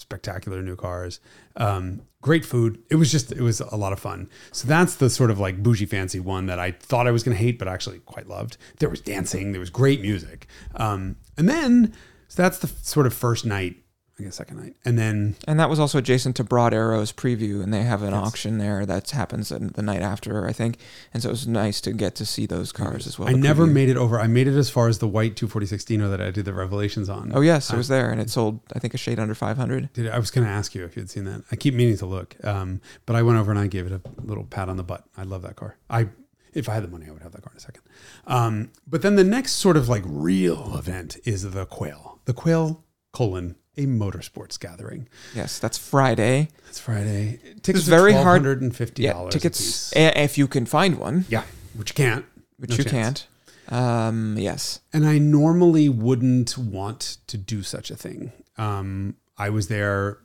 spectacular 0.00 0.62
new 0.62 0.76
cars. 0.76 1.20
Um, 1.56 2.02
great 2.22 2.44
food. 2.44 2.82
It 2.90 2.96
was 2.96 3.10
just, 3.12 3.32
it 3.32 3.40
was 3.40 3.60
a 3.60 3.76
lot 3.76 3.92
of 3.92 4.00
fun. 4.00 4.28
So 4.52 4.66
that's 4.66 4.96
the 4.96 5.10
sort 5.10 5.30
of 5.30 5.38
like 5.38 5.62
bougie 5.62 5.86
fancy 5.86 6.20
one 6.20 6.46
that 6.46 6.58
I 6.58 6.72
thought 6.72 7.06
I 7.06 7.10
was 7.10 7.22
going 7.22 7.36
to 7.36 7.42
hate, 7.42 7.58
but 7.58 7.68
actually 7.68 7.98
quite 8.00 8.28
loved. 8.28 8.56
There 8.78 8.88
was 8.88 9.00
dancing, 9.00 9.52
there 9.52 9.60
was 9.60 9.70
great 9.70 10.00
music. 10.00 10.46
Um, 10.74 11.16
and 11.36 11.48
then, 11.48 11.94
so 12.28 12.42
that's 12.42 12.58
the 12.58 12.68
sort 12.68 13.06
of 13.06 13.14
first 13.14 13.44
night, 13.44 13.79
I 14.20 14.24
guess 14.24 14.36
second 14.36 14.58
night. 14.58 14.76
And 14.84 14.98
then 14.98 15.36
And 15.46 15.58
that 15.58 15.70
was 15.70 15.80
also 15.80 15.98
adjacent 15.98 16.36
to 16.36 16.44
Broad 16.44 16.74
Arrow's 16.74 17.12
preview, 17.12 17.62
and 17.62 17.72
they 17.72 17.82
have 17.82 18.02
an 18.02 18.12
auction 18.12 18.58
there 18.58 18.84
that 18.84 19.10
happens 19.10 19.48
the 19.48 19.82
night 19.82 20.02
after, 20.02 20.46
I 20.46 20.52
think. 20.52 20.76
And 21.14 21.22
so 21.22 21.30
it 21.30 21.32
was 21.32 21.46
nice 21.46 21.80
to 21.82 21.92
get 21.92 22.14
to 22.16 22.26
see 22.26 22.46
those 22.46 22.70
cars 22.70 23.06
as 23.06 23.18
well. 23.18 23.28
I 23.28 23.32
never 23.32 23.66
preview. 23.66 23.72
made 23.72 23.88
it 23.88 23.96
over. 23.96 24.20
I 24.20 24.26
made 24.26 24.46
it 24.46 24.56
as 24.56 24.68
far 24.68 24.88
as 24.88 24.98
the 24.98 25.08
white 25.08 25.36
240 25.36 25.84
Dino 25.84 26.10
that 26.10 26.20
I 26.20 26.30
did 26.30 26.44
the 26.44 26.52
revelations 26.52 27.08
on. 27.08 27.32
Oh 27.34 27.40
yes, 27.40 27.72
it 27.72 27.76
was 27.76 27.88
there, 27.88 28.10
and 28.10 28.20
it 28.20 28.30
sold 28.30 28.60
I 28.74 28.78
think 28.78 28.94
a 28.94 28.98
shade 28.98 29.18
under 29.18 29.34
500. 29.34 29.92
Did 29.92 30.08
I 30.08 30.18
was 30.18 30.30
going 30.30 30.46
to 30.46 30.52
ask 30.52 30.74
you 30.74 30.84
if 30.84 30.96
you'd 30.96 31.10
seen 31.10 31.24
that. 31.24 31.42
I 31.50 31.56
keep 31.56 31.74
meaning 31.74 31.96
to 31.98 32.06
look, 32.06 32.36
um, 32.44 32.80
but 33.06 33.16
I 33.16 33.22
went 33.22 33.38
over 33.38 33.50
and 33.50 33.58
I 33.58 33.66
gave 33.66 33.86
it 33.86 33.92
a 33.92 34.00
little 34.22 34.44
pat 34.44 34.68
on 34.68 34.76
the 34.76 34.84
butt. 34.84 35.04
I 35.16 35.22
love 35.22 35.42
that 35.42 35.56
car. 35.56 35.76
I, 35.88 36.08
if 36.52 36.68
I 36.68 36.74
had 36.74 36.84
the 36.84 36.88
money, 36.88 37.06
I 37.08 37.10
would 37.10 37.22
have 37.22 37.32
that 37.32 37.42
car 37.42 37.52
in 37.52 37.56
a 37.56 37.60
second. 37.60 37.82
Um, 38.26 38.70
but 38.86 39.02
then 39.02 39.16
the 39.16 39.24
next 39.24 39.52
sort 39.52 39.76
of 39.76 39.88
like 39.88 40.02
real 40.06 40.76
event 40.76 41.16
is 41.24 41.50
the 41.50 41.66
Quail. 41.66 42.20
The 42.26 42.34
Quail 42.34 42.84
colon 43.12 43.56
a 43.76 43.86
motorsports 43.86 44.58
gathering. 44.58 45.08
Yes, 45.34 45.58
that's 45.58 45.78
Friday. 45.78 46.48
That's 46.66 46.78
Friday. 46.80 47.38
Tickets 47.62 47.80
It's 47.80 47.88
very 47.88 48.12
hard- 48.12 48.24
Hundred 48.42 48.62
and 48.62 48.74
fifty 48.74 49.04
Yeah, 49.04 49.12
dollars. 49.14 49.32
tickets 49.32 49.92
a- 49.96 50.18
if 50.22 50.36
you 50.38 50.46
can 50.48 50.66
find 50.66 50.98
one, 50.98 51.24
Yeah, 51.28 51.44
which 51.74 51.90
you 51.90 51.94
can't. 51.94 52.24
which 52.58 52.70
No 52.70 52.76
you 52.76 52.84
chance. 52.84 53.26
can't. 53.68 53.72
Um, 53.72 54.36
yes. 54.38 54.80
And 54.92 55.06
I 55.06 55.18
normally 55.18 55.88
wouldn't 55.88 56.58
want 56.58 57.18
to 57.28 57.38
do 57.38 57.62
such 57.62 57.90
a 57.90 57.96
thing. 57.96 58.32
Um, 58.58 59.14
I 59.38 59.48
was 59.50 59.68
there 59.68 60.18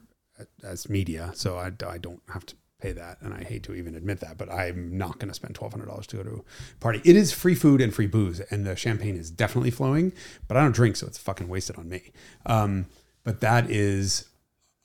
as 0.64 0.88
media, 0.88 1.30
so 1.34 1.56
I, 1.56 1.70
I 1.86 1.98
don't 1.98 2.20
have 2.30 2.44
to 2.46 2.56
pay 2.80 2.92
that. 2.92 3.18
And 3.22 3.32
I 3.32 3.44
hate 3.44 3.62
to 3.62 3.74
even 3.74 3.94
admit 3.94 4.20
that, 4.20 4.36
but 4.36 4.50
I'm 4.52 4.98
not 4.98 5.18
going 5.18 5.28
to 5.28 5.34
spend 5.34 5.54
$1,200 5.54 6.06
to 6.08 6.16
go 6.16 6.22
to 6.24 6.44
a 6.74 6.80
party. 6.80 7.00
It 7.04 7.14
is 7.16 7.32
free 7.32 7.54
food 7.54 7.80
and 7.80 7.94
free 7.94 8.06
booze, 8.08 8.40
and 8.50 8.66
the 8.66 8.74
champagne 8.76 9.16
is 9.16 9.30
definitely 9.30 9.70
flowing, 9.70 10.12
but 10.48 10.56
I 10.56 10.62
don't 10.62 10.74
drink, 10.74 10.96
so 10.96 11.06
it's 11.06 11.16
fucking 11.16 11.48
wasted 11.48 11.76
on 11.76 11.88
me. 11.88 12.12
Um, 12.44 12.86
but 13.26 13.40
that 13.40 13.68
is 13.68 14.28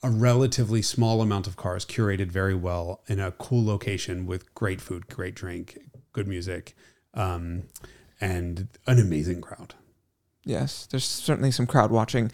a 0.02 0.10
relatively 0.10 0.82
small 0.82 1.22
amount 1.22 1.46
of 1.46 1.56
cars 1.56 1.84
curated 1.86 2.26
very 2.26 2.56
well 2.56 3.00
in 3.06 3.20
a 3.20 3.30
cool 3.30 3.64
location 3.64 4.26
with 4.26 4.52
great 4.52 4.80
food, 4.80 5.06
great 5.06 5.36
drink, 5.36 5.78
good 6.12 6.26
music, 6.26 6.74
um, 7.14 7.62
and 8.20 8.66
an 8.88 8.98
amazing 8.98 9.40
crowd. 9.40 9.74
Yes, 10.44 10.88
there's 10.90 11.04
certainly 11.04 11.52
some 11.52 11.68
crowd 11.68 11.92
watching. 11.92 12.32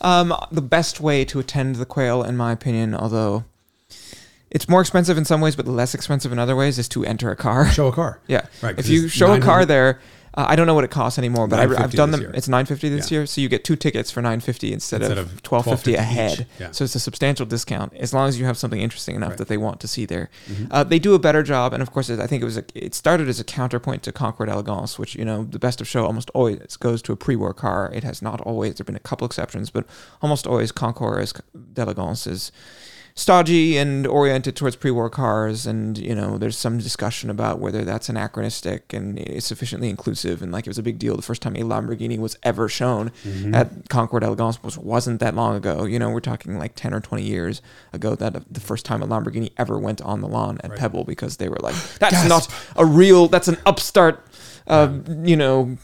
Um, 0.00 0.32
the 0.52 0.62
best 0.62 1.00
way 1.00 1.24
to 1.24 1.40
attend 1.40 1.74
the 1.74 1.86
quail, 1.86 2.22
in 2.22 2.36
my 2.36 2.52
opinion, 2.52 2.94
although 2.94 3.44
it's 4.52 4.68
more 4.68 4.80
expensive 4.80 5.18
in 5.18 5.24
some 5.24 5.40
ways, 5.40 5.56
but 5.56 5.66
less 5.66 5.92
expensive 5.92 6.30
in 6.30 6.38
other 6.38 6.54
ways, 6.54 6.78
is 6.78 6.88
to 6.90 7.04
enter 7.04 7.32
a 7.32 7.36
car. 7.36 7.66
Show 7.66 7.88
a 7.88 7.92
car. 7.92 8.20
Yeah, 8.28 8.46
Right, 8.62 8.78
if 8.78 8.88
you 8.88 9.08
show 9.08 9.32
a 9.32 9.40
car 9.40 9.64
there, 9.64 9.98
uh, 10.38 10.46
I 10.48 10.54
don't 10.56 10.66
know 10.68 10.74
what 10.74 10.84
it 10.84 10.90
costs 10.90 11.18
anymore, 11.18 11.48
but 11.48 11.58
I, 11.58 11.82
I've 11.82 11.92
done 11.92 12.12
them. 12.12 12.20
year. 12.20 12.30
It's 12.32 12.48
nine 12.48 12.64
fifty 12.64 12.88
this 12.88 13.10
Yeah. 13.10 13.18
year, 13.18 13.26
so 13.26 13.40
you 13.40 13.48
get 13.48 13.64
two 13.64 13.74
tickets 13.76 14.10
for 14.10 14.22
nine 14.22 14.40
fifty 14.40 14.72
instead, 14.72 15.02
Instead 15.02 15.18
of 15.18 15.42
twelve 15.42 15.64
fifty 15.64 15.94
a 15.96 16.02
head. 16.02 16.46
Yeah. 16.60 16.70
So 16.70 16.84
it's 16.84 16.94
a 16.94 17.00
substantial 17.00 17.44
discount 17.44 17.92
as 17.94 18.14
long 18.14 18.28
as 18.28 18.38
you 18.38 18.44
have 18.46 18.56
something 18.56 18.80
interesting 18.80 19.16
enough 19.16 19.30
Right. 19.30 19.38
that 19.38 19.48
they 19.48 19.56
want 19.56 19.80
to 19.80 19.88
see 19.88 20.04
there. 20.06 20.30
Mm-hmm. 20.48 20.64
Uh, 20.70 20.84
they 20.84 21.00
do 21.00 21.14
a 21.14 21.18
better 21.18 21.42
job, 21.42 21.72
and 21.72 21.82
of 21.82 21.90
course, 21.90 22.08
I 22.08 22.26
think 22.28 22.40
it 22.42 22.46
was 22.46 22.56
a, 22.56 22.64
it 22.74 22.94
started 22.94 23.28
as 23.28 23.40
a 23.40 23.44
counterpoint 23.44 24.02
to 24.04 24.12
Concours 24.12 24.48
d'Elegance, 24.48 24.96
which 24.98 25.16
you 25.16 25.24
know 25.24 25.42
the 25.44 25.58
best 25.58 25.80
of 25.80 25.88
show 25.88 26.06
almost 26.06 26.30
always 26.34 26.76
goes 26.76 27.02
to 27.02 27.12
a 27.12 27.16
pre-war 27.16 27.52
car. 27.52 27.90
It 27.92 28.04
has 28.04 28.22
not 28.22 28.40
always. 28.42 28.74
There've 28.76 28.86
been 28.86 28.94
a 28.96 29.00
couple 29.10 29.26
exceptions, 29.26 29.70
but 29.70 29.86
almost 30.22 30.46
always 30.46 30.70
Concours 30.70 31.32
d'Elegance 31.74 32.26
is 32.28 32.52
stodgy 33.18 33.76
and 33.76 34.06
oriented 34.06 34.54
towards 34.54 34.76
pre-war 34.76 35.10
cars 35.10 35.66
and 35.66 35.98
you 35.98 36.14
know 36.14 36.38
there's 36.38 36.56
some 36.56 36.78
discussion 36.78 37.30
about 37.30 37.58
whether 37.58 37.84
that's 37.84 38.08
anachronistic 38.08 38.92
and 38.92 39.18
is 39.18 39.44
sufficiently 39.44 39.90
inclusive 39.90 40.40
and 40.40 40.52
like 40.52 40.66
it 40.66 40.70
was 40.70 40.78
a 40.78 40.82
big 40.84 41.00
deal 41.00 41.16
the 41.16 41.22
first 41.22 41.42
time 41.42 41.56
a 41.56 41.60
Lamborghini 41.62 42.16
was 42.16 42.38
ever 42.44 42.68
shown 42.68 43.10
Mm-hmm. 43.24 43.54
at 43.54 43.88
Concours 43.88 44.20
d'Elegance 44.20 44.62
was 44.62 44.78
wasn't 44.78 45.18
that 45.18 45.34
long 45.34 45.56
ago 45.56 45.84
you 45.84 45.98
know 45.98 46.10
we're 46.10 46.20
talking 46.20 46.58
like 46.58 46.76
10 46.76 46.94
or 46.94 47.00
20 47.00 47.24
years 47.24 47.60
ago 47.92 48.14
that 48.14 48.32
the 48.52 48.60
first 48.60 48.84
time 48.84 49.02
a 49.02 49.06
Lamborghini 49.08 49.50
ever 49.58 49.78
went 49.78 50.00
on 50.02 50.20
the 50.20 50.28
lawn 50.28 50.58
at 50.62 50.70
Right. 50.70 50.78
Pebble 50.78 51.02
because 51.04 51.38
they 51.38 51.48
were 51.48 51.58
like 51.60 51.74
that's 51.98 52.12
Gasp. 52.14 52.28
not 52.28 52.48
a 52.76 52.84
real 52.86 53.26
that's 53.26 53.48
an 53.48 53.56
upstart 53.66 54.24
uh, 54.68 54.92
you 55.24 55.36
know 55.36 55.76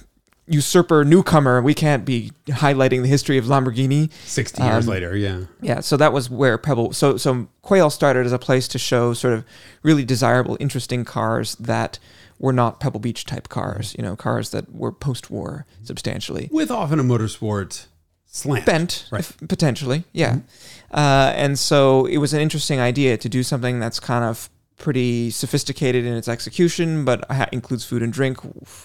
usurper 0.47 1.05
newcomer 1.05 1.63
we 1.63 1.73
can't 1.75 2.05
be 2.05 2.31
highlighting 2.49 3.01
the 3.03 3.09
history 3.09 3.39
of 3.39 3.47
Lamborghini 3.47 4.11
60 4.27 4.63
years 4.63 4.85
Um, 4.87 4.91
later, 4.91 5.17
yeah. 5.17 5.41
yeah, 5.63 5.81
so 5.81 5.97
that 5.97 6.13
was 6.13 6.29
where 6.29 6.59
Pebble. 6.59 6.93
So 6.93 7.17
so 7.17 7.49
Quail 7.63 7.89
started 7.91 8.27
as 8.27 8.33
a 8.33 8.39
place 8.39 8.69
to 8.69 8.79
show 8.79 9.15
sort 9.15 9.33
of 9.35 9.45
really 9.83 10.05
desirable, 10.05 10.57
interesting 10.61 11.05
cars 11.05 11.55
that 11.57 11.99
were 12.39 12.53
not 12.53 12.79
Pebble 12.81 13.01
Beach 13.01 13.25
type 13.25 13.49
cars. 13.49 13.95
You 13.97 14.05
know, 14.05 14.17
cars 14.17 14.51
that 14.51 14.75
were 14.75 14.93
post-war 14.93 15.65
substantially 15.83 16.49
With 16.53 16.71
often 16.71 17.01
a 17.01 17.05
motorsport 17.05 17.87
slant. 18.27 18.67
bent, 18.67 19.07
Right. 19.11 19.21
if- 19.21 19.39
potentially. 19.49 20.05
Yeah, 20.13 20.39
uh, 20.93 21.33
and 21.35 21.59
so 21.59 22.05
it 22.07 22.19
was 22.19 22.35
an 22.35 22.41
interesting 22.41 22.81
idea 22.81 23.17
to 23.17 23.29
do 23.31 23.43
something 23.43 23.81
that's 23.81 23.99
kind 24.01 24.25
of 24.25 24.51
pretty 24.77 25.31
sophisticated 25.31 26.05
in 26.05 26.15
its 26.15 26.29
execution, 26.29 27.05
but 27.05 27.25
ha- 27.31 27.49
includes 27.53 27.85
food 27.85 28.03
and 28.03 28.13
drink, 28.13 28.39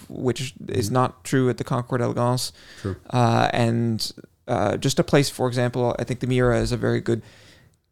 which 0.08 0.54
is 0.68 0.90
not 0.90 1.24
true 1.24 1.50
at 1.50 1.58
the 1.58 1.64
Concours 1.64 1.98
d'Elegance. 1.98 2.52
True. 2.80 2.96
Uh, 3.10 3.50
and 3.52 4.12
uh, 4.46 4.76
just 4.76 4.98
a 4.98 5.04
place, 5.04 5.28
for 5.28 5.48
example, 5.48 5.94
I 5.98 6.04
think 6.04 6.20
the 6.20 6.26
Miura 6.26 6.60
is 6.60 6.72
a 6.72 6.76
very 6.76 7.00
good 7.00 7.22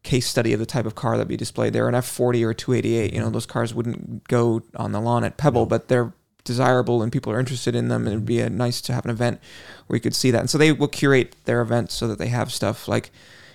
case 0.03 0.27
study 0.27 0.53
of 0.53 0.59
the 0.59 0.65
type 0.65 0.85
of 0.85 0.95
car 0.95 1.17
that'd 1.17 1.27
be 1.27 1.37
displayed 1.37 1.73
there. 1.73 1.87
An 1.87 1.95
F40 1.95 2.43
or 2.43 2.53
288, 2.53 3.13
you 3.13 3.19
know, 3.19 3.29
those 3.29 3.45
cars 3.45 3.73
wouldn't 3.73 4.27
go 4.27 4.61
on 4.75 4.91
the 4.91 5.01
lawn 5.01 5.23
at 5.23 5.37
Pebble, 5.37 5.65
but 5.65 5.87
they're 5.87 6.13
desirable 6.45 7.03
and 7.03 7.11
people 7.11 7.31
are 7.31 7.39
interested 7.39 7.75
in 7.75 7.89
them. 7.89 8.05
And 8.05 8.13
it'd 8.13 8.25
be 8.25 8.39
a, 8.39 8.49
nice 8.49 8.81
to 8.81 8.93
have 8.93 9.05
an 9.05 9.11
event 9.11 9.39
where 9.87 9.97
you 9.97 10.01
could 10.01 10.15
see 10.15 10.31
that. 10.31 10.39
And 10.39 10.49
so 10.49 10.57
they 10.57 10.71
will 10.71 10.87
curate 10.87 11.35
their 11.45 11.61
events 11.61 11.93
so 11.93 12.07
that 12.07 12.17
they 12.17 12.27
have 12.27 12.51
stuff 12.51 12.87
like, 12.87 13.11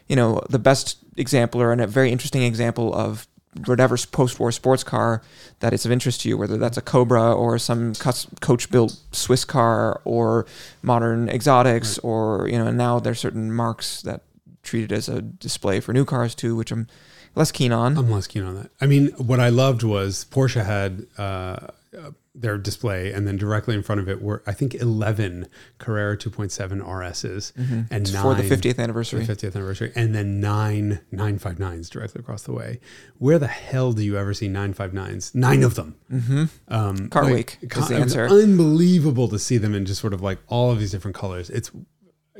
you 0.07 0.17
know, 0.17 0.43
the 0.51 0.59
best 0.59 0.99
example 1.17 1.63
or 1.63 1.73
a 1.73 1.87
very 1.87 2.13
interesting 2.13 2.43
example 2.43 2.95
of 2.95 3.27
whatever 3.67 3.97
post-war 3.97 4.53
sports 4.53 4.85
car 4.85 5.23
that 5.61 5.73
is 5.73 5.85
of 5.87 5.93
interest 5.93 6.23
to 6.23 6.29
you, 6.29 6.37
whether 6.37 6.57
that's 6.57 6.77
a 6.77 6.83
Cobra 6.83 7.33
or 7.33 7.59
some 7.59 7.95
coach-built 7.95 8.97
Swiss 9.13 9.45
car 9.45 10.01
or 10.05 10.47
modern 10.83 11.29
exotics, 11.29 11.99
or 11.99 12.49
you 12.49 12.59
know, 12.59 12.67
and 12.67 12.79
now 12.79 12.99
there's 12.99 13.21
certain 13.21 13.53
marques 13.53 14.03
that 14.03 14.23
treat 14.63 14.85
it 14.85 14.93
as 14.93 15.09
a 15.09 15.21
display 15.21 15.81
for 15.81 15.93
new 15.93 16.05
cars 16.05 16.35
too, 16.35 16.57
which 16.57 16.73
I'm 16.73 16.89
less 17.35 17.53
keen 17.53 17.73
on. 17.73 17.97
I'm 17.97 18.11
less 18.11 18.27
keen 18.27 18.43
on 18.43 18.55
that. 18.57 18.71
I 18.81 18.87
mean, 18.87 19.09
what 19.13 19.41
I 19.41 19.49
loved 19.51 19.83
was 19.83 20.27
Porsche 20.31 20.65
had 20.65 21.07
uh, 21.19 21.69
their 22.35 22.59
display, 22.59 23.13
and 23.13 23.27
then 23.27 23.37
directly 23.37 23.75
in 23.75 23.83
front 23.83 24.01
of 24.01 24.09
it 24.09 24.21
were, 24.21 24.43
I 24.47 24.53
think, 24.53 24.75
11 24.75 25.47
Carrera 25.79 26.17
2.7 26.17 26.83
RSs 26.85 27.53
and 27.91 28.13
nine 28.13 28.23
for 28.23 28.35
the 28.35 28.43
50th 28.43 28.79
anniversary. 28.79 29.25
the 29.25 29.35
50th 29.35 29.55
anniversary, 29.55 29.93
and 29.95 30.15
then 30.15 30.41
nine 30.41 31.01
959s 31.13 31.89
directly 31.89 32.21
across 32.21 32.43
the 32.43 32.53
way. 32.53 32.81
Where 33.19 33.39
the 33.39 33.47
hell 33.47 33.93
do 33.93 34.03
you 34.03 34.19
ever 34.19 34.35
see 34.35 34.49
959s? 34.49 35.35
Nine 35.35 35.63
of 35.63 35.77
them. 35.77 35.95
Mm-hmm. 36.13 36.45
Um, 36.69 37.09
Car 37.09 37.25
like, 37.25 37.35
Week 37.35 37.59
is 37.63 37.69
con- 37.71 37.89
the 37.89 37.97
answer. 37.97 38.27
unbelievable 38.27 39.29
to 39.29 39.39
see 39.39 39.57
them 39.59 39.75
in 39.75 39.87
just 39.87 40.01
sort 40.01 40.13
of 40.13 40.21
like 40.21 40.39
all 40.49 40.73
of 40.73 40.81
these 40.81 40.91
different 40.91 41.17
colors. 41.17 41.51
It's 41.51 41.71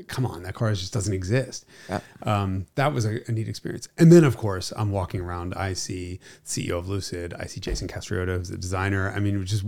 come 0.07 0.25
on, 0.25 0.43
that 0.43 0.53
car 0.53 0.73
just 0.73 0.93
doesn't 0.93 1.13
exist. 1.13 1.65
Yeah. 1.89 1.99
Um, 2.23 2.65
that 2.75 2.93
was 2.93 3.05
a, 3.05 3.19
a 3.27 3.31
neat 3.31 3.47
experience. 3.47 3.87
And 3.97 4.11
then, 4.11 4.23
of 4.23 4.37
course, 4.37 4.73
I'm 4.75 4.91
walking 4.91 5.21
around. 5.21 5.53
I 5.55 5.73
see 5.73 6.19
CEO 6.45 6.77
of 6.77 6.89
Lucid. 6.89 7.33
I 7.39 7.45
see 7.45 7.59
Jason 7.59 7.87
Castriota, 7.87 8.37
who's 8.37 8.49
the 8.49 8.57
designer. 8.57 9.11
I 9.15 9.19
mean, 9.19 9.45
just 9.45 9.63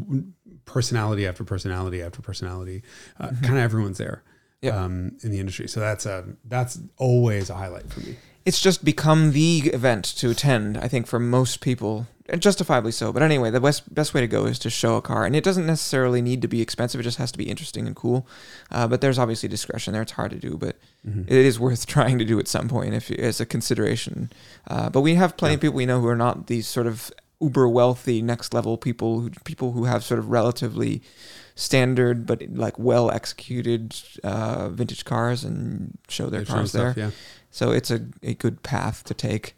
personality 0.65 1.25
after 1.25 1.43
personality 1.43 2.01
after 2.01 2.21
personality. 2.21 2.83
Uh, 3.19 3.31
Kind 3.41 3.57
of 3.57 3.63
everyone's 3.63 3.97
there 3.97 4.23
um, 4.71 5.17
in 5.21 5.31
the 5.31 5.39
industry. 5.39 5.67
So 5.67 5.79
that's 5.79 6.05
a 6.05 6.25
that's 6.45 6.79
always 6.97 7.49
a 7.49 7.55
highlight 7.55 7.89
for 7.89 8.01
me. 8.01 8.17
It's 8.45 8.61
just 8.61 8.85
become 8.85 9.33
the 9.33 9.69
event 9.73 10.05
to 10.17 10.29
attend, 10.29 10.77
I 10.77 10.87
think, 10.87 11.05
for 11.05 11.19
most 11.19 11.59
people, 11.59 12.07
and 12.29 12.41
justifiably 12.41 12.91
so. 12.91 13.11
But 13.13 13.23
anyway, 13.23 13.51
the 13.51 13.59
best 13.59 13.93
best 13.93 14.13
way 14.13 14.21
to 14.21 14.27
go 14.27 14.45
is 14.45 14.59
to 14.59 14.69
show 14.69 14.95
a 14.95 15.01
car, 15.01 15.25
and 15.25 15.35
it 15.35 15.43
doesn't 15.43 15.65
necessarily 15.65 16.21
need 16.21 16.41
to 16.41 16.47
be 16.47 16.61
expensive. 16.61 16.99
It 16.99 17.03
just 17.03 17.17
has 17.17 17.31
to 17.31 17.37
be 17.37 17.49
interesting 17.49 17.87
and 17.87 17.95
cool. 17.95 18.27
Uh, 18.71 18.87
but 18.87 19.01
there's 19.01 19.19
obviously 19.19 19.49
discretion 19.49 19.93
there; 19.93 20.01
it's 20.01 20.13
hard 20.13 20.31
to 20.31 20.37
do, 20.37 20.57
but 20.57 20.77
it 21.05 21.31
is 21.45 21.59
worth 21.59 21.85
trying 21.95 22.19
to 22.19 22.25
do 22.25 22.39
at 22.39 22.47
some 22.47 22.67
point 22.67 22.93
if 22.93 23.09
as 23.11 23.39
a 23.39 23.45
consideration. 23.45 24.29
Uh, 24.67 24.89
but 24.89 25.01
we 25.01 25.15
have 25.15 25.37
plenty 25.37 25.55
of 25.55 25.61
people 25.61 25.75
we 25.75 25.85
know 25.85 26.01
who 26.01 26.07
are 26.07 26.15
not 26.15 26.47
these 26.47 26.67
sort 26.67 26.87
of 26.87 27.11
uber 27.39 27.67
wealthy, 27.69 28.21
next 28.21 28.53
level 28.53 28.77
people, 28.77 29.19
who, 29.21 29.29
people 29.43 29.71
who 29.73 29.85
have 29.85 30.03
sort 30.03 30.19
of 30.19 30.29
relatively 30.29 31.01
standard 31.55 32.25
but 32.27 32.41
like 32.49 32.77
well 32.77 33.09
executed 33.09 33.95
uh, 34.23 34.69
vintage 34.69 35.05
cars 35.05 35.43
and 35.43 35.97
show 36.07 36.29
their 36.29 36.41
They've 36.41 36.47
cars 36.49 36.71
there. 36.71 36.91
stuff, 36.91 36.97
yeah. 36.97 37.11
So 37.51 37.71
it's 37.71 37.89
a, 37.89 38.05
a 38.21 38.35
good 38.35 38.61
path 38.63 39.03
to 39.05 39.13
take. 39.13 39.55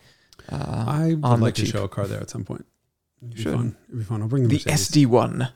Uh, 0.51 0.85
I 0.87 1.13
would 1.13 1.39
like 1.41 1.55
to 1.55 1.65
show 1.65 1.83
a 1.83 1.89
car 1.89 2.07
there 2.07 2.19
at 2.19 2.29
some 2.29 2.43
point. 2.43 2.65
It'd 3.21 3.35
be 3.35 3.41
Should. 3.41 3.53
fun. 3.55 3.77
It'd 3.87 3.99
be 3.99 4.05
fun. 4.05 4.21
I'll 4.21 4.27
bring 4.27 4.47
the, 4.47 4.57
the 4.57 4.71
SD 4.71 5.05
one. 5.05 5.49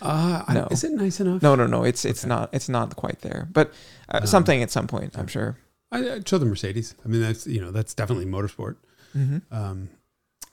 Uh, 0.00 0.42
No. 0.52 0.68
is 0.70 0.84
it 0.84 0.92
nice 0.92 1.20
enough? 1.20 1.42
No, 1.42 1.54
no, 1.54 1.66
no. 1.66 1.84
It's 1.84 2.04
it's 2.04 2.22
Okay. 2.24 2.28
not 2.28 2.48
it's 2.52 2.68
not 2.68 2.96
quite 2.96 3.20
there, 3.20 3.48
but 3.52 3.72
uh, 4.08 4.18
Um, 4.22 4.26
something 4.26 4.62
at 4.62 4.70
some 4.70 4.86
point, 4.86 5.18
I'm 5.18 5.26
sure. 5.26 5.58
I, 5.90 6.12
I'd 6.14 6.28
show 6.28 6.38
the 6.38 6.46
Mercedes. 6.46 6.94
I 7.04 7.08
mean, 7.08 7.20
that's 7.20 7.46
you 7.46 7.60
know 7.60 7.70
that's 7.70 7.92
definitely 7.94 8.24
motorsport. 8.26 8.76
hmm 9.12 9.38
Um, 9.50 9.90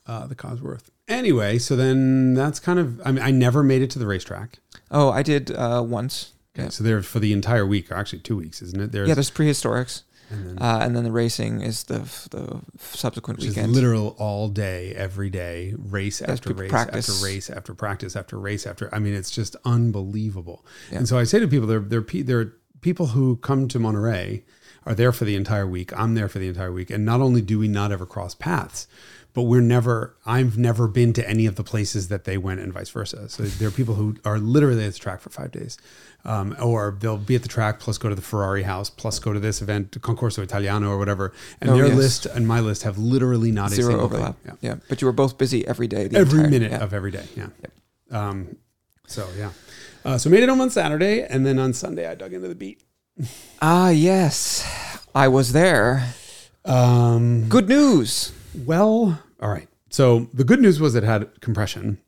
uh, 0.06 0.28
the 0.28 0.36
Cosworth. 0.36 0.90
Anyway, 1.08 1.58
so 1.58 1.76
then 1.76 2.34
that's 2.34 2.60
kind 2.60 2.80
of. 2.80 3.02
I 3.06 3.12
mean, 3.14 3.24
I 3.24 3.32
never 3.32 3.64
made 3.64 3.82
it 3.82 3.90
to 3.92 4.00
the 4.00 4.06
racetrack. 4.08 4.60
Oh, 4.92 5.10
I 5.10 5.24
did 5.24 5.52
uh, 5.52 5.84
once. 5.88 6.34
Okay, 6.56 6.64
Yeah. 6.66 6.70
so 6.70 6.84
they're 6.84 7.02
for 7.02 7.20
the 7.20 7.32
entire 7.32 7.66
week, 7.66 7.90
or 7.92 7.96
actually 7.96 8.20
two 8.20 8.36
weeks, 8.36 8.62
isn't 8.62 8.82
it? 8.82 8.92
There's, 8.92 9.08
yeah, 9.08 9.14
there's 9.14 9.32
prehistorics, 9.32 10.02
and 10.30 10.48
then, 10.48 10.58
uh, 10.60 10.80
and 10.82 10.96
then 10.96 11.04
the 11.04 11.12
racing 11.12 11.62
is 11.62 11.84
the 11.86 12.00
the 12.32 12.62
subsequent 12.80 13.40
which 13.40 13.48
is 13.48 13.56
weekend. 13.56 13.74
literal 13.74 14.16
all 14.20 14.48
day, 14.50 14.94
every 14.96 15.30
day, 15.30 15.74
race 15.78 16.22
after 16.22 16.54
race 16.54 16.70
practice. 16.70 17.10
after 17.10 17.26
race 17.26 17.50
after 17.50 17.74
practice 17.74 18.16
after 18.16 18.38
race 18.38 18.68
after. 18.68 18.94
I 18.94 19.00
mean, 19.00 19.14
it's 19.14 19.32
just 19.32 19.56
unbelievable. 19.66 20.66
Yeah. 20.92 21.00
And 21.00 21.08
so 21.08 21.18
I 21.18 21.24
say 21.24 21.40
to 21.40 21.48
people, 21.48 21.68
there 21.68 21.80
there 21.80 22.02
there 22.02 22.40
are 22.40 22.54
people 22.82 23.08
who 23.08 23.38
come 23.38 23.68
to 23.70 23.80
Monterey 23.80 24.44
are 24.86 24.96
there 24.96 25.12
for 25.12 25.26
the 25.26 25.36
entire 25.36 25.68
week. 25.68 25.92
I'm 25.98 26.16
there 26.16 26.30
for 26.30 26.40
the 26.40 26.48
entire 26.48 26.72
week, 26.72 26.90
and 26.90 27.06
not 27.06 27.22
only 27.22 27.42
do 27.42 27.60
we 27.60 27.68
not 27.68 27.92
ever 27.92 28.06
cross 28.06 28.36
paths. 28.36 28.88
But 29.34 29.44
we're 29.44 29.62
never, 29.62 30.16
I've 30.26 30.58
never 30.58 30.88
been 30.88 31.14
to 31.14 31.30
any 31.30 31.46
of 31.46 31.56
the 31.56 31.64
places 31.64 32.08
that 32.08 32.24
they 32.26 32.38
went 32.38 32.60
and 32.62 32.74
vice 32.74 32.90
versa. 32.90 33.30
So 33.30 33.44
there 33.44 33.68
are 33.68 33.72
people 33.72 33.94
who 33.96 34.16
are 34.26 34.40
literally 34.40 34.84
at 34.86 34.94
the 34.94 35.00
track 35.00 35.22
for 35.22 35.30
five 35.30 35.52
days. 35.52 35.78
Um, 36.26 36.56
or 36.62 36.98
they'll 37.00 37.16
be 37.18 37.36
at 37.36 37.44
the 37.44 37.48
track 37.48 37.80
plus 37.80 37.98
go 37.98 38.10
to 38.10 38.16
the 38.16 38.22
Ferrari 38.22 38.64
house 38.64 38.90
plus 38.90 39.20
go 39.20 39.32
to 39.32 39.40
this 39.40 39.62
event, 39.62 39.92
Concorso 40.02 40.40
Italiano 40.44 40.90
or 40.90 40.98
whatever. 40.98 41.32
And 41.62 41.70
Oh, 41.70 41.78
their 41.78 41.88
yes. 41.88 41.96
list 41.96 42.26
and 42.26 42.46
my 42.48 42.60
list 42.60 42.84
have 42.84 42.98
literally 42.98 43.52
not 43.52 43.72
a 43.72 43.76
Zero 43.76 43.90
single 43.90 44.06
overlap. 44.06 44.38
Thing. 44.42 44.58
Yeah. 44.62 44.76
but 44.90 45.00
you 45.02 45.06
were 45.06 45.14
both 45.14 45.38
busy 45.38 45.66
every 45.68 45.88
day. 45.88 46.10
Every 46.12 46.40
entire- 46.40 46.50
minute 46.50 46.72
yeah. 46.72 46.84
of 46.84 46.94
every 46.94 47.12
day. 47.12 47.26
Yeah. 47.38 47.48
Um, 48.12 48.58
so 49.08 49.28
yeah. 49.38 49.52
Uh, 50.04 50.18
so 50.18 50.30
made 50.30 50.44
it 50.44 50.50
home 50.50 50.60
on 50.62 50.70
Saturday, 50.72 51.24
and 51.24 51.46
then 51.46 51.60
on 51.60 51.74
Sunday 51.74 52.08
I 52.08 52.16
dug 52.16 52.34
into 52.34 52.48
the 52.48 52.56
beat. 52.56 52.82
Ah, 53.62 53.90
yes, 53.90 54.66
I 55.14 55.28
was 55.28 55.52
there. 55.54 56.14
Um, 56.66 57.48
Good 57.50 57.68
news. 57.70 58.32
Well, 58.56 59.22
all 59.42 59.50
right. 59.50 59.68
So 59.90 60.28
the 60.34 60.44
good 60.44 60.62
news 60.62 60.80
was 60.80 60.96
it 60.96 61.04
had 61.04 61.42
compression, 61.42 62.00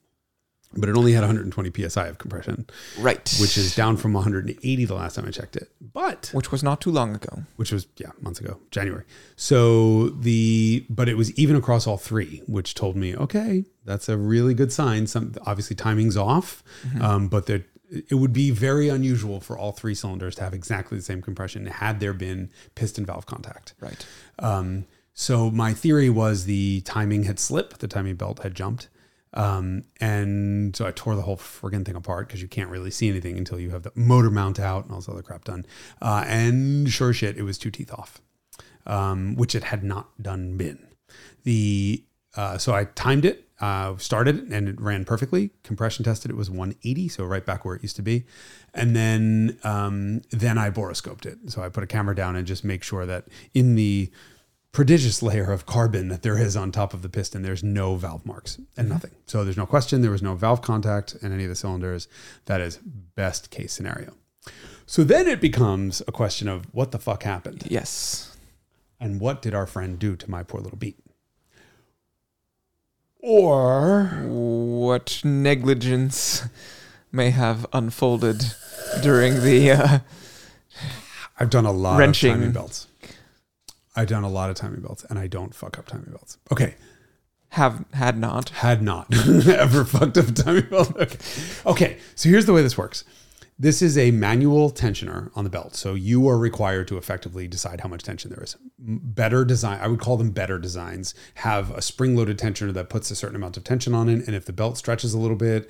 but 0.75 0.87
it 0.87 0.95
only 0.95 1.13
had 1.13 1.21
120 1.21 1.89
psi 1.89 2.07
of 2.07 2.17
compression, 2.19 2.67
Right. 2.99 3.35
which 3.41 3.57
is 3.57 3.75
down 3.75 3.97
from 3.97 4.13
180 4.13 4.85
the 4.85 4.93
last 4.93 5.15
time 5.15 5.25
I 5.25 5.31
checked 5.31 5.55
it. 5.55 5.69
But 5.81 6.29
which 6.33 6.51
was 6.51 6.63
not 6.63 6.79
too 6.79 6.91
long 6.91 7.13
ago. 7.15 7.43
which 7.57 7.71
was 7.71 7.87
yeah 7.97 8.11
months 8.21 8.39
ago 8.39 8.57
january 8.71 9.03
so 9.35 10.09
the 10.09 10.85
but 10.89 11.09
it 11.09 11.17
was 11.17 11.31
even 11.37 11.55
across 11.57 11.85
all 11.87 11.97
three 11.97 12.41
which 12.47 12.73
told 12.75 12.95
me 12.95 13.15
okay 13.15 13.65
that's 13.83 14.07
a 14.07 14.15
really 14.17 14.53
good 14.53 14.71
sign 14.71 15.05
some 15.07 15.33
obviously 15.45 15.75
timing's 15.75 16.15
off 16.15 16.63
um, 17.01 17.27
but 17.27 17.45
there 17.47 17.65
it 18.09 18.15
would 18.15 18.31
be 18.31 18.51
very 18.51 18.87
unusual 18.87 19.41
for 19.41 19.57
all 19.57 19.73
three 19.73 19.93
cylinders 19.93 20.35
to 20.35 20.43
have 20.43 20.53
exactly 20.53 20.97
the 20.97 21.03
same 21.03 21.21
compression 21.21 21.65
had 21.65 21.99
there 21.99 22.13
been 22.13 22.49
piston 22.75 23.05
valve 23.05 23.25
contact 23.25 23.73
Right. 23.81 24.05
um, 24.39 24.85
so 25.21 25.51
my 25.51 25.71
theory 25.71 26.09
was 26.09 26.45
the 26.45 26.81
timing 26.81 27.25
had 27.25 27.37
slipped, 27.37 27.79
the 27.79 27.87
timing 27.87 28.15
belt 28.15 28.39
had 28.39 28.55
jumped. 28.55 28.89
Um, 29.35 29.83
and 29.99 30.75
so 30.75 30.87
I 30.87 30.91
tore 30.91 31.15
the 31.15 31.21
whole 31.21 31.37
friggin' 31.37 31.85
thing 31.85 31.95
apart 31.95 32.27
because 32.27 32.41
you 32.41 32.47
can't 32.47 32.71
really 32.71 32.89
see 32.89 33.07
anything 33.07 33.37
until 33.37 33.59
you 33.59 33.69
have 33.69 33.83
the 33.83 33.91
motor 33.93 34.31
mount 34.31 34.59
out 34.59 34.85
and 34.85 34.91
all 34.91 34.97
this 34.99 35.07
other 35.07 35.21
crap 35.21 35.43
done. 35.43 35.67
Uh, 36.01 36.23
and 36.25 36.91
sure 36.91 37.13
shit, 37.13 37.37
it 37.37 37.43
was 37.43 37.59
two 37.59 37.69
teeth 37.69 37.93
off, 37.93 38.19
um, 38.87 39.35
which 39.35 39.53
it 39.53 39.65
had 39.65 39.83
not 39.83 40.09
done 40.19 40.57
been. 40.57 40.87
The 41.43 42.03
uh, 42.35 42.57
so 42.57 42.73
I 42.73 42.85
timed 42.85 43.23
it, 43.23 43.47
uh, 43.59 43.97
started 43.97 44.39
it, 44.39 44.45
and 44.45 44.67
it 44.69 44.81
ran 44.81 45.05
perfectly. 45.05 45.51
Compression 45.63 46.03
tested 46.03 46.31
it 46.31 46.37
was 46.37 46.49
180, 46.49 47.09
so 47.09 47.25
right 47.25 47.45
back 47.45 47.63
where 47.63 47.75
it 47.75 47.83
used 47.83 47.97
to 47.97 48.01
be. 48.01 48.25
And 48.73 48.95
then 48.95 49.59
um, 49.63 50.23
then 50.31 50.57
I 50.57 50.71
borescoped 50.71 51.27
it. 51.27 51.37
So 51.51 51.61
I 51.61 51.69
put 51.69 51.83
a 51.83 51.87
camera 51.87 52.15
down 52.15 52.35
and 52.35 52.47
just 52.47 52.63
make 52.63 52.81
sure 52.81 53.05
that 53.05 53.27
in 53.53 53.75
the 53.75 54.09
prodigious 54.71 55.21
layer 55.21 55.51
of 55.51 55.65
carbon 55.65 56.07
that 56.07 56.21
there 56.21 56.37
is 56.37 56.55
on 56.55 56.71
top 56.71 56.93
of 56.93 57.01
the 57.01 57.09
piston, 57.09 57.41
there's 57.41 57.63
no 57.63 57.95
valve 57.95 58.25
marks 58.25 58.57
and 58.77 58.87
nothing. 58.89 59.11
So 59.25 59.43
there's 59.43 59.57
no 59.57 59.65
question 59.65 60.01
there 60.01 60.11
was 60.11 60.21
no 60.21 60.35
valve 60.35 60.61
contact 60.61 61.15
in 61.21 61.31
any 61.33 61.43
of 61.43 61.49
the 61.49 61.55
cylinders. 61.55 62.07
That 62.45 62.61
is 62.61 62.77
best 62.77 63.49
case 63.49 63.73
scenario. 63.73 64.13
So 64.85 65.03
then 65.03 65.27
it 65.27 65.41
becomes 65.41 66.01
a 66.07 66.11
question 66.11 66.47
of 66.47 66.65
what 66.73 66.91
the 66.91 66.99
fuck 66.99 67.23
happened 67.23 67.63
Yes. 67.69 68.35
and 68.99 69.19
what 69.19 69.41
did 69.41 69.53
our 69.53 69.67
friend 69.67 69.99
do 69.99 70.15
to 70.15 70.29
my 70.31 70.43
poor 70.43 70.61
little 70.61 70.77
beat? 70.79 70.97
Or 73.19 74.05
What 74.25 75.21
negligence 75.23 76.43
may 77.11 77.29
have 77.29 77.67
unfolded 77.73 78.43
during 79.03 79.41
the 79.43 79.71
uh, 79.71 79.99
I've 81.39 81.49
done 81.49 81.65
a 81.65 81.71
lot 81.71 81.97
Wrenching. 81.99 82.31
of 82.31 82.37
timing 82.39 82.51
belts. 82.51 82.87
I've 83.95 84.07
done 84.07 84.23
a 84.23 84.29
lot 84.29 84.49
of 84.49 84.55
timing 84.55 84.81
belts 84.81 85.03
and 85.09 85.19
I 85.19 85.27
don't 85.27 85.53
fuck 85.53 85.77
up 85.77 85.87
timing 85.87 86.11
belts. 86.11 86.37
Okay. 86.51 86.75
have 87.49 87.83
had 87.93 88.17
not. 88.17 88.49
Had 88.49 88.81
not 88.81 89.07
ever 89.47 89.83
fucked 89.85 90.17
up 90.17 90.27
a 90.27 90.31
timing 90.31 90.69
belt. 90.69 90.93
Okay. 90.99 91.17
okay. 91.65 91.97
So 92.15 92.29
here's 92.29 92.45
the 92.45 92.53
way 92.53 92.61
this 92.61 92.77
works. 92.77 93.03
This 93.59 93.83
is 93.83 93.95
a 93.95 94.09
manual 94.09 94.71
tensioner 94.71 95.29
on 95.35 95.43
the 95.43 95.49
belt. 95.49 95.75
So 95.75 95.93
you 95.93 96.27
are 96.27 96.37
required 96.37 96.87
to 96.87 96.97
effectively 96.97 97.47
decide 97.47 97.81
how 97.81 97.89
much 97.89 98.01
tension 98.01 98.31
there 98.31 98.43
is. 98.43 98.57
Better 98.79 99.45
design, 99.45 99.77
I 99.81 99.87
would 99.87 99.99
call 99.99 100.17
them 100.17 100.31
better 100.31 100.57
designs, 100.57 101.13
have 101.35 101.69
a 101.69 101.81
spring 101.81 102.15
loaded 102.15 102.39
tensioner 102.39 102.73
that 102.73 102.89
puts 102.89 103.11
a 103.11 103.15
certain 103.15 103.35
amount 103.35 103.57
of 103.57 103.63
tension 103.63 103.93
on 103.93 104.09
it. 104.09 104.25
And 104.25 104.35
if 104.35 104.45
the 104.45 104.53
belt 104.53 104.77
stretches 104.79 105.13
a 105.13 105.19
little 105.19 105.35
bit, 105.37 105.69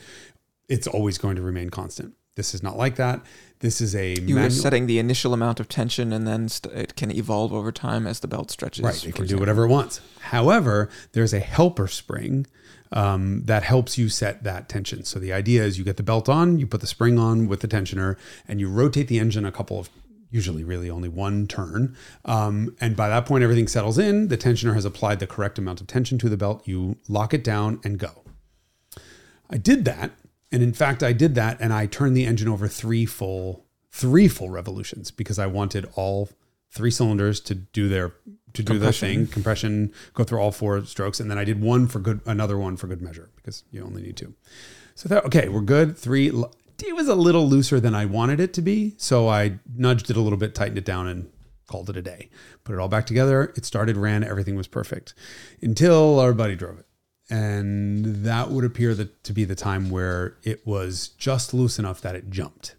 it's 0.69 0.87
always 0.87 1.17
going 1.17 1.35
to 1.35 1.41
remain 1.41 1.69
constant. 1.69 2.13
This 2.35 2.53
is 2.53 2.63
not 2.63 2.77
like 2.77 2.95
that. 2.95 3.19
This 3.61 3.79
is 3.79 3.95
a 3.95 4.15
You 4.15 4.35
manual. 4.35 4.45
are 4.47 4.49
setting 4.49 4.87
the 4.87 4.97
initial 4.99 5.33
amount 5.33 5.59
of 5.59 5.69
tension, 5.69 6.11
and 6.11 6.27
then 6.27 6.49
st- 6.49 6.73
it 6.73 6.95
can 6.95 7.11
evolve 7.11 7.53
over 7.53 7.71
time 7.71 8.07
as 8.07 8.19
the 8.19 8.27
belt 8.27 8.49
stretches. 8.51 8.83
Right, 8.83 9.05
it 9.05 9.15
can 9.15 9.27
do 9.27 9.37
whatever 9.37 9.65
it 9.65 9.69
wants. 9.69 10.01
However, 10.19 10.89
there's 11.13 11.33
a 11.33 11.39
helper 11.39 11.87
spring 11.87 12.47
um, 12.91 13.43
that 13.45 13.63
helps 13.63 13.97
you 13.97 14.09
set 14.09 14.43
that 14.43 14.67
tension. 14.67 15.03
So 15.05 15.19
the 15.19 15.31
idea 15.31 15.63
is 15.63 15.77
you 15.77 15.83
get 15.83 15.97
the 15.97 16.03
belt 16.03 16.27
on, 16.27 16.59
you 16.59 16.65
put 16.67 16.81
the 16.81 16.87
spring 16.87 17.19
on 17.19 17.47
with 17.47 17.61
the 17.61 17.67
tensioner, 17.67 18.17
and 18.47 18.59
you 18.59 18.67
rotate 18.67 19.07
the 19.07 19.19
engine 19.19 19.45
a 19.45 19.51
couple 19.51 19.79
of 19.79 19.89
usually 20.31 20.63
really 20.63 20.89
only 20.89 21.09
one 21.09 21.45
turn. 21.45 21.95
Um, 22.25 22.75
and 22.79 22.95
by 22.95 23.09
that 23.09 23.25
point, 23.25 23.43
everything 23.43 23.67
settles 23.67 23.97
in. 23.99 24.29
The 24.29 24.37
tensioner 24.37 24.73
has 24.73 24.85
applied 24.85 25.19
the 25.19 25.27
correct 25.27 25.59
amount 25.59 25.81
of 25.81 25.87
tension 25.87 26.17
to 26.19 26.29
the 26.29 26.37
belt. 26.37 26.67
You 26.67 26.97
lock 27.07 27.33
it 27.33 27.43
down 27.43 27.79
and 27.83 27.99
go. 27.99 28.23
I 29.49 29.57
did 29.57 29.83
that. 29.85 30.11
And 30.51 30.61
in 30.61 30.73
fact, 30.73 31.01
I 31.03 31.13
did 31.13 31.35
that 31.35 31.57
and 31.59 31.71
I 31.73 31.85
turned 31.85 32.15
the 32.15 32.25
engine 32.25 32.47
over 32.47 32.67
three 32.67 33.05
full, 33.05 33.65
three 33.91 34.27
full 34.27 34.49
revolutions 34.49 35.11
because 35.11 35.39
I 35.39 35.47
wanted 35.47 35.87
all 35.95 36.29
three 36.71 36.91
cylinders 36.91 37.39
to 37.41 37.55
do 37.55 37.87
their, 37.87 38.13
to 38.53 38.63
do 38.63 38.77
their 38.79 38.91
thing, 38.91 39.27
compression, 39.27 39.93
go 40.13 40.23
through 40.23 40.39
all 40.39 40.51
four 40.51 40.83
strokes. 40.85 41.19
And 41.19 41.31
then 41.31 41.37
I 41.37 41.43
did 41.43 41.61
one 41.61 41.87
for 41.87 41.99
good, 41.99 42.21
another 42.25 42.57
one 42.57 42.77
for 42.77 42.87
good 42.87 43.01
measure 43.01 43.29
because 43.35 43.63
you 43.71 43.83
only 43.83 44.01
need 44.01 44.17
two. 44.17 44.33
So 44.95 45.07
that, 45.09 45.25
okay, 45.25 45.47
we're 45.47 45.61
good. 45.61 45.97
Three, 45.97 46.27
it 46.27 46.95
was 46.95 47.07
a 47.07 47.15
little 47.15 47.47
looser 47.47 47.79
than 47.79 47.95
I 47.95 48.05
wanted 48.05 48.39
it 48.39 48.53
to 48.53 48.61
be. 48.61 48.95
So 48.97 49.29
I 49.29 49.59
nudged 49.73 50.09
it 50.09 50.17
a 50.17 50.21
little 50.21 50.37
bit, 50.37 50.53
tightened 50.53 50.77
it 50.77 50.85
down 50.85 51.07
and 51.07 51.29
called 51.67 51.89
it 51.89 51.97
a 51.97 52.01
day. 52.01 52.29
Put 52.63 52.73
it 52.73 52.79
all 52.79 52.89
back 52.89 53.05
together. 53.05 53.53
It 53.55 53.65
started, 53.65 53.95
ran, 53.95 54.23
everything 54.23 54.55
was 54.55 54.67
perfect 54.67 55.13
until 55.61 56.19
our 56.19 56.33
buddy 56.33 56.55
drove 56.55 56.79
it. 56.79 56.85
And 57.31 58.25
that 58.25 58.51
would 58.51 58.65
appear 58.65 58.93
that, 58.93 59.23
to 59.23 59.33
be 59.33 59.45
the 59.45 59.55
time 59.55 59.89
where 59.89 60.35
it 60.43 60.67
was 60.67 61.07
just 61.17 61.53
loose 61.53 61.79
enough 61.79 62.01
that 62.01 62.13
it 62.13 62.29
jumped. 62.29 62.75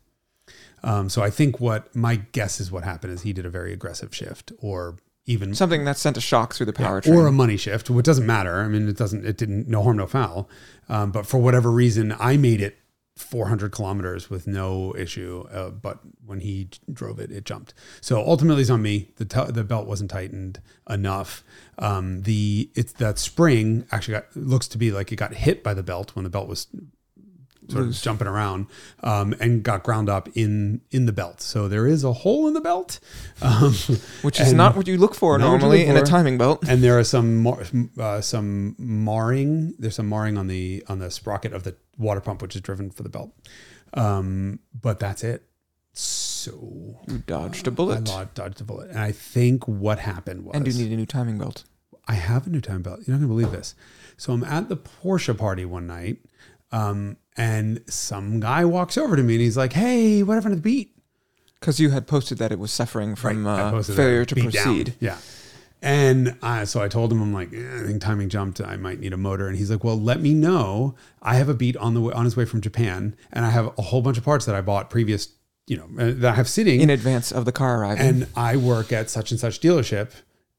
Um, 0.85 1.09
so 1.09 1.23
I 1.23 1.31
think 1.31 1.59
what 1.59 1.95
my 1.97 2.17
guess 2.17 2.61
is 2.61 2.71
what 2.71 2.85
happened 2.85 3.15
is 3.15 3.23
he 3.23 3.33
did 3.33 3.47
a 3.47 3.51
very 3.51 3.73
aggressive 3.73 4.15
shift 4.15 4.53
or 4.59 4.99
even 5.25 5.55
Something 5.55 5.85
that 5.85 5.97
sent 5.97 6.17
a 6.17 6.21
shock 6.21 6.53
through 6.53 6.67
the 6.67 6.75
yeah, 6.79 6.89
powertrain. 6.89 7.17
or 7.17 7.27
a 7.29 7.33
money 7.33 7.57
shift, 7.57 7.89
which 7.89 8.05
doesn't 8.05 8.27
matter. 8.27 8.61
I 8.61 8.69
mean, 8.69 8.89
it 8.89 8.97
doesn't, 8.97 9.25
it 9.25 9.37
didn't, 9.39 9.69
no 9.69 9.83
harm, 9.83 9.97
no 9.97 10.07
foul. 10.07 10.51
Um, 10.89 11.13
but 11.13 11.27
for 11.27 11.39
whatever 11.39 11.71
reason, 11.71 12.15
I 12.19 12.37
made 12.37 12.61
it 12.61 12.77
400 13.17 13.73
kilometers 13.73 14.31
with 14.31 14.47
no 14.47 14.95
issue. 14.97 15.47
Uh, 15.53 15.71
but 15.71 16.01
when 16.25 16.41
he 16.41 16.69
drove 16.93 17.19
it, 17.19 17.31
it 17.31 17.45
jumped. 17.45 17.75
So 18.01 18.25
ultimately, 18.27 18.63
it's 18.63 18.71
on 18.71 18.83
me. 18.83 19.11
The 19.17 19.25
t- 19.25 19.51
the 19.51 19.65
belt 19.65 19.87
wasn't 19.87 20.11
tightened 20.11 20.61
enough. 20.89 21.45
Um, 21.79 22.23
the 22.23 22.71
it's 22.75 22.93
that 22.95 23.19
spring 23.19 23.87
actually 23.93 24.15
got 24.15 24.37
looks 24.37 24.69
to 24.69 24.79
be 24.79 24.91
like 24.91 25.13
it 25.13 25.17
got 25.17 25.35
hit 25.35 25.63
by 25.63 25.75
the 25.75 25.83
belt 25.83 26.15
when 26.17 26.25
the 26.25 26.31
belt 26.31 26.49
was 26.49 26.67
sort 27.69 27.83
of 27.83 27.87
Loose. 27.89 28.03
jumping 28.03 28.27
around 28.27 28.67
um, 29.03 29.35
and 29.41 29.63
got 29.63 29.83
ground 29.83 30.09
up 30.09 30.29
in 30.35 30.81
in 30.91 31.07
the 31.07 31.13
belt. 31.13 31.41
So 31.41 31.69
there 31.69 31.87
is 31.87 32.05
a 32.05 32.13
hole 32.13 32.47
in 32.49 32.55
the 32.55 32.61
belt. 32.61 32.99
Um, 33.43 33.75
which 34.23 34.39
is 34.41 34.53
not 34.53 34.77
what 34.77 34.87
you 34.87 34.97
look 34.97 35.15
for 35.17 35.37
not 35.37 35.45
what 35.47 35.53
you 35.55 35.59
normally 35.59 35.79
look 35.87 35.89
in 35.89 35.97
a 35.97 36.07
timing 36.07 36.39
belt. 36.39 36.63
and 36.69 36.83
there 36.83 36.97
are 36.99 37.05
some 37.05 37.43
mar- 37.43 37.63
uh, 37.99 38.21
some 38.21 38.77
marring. 38.79 39.75
There's 39.79 39.97
some 39.97 40.09
marring 40.09 40.39
on 40.39 40.47
the 40.47 40.85
on 40.89 40.99
the 41.01 41.11
sprocket 41.11 41.53
of 41.53 41.65
the 41.65 41.75
water 41.99 42.21
pump, 42.21 42.41
which 42.43 42.55
is 42.55 42.61
driven 42.63 42.91
for 42.91 43.03
the 43.03 43.09
belt. 43.09 43.33
Um, 43.95 44.61
but 44.81 44.99
that's 45.01 45.23
it. 45.25 45.43
So 45.93 47.01
You 47.09 47.19
dodged 47.19 47.67
a 47.67 47.71
bullet. 47.71 48.09
I 48.11 48.25
dodged 48.35 48.61
a 48.61 48.65
bullet, 48.65 48.91
and 48.91 48.99
I 48.99 49.13
think 49.13 49.67
what 49.69 49.99
happened 49.99 50.45
was 50.45 50.55
and 50.57 50.67
you 50.67 50.73
need 50.73 50.93
a 50.93 50.97
new 50.97 51.07
timing 51.07 51.39
belt. 51.39 51.65
I 52.09 52.15
have 52.15 52.47
a 52.47 52.51
new 52.51 52.61
timing 52.61 52.83
belt. 52.83 53.01
You're 53.07 53.17
not 53.17 53.21
gonna 53.21 53.29
believe 53.29 53.53
this. 53.53 53.75
So 54.17 54.33
I'm 54.33 54.43
at 54.45 54.69
the 54.69 54.77
Porsche 54.77 55.37
party 55.37 55.65
one 55.65 55.87
night, 55.87 56.19
um, 56.73 57.17
and 57.37 57.83
some 57.89 58.41
guy 58.41 58.65
walks 58.65 58.99
over 58.99 59.17
to 59.17 59.23
me 59.23 59.35
and 59.35 59.43
he's 59.43 59.57
like, 59.57 59.73
"Hey, 59.73 60.23
what 60.23 60.35
happened 60.35 60.53
to 60.53 60.57
the 60.57 60.63
beat?" 60.63 60.97
Because 61.61 61.79
you 61.79 61.91
had 61.91 62.07
posted 62.07 62.39
that 62.39 62.51
it 62.53 62.59
was 62.59 62.73
suffering 62.73 63.15
from 63.15 63.47
I 63.47 63.61
uh, 63.61 63.83
failure 63.83 64.25
to 64.25 64.35
beat 64.35 64.51
down. 64.53 64.65
proceed. 64.65 64.95
Yeah. 64.99 65.17
And 65.85 66.37
I, 66.43 66.63
so 66.65 66.81
I 66.81 66.87
told 66.87 67.11
him, 67.11 67.21
I'm 67.21 67.33
like, 67.33 67.53
eh, 67.53 67.81
I 67.81 67.85
think 67.87 68.01
timing 68.01 68.29
jumped. 68.29 68.61
I 68.61 68.77
might 68.77 69.01
need 69.01 69.13
a 69.13 69.17
motor. 69.17 69.49
And 69.49 69.57
he's 69.57 69.69
like, 69.69 69.83
well, 69.83 70.01
let 70.01 70.21
me 70.21 70.33
know. 70.33 70.95
I 71.21 71.35
have 71.35 71.49
a 71.49 71.55
beat 71.55 71.77
on 71.77 71.95
the 71.95 72.01
way, 72.01 72.13
on 72.13 72.25
his 72.25 72.37
way 72.37 72.45
from 72.45 72.61
Japan, 72.61 73.17
and 73.33 73.45
I 73.45 73.51
have 73.51 73.77
a 73.77 73.83
whole 73.83 74.01
bunch 74.01 74.17
of 74.17 74.25
parts 74.25 74.47
that 74.47 74.55
I 74.55 74.61
bought 74.61 74.91
previous, 74.91 75.29
you 75.67 75.77
know, 75.77 75.89
uh, 75.99 76.13
that 76.19 76.33
I 76.33 76.35
have 76.37 76.49
sitting. 76.49 76.81
In 76.81 76.89
advance 76.89 77.33
of 77.33 77.47
the 77.47 77.53
car 77.53 77.81
arriving. 77.81 78.07
and 78.07 78.27
I 78.37 78.57
work 78.57 78.93
at 78.93 79.11
such 79.11 79.33
and 79.33 79.41
such 79.41 79.61
dealership, 79.61 80.13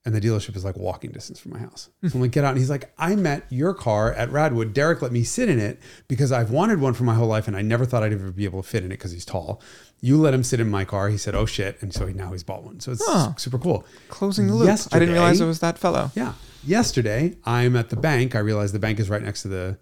and 0.06 0.14
the 0.14 0.20
dealership 0.22 0.56
is 0.56 0.66
like 0.66 0.76
walking 0.78 1.12
distance 1.12 1.40
from 1.40 1.52
my 1.52 1.60
house. 1.60 1.90
So 2.06 2.12
I'm 2.16 2.22
like, 2.22 2.32
get 2.32 2.44
out. 2.44 2.50
And 2.50 2.58
he's 2.58 2.70
like, 2.70 2.94
I 2.98 3.16
met 3.16 3.46
your 3.50 3.74
car 3.74 4.12
at 4.14 4.30
Radwood. 4.30 4.74
Derek 4.74 5.02
let 5.02 5.12
me 5.14 5.24
sit 5.24 5.48
in 5.50 5.60
it 5.60 5.80
because 6.10 6.32
I've 6.32 6.52
wanted 6.52 6.82
one 6.82 6.94
for 6.94 7.04
my 7.06 7.14
whole 7.16 7.28
life, 7.28 7.48
and 7.48 7.56
I 7.56 7.62
never 7.62 7.86
thought 7.86 8.04
I'd 8.04 8.12
ever 8.14 8.32
be 8.32 8.44
able 8.46 8.62
to 8.62 8.68
fit 8.68 8.84
in 8.84 8.92
it 8.92 8.96
because 8.98 9.12
he's 9.12 9.24
tall. 9.26 9.62
You 10.02 10.18
let 10.18 10.34
him 10.34 10.44
sit 10.44 10.60
in 10.60 10.70
my 10.70 10.84
car. 10.84 11.08
He 11.08 11.18
said, 11.18 11.34
oh 11.36 11.46
shit. 11.46 11.82
And 11.82 11.94
so 11.94 12.06
he, 12.06 12.14
now 12.14 12.34
he's 12.34 12.44
bought 12.44 12.64
one. 12.64 12.82
So 12.82 12.92
it's 12.92 13.02
Huh. 13.06 13.34
super 13.38 13.58
cool. 13.58 13.86
Closing 14.10 14.48
the 14.48 14.54
loop. 14.56 14.68
I 14.92 15.00
didn't 15.00 15.14
realize 15.14 15.40
it 15.40 15.46
was 15.46 15.60
that 15.62 15.78
fellow. 15.78 16.12
Yeah. 16.16 16.34
Yesterday, 16.66 17.38
I'm 17.46 17.76
at 17.78 17.90
the 17.90 17.96
bank. 17.96 18.36
I 18.36 18.40
realized 18.40 18.74
the 18.74 18.80
bank 18.80 19.00
is 19.00 19.10
right 19.10 19.22
next 19.24 19.44
to 19.44 19.48
the 19.48 19.78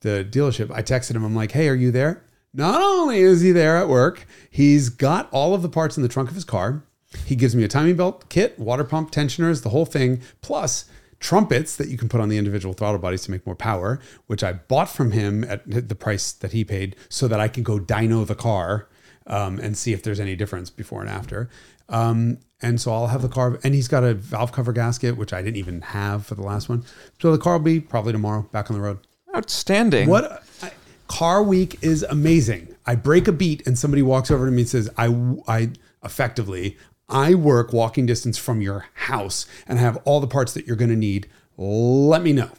the 0.00 0.26
dealership. 0.28 0.70
I 0.70 0.82
texted 0.82 1.12
him. 1.14 1.24
I'm 1.24 1.34
like, 1.36 1.52
"Hey, 1.52 1.68
are 1.68 1.74
you 1.74 1.90
there?" 1.92 2.24
Not 2.52 2.82
only 2.82 3.20
is 3.20 3.40
he 3.40 3.52
there 3.52 3.76
at 3.76 3.88
work, 3.88 4.26
he's 4.50 4.88
got 4.88 5.28
all 5.30 5.54
of 5.54 5.62
the 5.62 5.68
parts 5.68 5.96
in 5.96 6.02
the 6.02 6.08
trunk 6.08 6.28
of 6.28 6.34
his 6.34 6.44
car. 6.44 6.84
He 7.24 7.36
gives 7.36 7.54
me 7.54 7.64
a 7.64 7.68
timing 7.68 7.96
belt 7.96 8.28
kit, 8.28 8.58
water 8.58 8.84
pump, 8.84 9.10
tensioners, 9.10 9.62
the 9.62 9.70
whole 9.70 9.86
thing, 9.86 10.22
plus 10.40 10.86
trumpets 11.20 11.76
that 11.76 11.88
you 11.88 11.96
can 11.96 12.08
put 12.08 12.20
on 12.20 12.28
the 12.28 12.36
individual 12.36 12.74
throttle 12.74 12.98
bodies 12.98 13.22
to 13.22 13.30
make 13.30 13.46
more 13.46 13.54
power, 13.54 14.00
which 14.26 14.42
I 14.42 14.54
bought 14.54 14.88
from 14.88 15.12
him 15.12 15.44
at 15.44 15.88
the 15.88 15.94
price 15.94 16.32
that 16.32 16.52
he 16.52 16.64
paid 16.64 16.96
so 17.08 17.28
that 17.28 17.40
I 17.40 17.48
can 17.48 17.62
go 17.62 17.78
dyno 17.78 18.26
the 18.26 18.34
car 18.34 18.88
um, 19.26 19.58
and 19.60 19.76
see 19.76 19.92
if 19.92 20.02
there's 20.02 20.20
any 20.20 20.34
difference 20.34 20.68
before 20.68 21.00
and 21.00 21.08
after. 21.08 21.48
Um, 21.88 22.38
and 22.60 22.80
so 22.80 22.92
I'll 22.92 23.08
have 23.08 23.22
the 23.22 23.28
car, 23.28 23.58
and 23.64 23.74
he's 23.74 23.88
got 23.88 24.04
a 24.04 24.14
valve 24.14 24.52
cover 24.52 24.72
gasket, 24.72 25.16
which 25.16 25.32
I 25.32 25.42
didn't 25.42 25.56
even 25.56 25.80
have 25.82 26.26
for 26.26 26.34
the 26.34 26.42
last 26.42 26.68
one. 26.68 26.84
So 27.20 27.32
the 27.32 27.38
car 27.38 27.54
will 27.54 27.64
be 27.64 27.80
probably 27.80 28.12
tomorrow 28.12 28.42
back 28.52 28.70
on 28.70 28.76
the 28.76 28.82
road. 28.82 28.98
Outstanding. 29.34 30.08
What 30.08 30.44
I, 30.62 30.70
car 31.08 31.42
week 31.42 31.78
is 31.82 32.02
amazing. 32.04 32.74
I 32.86 32.94
break 32.94 33.26
a 33.28 33.32
beat, 33.32 33.66
and 33.66 33.78
somebody 33.78 34.02
walks 34.02 34.30
over 34.30 34.46
to 34.46 34.52
me 34.52 34.62
and 34.62 34.68
says, 34.68 34.88
"I, 34.96 35.06
I 35.48 35.70
effectively, 36.04 36.76
I 37.12 37.34
work 37.34 37.72
walking 37.72 38.06
distance 38.06 38.38
from 38.38 38.60
your 38.60 38.86
house, 38.94 39.46
and 39.68 39.78
I 39.78 39.82
have 39.82 39.98
all 40.04 40.18
the 40.20 40.26
parts 40.26 40.52
that 40.54 40.66
you're 40.66 40.76
going 40.76 40.90
to 40.90 40.96
need. 40.96 41.28
Let 41.56 42.22
me 42.22 42.32
know." 42.32 42.50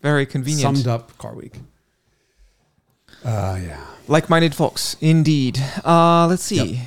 Very 0.00 0.26
convenient. 0.26 0.76
Summed 0.76 0.86
up 0.86 1.16
car 1.18 1.34
week. 1.34 1.58
Uh, 3.24 3.58
yeah. 3.62 3.84
Like-minded 4.08 4.54
folks, 4.54 4.96
indeed. 5.00 5.60
Uh, 5.84 6.26
let's 6.28 6.42
see. 6.42 6.80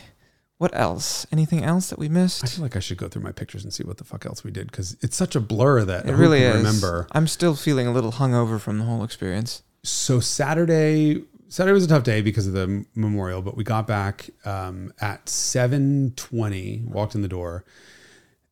What 0.58 0.72
else? 0.74 1.26
Anything 1.32 1.64
else 1.64 1.90
that 1.90 2.00
we 2.00 2.10
missed? 2.10 2.44
I 2.44 2.48
feel 2.48 2.62
like 2.64 2.76
I 2.76 2.80
should 2.80 2.98
go 2.98 3.08
through 3.08 3.22
my 3.24 3.32
pictures 3.32 3.64
and 3.64 3.74
see 3.74 3.84
what 3.84 3.98
the 3.98 4.04
fuck 4.04 4.26
else 4.26 4.44
we 4.44 4.52
did 4.52 4.68
because 4.72 4.98
it's 5.02 5.16
such 5.16 5.36
a 5.36 5.40
blur 5.40 5.84
that 5.86 6.06
It 6.06 6.12
who 6.12 6.18
really 6.18 6.40
can 6.40 6.52
is. 6.52 6.56
remember. 6.58 7.08
I'm 7.12 7.28
still 7.28 7.56
feeling 7.56 7.88
a 7.88 7.92
little 7.92 8.14
hungover 8.14 8.60
from 8.60 8.80
the 8.80 8.86
whole 8.86 9.04
experience. 9.04 9.64
So 9.84 10.20
Saturday, 10.20 11.24
Saturday 11.56 11.74
was 11.74 11.86
a 11.86 11.88
tough 11.88 12.04
day 12.04 12.22
because 12.22 12.48
of 12.48 12.52
the 12.52 12.86
memorial, 12.96 13.42
but 13.42 13.56
we 13.56 13.64
got 13.64 13.88
back 13.88 14.30
um, 14.44 14.92
at 15.00 15.30
seven 15.30 16.12
twenty. 16.18 16.84
Walked 16.86 17.16
in 17.16 17.22
the 17.22 17.30
door, 17.30 17.64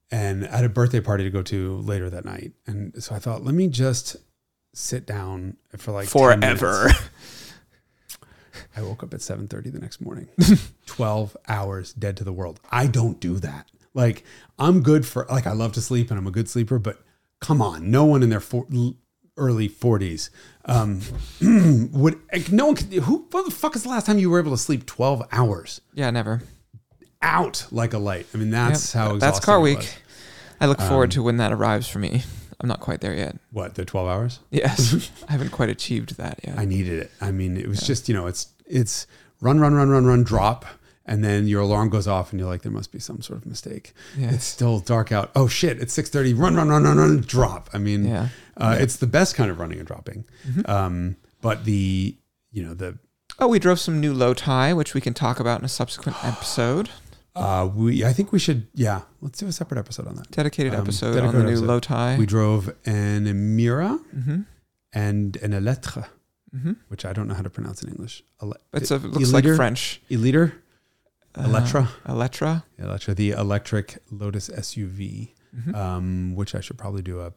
and 0.10 0.48
I 0.48 0.56
had 0.56 0.64
a 0.64 0.70
birthday 0.70 1.02
party 1.02 1.26
to 1.26 1.30
go 1.30 1.42
to 1.42 1.80
later 1.80 2.10
that 2.10 2.24
night. 2.24 2.54
And 2.66 3.04
so 3.04 3.14
I 3.14 3.20
thought, 3.20 3.44
let 3.44 3.56
me 3.56 3.68
just 3.68 4.16
sit 4.74 5.06
down 5.06 5.58
for 5.76 5.92
like 5.92 6.10
10. 6.10 6.40
Forever. 6.40 6.92
I 8.78 8.82
woke 8.82 9.04
up 9.04 9.14
at 9.14 9.20
7:30 9.20 9.74
the 9.74 9.80
next 9.80 10.00
morning. 10.00 10.30
12 10.86 11.36
hours 11.50 11.92
dead 11.92 12.16
to 12.16 12.24
the 12.24 12.32
world. 12.32 12.62
I 12.72 12.88
don't 12.88 13.20
do 13.20 13.38
that. 13.40 13.70
Like 13.94 14.24
I'm 14.58 14.82
good 14.82 15.06
for 15.06 15.28
like 15.30 15.46
I 15.46 15.52
love 15.52 15.74
to 15.74 15.82
sleep 15.82 16.10
and 16.10 16.18
I'm 16.18 16.28
a 16.28 16.32
good 16.32 16.48
sleeper, 16.48 16.80
but 16.80 17.04
come 17.42 17.62
on, 17.62 17.92
no 17.92 18.06
one 18.06 18.24
in 18.24 18.30
their 18.30 18.40
for, 18.40 18.66
early 19.38 19.68
40s 19.68 20.30
um 20.66 21.02
would 21.94 22.20
no 22.52 22.68
one 22.68 22.76
could, 22.76 22.94
who 22.94 23.28
what 23.32 23.46
the 23.46 23.52
fuck 23.52 23.76
is 23.76 23.84
the 23.84 23.90
last 23.90 24.06
time 24.06 24.20
you 24.20 24.30
were 24.30 24.40
able 24.40 24.52
to 24.52 24.58
sleep 24.58 24.86
12 24.86 25.24
hours 25.32 25.82
yeah, 25.94 26.10
never. 26.12 26.42
out 27.22 27.66
like 27.72 27.94
a 27.94 27.98
light? 27.98 28.28
I 28.34 28.38
mean, 28.38 28.52
that's 28.52 28.94
Yep. 28.94 29.04
how 29.04 29.18
That's 29.18 29.40
car 29.40 29.60
week. 29.60 29.96
I 30.62 30.66
look 30.68 30.80
forward 30.80 31.06
Um, 31.06 31.10
to 31.12 31.24
when 31.24 31.38
that 31.38 31.52
arrives 31.52 31.88
for 31.88 32.00
me. 32.00 32.24
I'm 32.62 32.70
not 32.70 32.80
quite 32.80 33.02
there 33.02 33.14
yet. 33.14 33.36
What, 33.52 33.76
the 33.76 33.84
12 33.84 34.08
hours? 34.08 34.40
Yes, 34.52 35.12
I 35.28 35.32
haven't 35.34 35.50
quite 35.52 35.70
achieved 35.70 36.16
that 36.18 36.40
yet. 36.46 36.58
I 36.58 36.64
needed 36.66 37.00
it. 37.00 37.12
I 37.20 37.32
mean, 37.32 37.58
it 37.58 37.68
was 37.68 37.82
just, 37.82 38.08
you 38.08 38.16
know, 38.16 38.28
it's 38.28 38.48
it's 38.66 39.06
run 39.42 39.60
run 39.60 39.74
run 39.74 39.90
run 39.90 40.06
run 40.06 40.24
drop 40.24 40.66
and 41.06 41.22
then 41.22 41.48
your 41.48 41.60
alarm 41.62 41.90
goes 41.90 42.08
off 42.08 42.32
and 42.32 42.40
you're 42.40 42.48
like 42.48 42.62
there 42.62 42.72
must 42.72 42.94
be 42.94 43.00
some 43.00 43.22
sort 43.22 43.40
of 43.40 43.46
mistake. 43.46 43.92
Yes. 44.18 44.36
It's 44.36 44.46
still 44.46 44.80
dark 44.80 45.12
out. 45.12 45.32
Oh 45.36 45.48
shit, 45.50 45.82
it's 45.82 45.94
6:30. 45.98 46.34
Run 46.40 46.56
run 46.56 46.70
run 46.70 46.84
run 46.84 46.98
run 46.98 47.20
drop. 47.22 47.70
I 47.74 47.78
mean, 47.80 48.06
Yeah. 48.06 48.30
Uh, 48.58 48.78
it's 48.80 48.98
the 48.98 49.08
best 49.08 49.36
kind 49.36 49.50
of 49.52 49.60
running 49.60 49.78
and 49.80 49.88
dropping. 49.88 50.26
Um, 50.66 51.16
but 51.42 51.66
the 51.66 52.16
you 52.52 52.64
know, 52.64 52.74
the 52.74 52.98
Oh, 53.40 53.48
we 53.48 53.58
drove 53.60 53.80
some 53.80 54.00
new 54.00 54.14
low 54.14 54.34
tie, 54.34 54.74
which 54.74 54.94
we 54.94 55.02
can 55.02 55.14
talk 55.14 55.40
about 55.40 55.60
in 55.60 55.66
a 55.66 55.70
subsequent 55.70 56.18
episode. 56.24 56.90
uh 57.36 57.68
we 57.74 58.06
I 58.06 58.14
think 58.14 58.32
we 58.32 58.40
should 58.40 58.68
yeah, 58.76 59.02
let's 59.22 59.40
do 59.40 59.48
a 59.48 59.52
separate 59.52 59.80
episode 59.80 60.08
on 60.08 60.16
that. 60.18 60.30
Dedicated 60.32 60.74
Um, 60.76 60.82
episode 60.82 61.18
on 61.24 61.34
the 61.34 61.44
new 61.44 61.50
episode. 61.50 61.66
low 61.68 61.80
tie. 61.80 62.16
We 62.18 62.26
drove 62.28 62.68
an 62.86 63.26
Emira 63.26 64.00
mm-hmm. 64.16 64.42
and 64.94 65.36
an 65.38 65.52
Elettre, 65.52 66.06
Mm-hmm. 66.56 66.74
which 66.90 67.04
I 67.04 67.14
don't 67.14 67.28
know 67.28 67.34
how 67.34 67.42
to 67.42 67.50
pronounce 67.50 67.82
in 67.82 67.90
English. 67.90 68.24
Ele- 68.40 68.54
It's 68.74 68.92
a, 68.92 68.96
it 68.98 69.06
looks 69.06 69.32
like? 69.34 69.44
French. 69.56 70.00
Eliter? 70.12 70.54
Uh, 71.36 71.46
Electra? 71.46 71.90
Electra. 72.08 72.64
Electra, 72.78 73.16
the 73.16 73.32
electric 73.32 73.98
Lotus 74.12 74.50
SUV, 74.50 75.32
Mhm. 75.58 75.74
um, 75.76 76.36
which 76.36 76.54
I 76.54 76.60
should 76.62 76.78
probably 76.78 77.02
do 77.02 77.22
a 77.22 77.34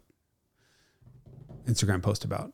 Instagram 1.66 2.02
post 2.02 2.24
about. 2.24 2.52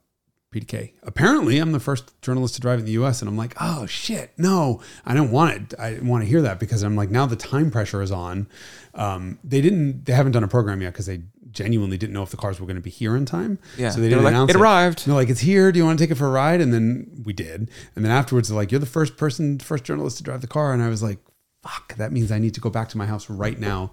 PDK. 0.52 0.92
Apparently, 1.02 1.56
I'm 1.56 1.72
the 1.72 1.80
first 1.80 2.20
journalist 2.20 2.56
to 2.56 2.60
drive 2.60 2.78
in 2.78 2.84
the 2.84 2.92
U.S., 2.92 3.22
and 3.22 3.28
I'm 3.28 3.38
like, 3.38 3.54
oh 3.58 3.86
shit, 3.86 4.32
no, 4.36 4.82
I 5.06 5.14
don't 5.14 5.30
want 5.30 5.54
it. 5.54 5.80
I 5.80 5.92
didn't 5.92 6.08
want 6.08 6.24
to 6.24 6.28
hear 6.28 6.42
that 6.42 6.60
because 6.60 6.82
I'm 6.82 6.94
like, 6.94 7.10
now 7.10 7.24
the 7.24 7.36
time 7.36 7.70
pressure 7.70 8.02
is 8.02 8.12
on. 8.12 8.48
Um, 8.94 9.38
they 9.42 9.62
didn't, 9.62 10.04
they 10.04 10.12
haven't 10.12 10.32
done 10.32 10.44
a 10.44 10.48
program 10.48 10.82
yet 10.82 10.92
because 10.92 11.06
they 11.06 11.22
genuinely 11.50 11.98
didn't 11.98 12.12
know 12.12 12.22
if 12.22 12.30
the 12.30 12.36
cars 12.36 12.60
were 12.60 12.66
going 12.66 12.76
to 12.76 12.82
be 12.82 12.90
here 12.90 13.16
in 13.16 13.24
time. 13.24 13.58
Yeah. 13.78 13.90
so 13.90 14.00
they 14.00 14.08
didn't 14.08 14.24
like, 14.24 14.32
announce 14.32 14.50
it 14.50 14.56
arrived. 14.56 15.06
they're 15.06 15.14
like, 15.14 15.30
it's 15.30 15.40
here. 15.40 15.72
Do 15.72 15.78
you 15.78 15.84
want 15.84 15.98
to 15.98 16.04
take 16.04 16.10
it 16.10 16.16
for 16.16 16.26
a 16.26 16.30
ride? 16.30 16.60
And 16.60 16.72
then 16.72 17.22
we 17.24 17.32
did. 17.32 17.70
And 17.96 18.04
then 18.04 18.12
afterwards, 18.12 18.48
they're 18.48 18.56
like, 18.56 18.70
you're 18.70 18.78
the 18.78 18.86
first 18.86 19.16
person, 19.16 19.58
first 19.58 19.84
journalist 19.84 20.18
to 20.18 20.22
drive 20.22 20.40
the 20.40 20.46
car. 20.46 20.72
And 20.72 20.82
I 20.82 20.88
was 20.88 21.02
like, 21.02 21.18
fuck, 21.62 21.94
that 21.96 22.12
means 22.12 22.32
I 22.32 22.38
need 22.38 22.54
to 22.54 22.60
go 22.60 22.70
back 22.70 22.88
to 22.90 22.98
my 22.98 23.06
house 23.06 23.30
right 23.30 23.58
now. 23.58 23.92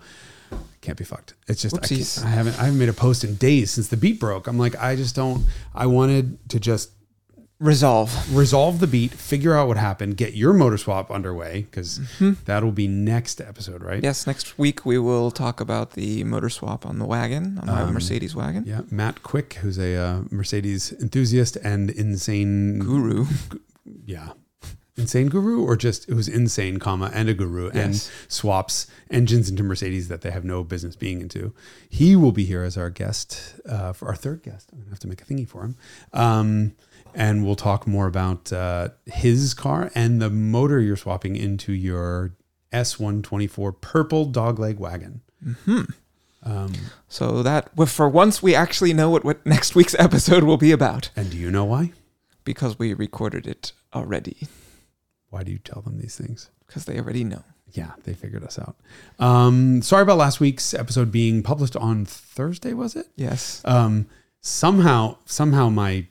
Can't 0.82 0.98
be 0.98 1.04
fucked. 1.04 1.34
It's 1.48 1.62
just 1.62 1.76
I. 1.92 2.26
I 2.26 2.30
haven't 2.30 2.60
I 2.60 2.64
haven't 2.66 2.80
made 2.80 2.90
a 2.90 2.94
post 2.94 3.24
in 3.24 3.36
days 3.36 3.72
since 3.72 3.90
the 3.90 3.98
beat 3.98 4.20
broke. 4.20 4.48
I'm 4.48 4.58
like, 4.58 4.76
I 4.82 4.96
just 4.96 5.16
don't. 5.16 5.46
I 5.76 5.86
wanted 5.86 6.38
to 6.50 6.60
just 6.60 6.92
Resolve. 7.62 8.34
resolve 8.34 8.80
the 8.80 8.88
beat, 8.88 9.12
figure 9.12 9.54
out 9.54 9.68
what 9.68 9.76
happened, 9.76 10.16
get 10.16 10.34
your 10.34 10.54
motor 10.54 10.78
swap 10.78 11.12
underway 11.12 11.64
because 11.70 12.00
that'll 12.46 12.72
be 12.72 12.88
next 12.88 13.42
episode, 13.42 13.84
right? 13.84 13.98
Mm-hmm. 13.98 14.06
Yes, 14.06 14.26
next 14.26 14.58
week 14.58 14.86
we 14.86 14.98
will 14.98 15.30
talk 15.30 15.60
about 15.60 15.92
the 15.92 16.24
motor 16.24 16.50
swap 16.50 16.86
on 16.86 17.00
the 17.00 17.06
wagon, 17.06 17.58
on 17.60 17.68
my 17.68 17.82
Um, 17.82 17.94
Mercedes 17.94 18.34
wagon. 18.34 18.64
Yeah, 18.66 18.84
Matt 18.90 19.24
Quick, 19.24 19.56
who's 19.56 19.78
a 19.78 19.94
uh, 19.98 20.22
Mercedes 20.32 20.94
enthusiast 21.02 21.58
and 21.58 21.90
insane 21.90 22.80
Guru. 22.80 23.26
yeah 24.06 24.30
insane 25.00 25.28
guru 25.28 25.64
or 25.64 25.76
just 25.76 26.08
it 26.10 26.14
was 26.14 26.28
insane 26.28 26.78
comma 26.78 27.10
and 27.14 27.30
a 27.30 27.34
guru 27.34 27.70
and 27.70 27.96
swaps 28.28 28.88
engines 29.10 29.50
into 29.50 29.64
mercedes 29.64 30.08
that 30.08 30.22
they 30.22 30.32
have 30.32 30.44
no 30.44 30.64
business 30.64 30.96
being 30.96 31.22
into. 31.22 31.54
He 31.90 32.16
will 32.16 32.32
be 32.32 32.46
here 32.46 32.64
as 32.64 32.78
our 32.78 32.90
guest 32.90 33.56
uh, 33.68 33.94
for 33.94 34.08
our 34.08 34.16
third 34.16 34.44
guest. 34.44 34.70
I'm 34.72 34.80
gonna 34.80 34.92
have 34.92 35.00
to 35.00 35.08
make 35.08 35.22
a 35.22 35.26
thingy 35.26 35.48
for 35.48 35.64
him. 35.64 35.76
Um, 36.14 36.74
and 37.16 37.44
we'll 37.44 37.56
talk 37.56 37.88
more 37.88 38.06
about 38.06 38.54
uh, 38.54 38.90
his 39.06 39.54
car 39.54 39.92
and 39.96 40.22
the 40.22 40.30
motor 40.30 40.80
you're 40.80 40.96
swapping 40.96 41.36
into 41.36 41.74
your 41.74 42.36
s124 42.72 43.82
purple 43.82 44.28
dogleg 44.28 44.78
wagon. 44.78 45.22
Hmm 45.66 45.84
um, 46.44 46.74
So 47.08 47.44
that, 47.44 47.70
for 47.88 48.08
once, 48.08 48.42
we 48.42 48.56
actually 48.56 48.94
know 48.94 49.10
what, 49.10 49.24
what 49.24 49.46
next 49.46 49.76
week's 49.76 49.96
episode 50.00 50.44
will 50.44 50.58
be 50.58 50.72
about. 50.72 51.10
And 51.16 51.30
do 51.30 51.38
you 51.38 51.52
know 51.52 51.66
why? 51.66 51.92
Because 52.44 52.80
we 52.80 52.94
recorded 52.94 53.48
it 53.48 53.74
already. 53.94 54.48
Why 55.30 55.44
do 55.44 55.52
you 55.52 55.58
tell 55.60 55.82
them 55.82 55.98
these 56.00 56.16
things 56.16 56.50
Because 56.68 56.86
they 56.86 56.98
already 57.00 57.24
know. 57.24 57.44
yeah, 57.72 57.92
they 58.04 58.14
figured 58.14 58.44
us 58.44 58.58
out. 58.60 58.76
Um, 59.20 59.82
sorry 59.82 60.04
about 60.04 60.18
last 60.18 60.40
week's 60.40 60.74
episode 60.74 61.12
being 61.12 61.44
published 61.44 61.76
on 61.76 62.06
Thursday, 62.06 62.74
was 62.74 62.96
it? 62.96 63.08
Yes. 63.16 63.62
Um, 63.66 64.08
somehow, 64.42 65.18
somehow 65.26 65.70
my 65.70 66.08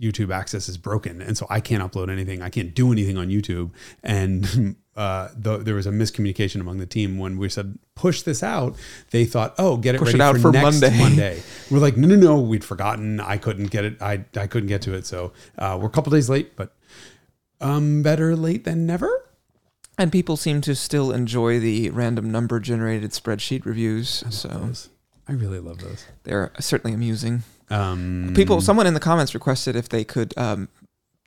YouTube 0.00 0.32
access 0.34 0.68
is 0.68 0.76
broken, 0.76 1.22
and 1.22 1.36
so 1.36 1.46
I 1.48 1.60
can't 1.60 1.82
upload 1.82 2.10
anything. 2.10 2.42
I 2.42 2.50
can't 2.50 2.74
do 2.74 2.92
anything 2.92 3.16
on 3.16 3.28
YouTube. 3.28 3.70
And 4.02 4.76
uh, 4.96 5.28
the, 5.34 5.56
there 5.58 5.74
was 5.74 5.86
a 5.86 5.90
miscommunication 5.90 6.60
among 6.60 6.78
the 6.78 6.86
team 6.86 7.18
when 7.18 7.38
we 7.38 7.48
said 7.48 7.78
push 7.94 8.22
this 8.22 8.42
out. 8.42 8.76
They 9.10 9.24
thought, 9.24 9.54
oh, 9.58 9.78
get 9.78 9.94
it 9.94 9.98
Push 9.98 10.08
ready 10.08 10.18
it 10.18 10.20
out 10.20 10.36
for, 10.36 10.42
for 10.42 10.52
next 10.52 10.82
Monday. 10.82 10.98
Monday. 10.98 11.42
We're 11.70 11.78
like, 11.78 11.96
no, 11.96 12.06
no, 12.06 12.14
no, 12.16 12.38
we'd 12.40 12.62
forgotten. 12.62 13.20
I 13.20 13.38
couldn't 13.38 13.70
get 13.70 13.84
it. 13.86 14.00
I 14.02 14.24
I 14.36 14.46
couldn't 14.46 14.68
get 14.68 14.82
to 14.82 14.92
it. 14.94 15.06
So 15.06 15.32
uh, 15.58 15.78
we're 15.80 15.88
a 15.88 15.90
couple 15.90 16.12
days 16.12 16.28
late, 16.28 16.54
but 16.56 16.75
um, 17.60 18.02
better 18.02 18.36
late 18.36 18.64
than 18.64 18.86
never. 18.86 19.22
And 19.98 20.12
people 20.12 20.36
seem 20.36 20.60
to 20.62 20.74
still 20.74 21.10
enjoy 21.10 21.58
the 21.58 21.88
random 21.90 22.30
number 22.30 22.60
generated 22.60 23.12
spreadsheet 23.12 23.64
reviews. 23.64 24.24
So 24.30 24.48
Those. 24.48 24.88
I 25.28 25.32
really 25.32 25.58
love 25.58 25.78
those. 25.78 26.04
they're 26.24 26.52
certainly 26.60 26.94
amusing. 26.94 27.42
Um, 27.70 28.32
People, 28.36 28.60
someone 28.60 28.86
in 28.86 28.94
the 28.94 29.00
comments 29.00 29.34
requested 29.34 29.74
if 29.74 29.88
they 29.88 30.04
could 30.04 30.36
um, 30.36 30.68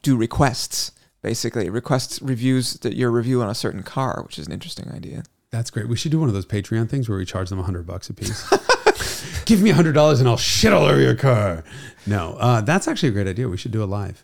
do 0.03 0.15
requests, 0.15 0.91
basically 1.21 1.69
requests 1.69 2.21
reviews 2.21 2.75
that 2.75 2.95
your 2.95 3.11
review 3.11 3.41
on 3.41 3.49
a 3.49 3.55
certain 3.55 3.83
car, 3.83 4.21
which 4.23 4.39
is 4.39 4.47
an 4.47 4.53
interesting 4.53 4.89
idea. 4.91 5.23
That's 5.51 5.69
great. 5.71 5.89
We 5.89 5.97
should 5.97 6.11
do 6.11 6.19
one 6.19 6.29
of 6.29 6.35
those 6.35 6.45
Patreon 6.45 6.89
things 6.89 7.09
where 7.09 7.17
we 7.17 7.25
charge 7.25 7.49
them 7.49 7.59
a 7.59 7.63
hundred 7.63 7.87
bucks 7.87 8.09
a 8.09 8.13
piece. 8.13 8.47
Give 9.45 9.61
me 9.61 9.71
a 9.71 9.73
hundred 9.73 9.93
dollars 9.93 10.19
and 10.19 10.29
I'll 10.29 10.37
shit 10.37 10.71
all 10.71 10.85
over 10.85 11.01
your 11.01 11.15
car. 11.15 11.63
No, 12.05 12.35
uh, 12.39 12.61
that's 12.61 12.87
actually 12.87 13.09
a 13.09 13.13
great 13.13 13.27
idea. 13.27 13.49
We 13.49 13.57
should 13.57 13.71
do 13.71 13.81
it 13.83 13.87
live. 13.87 14.23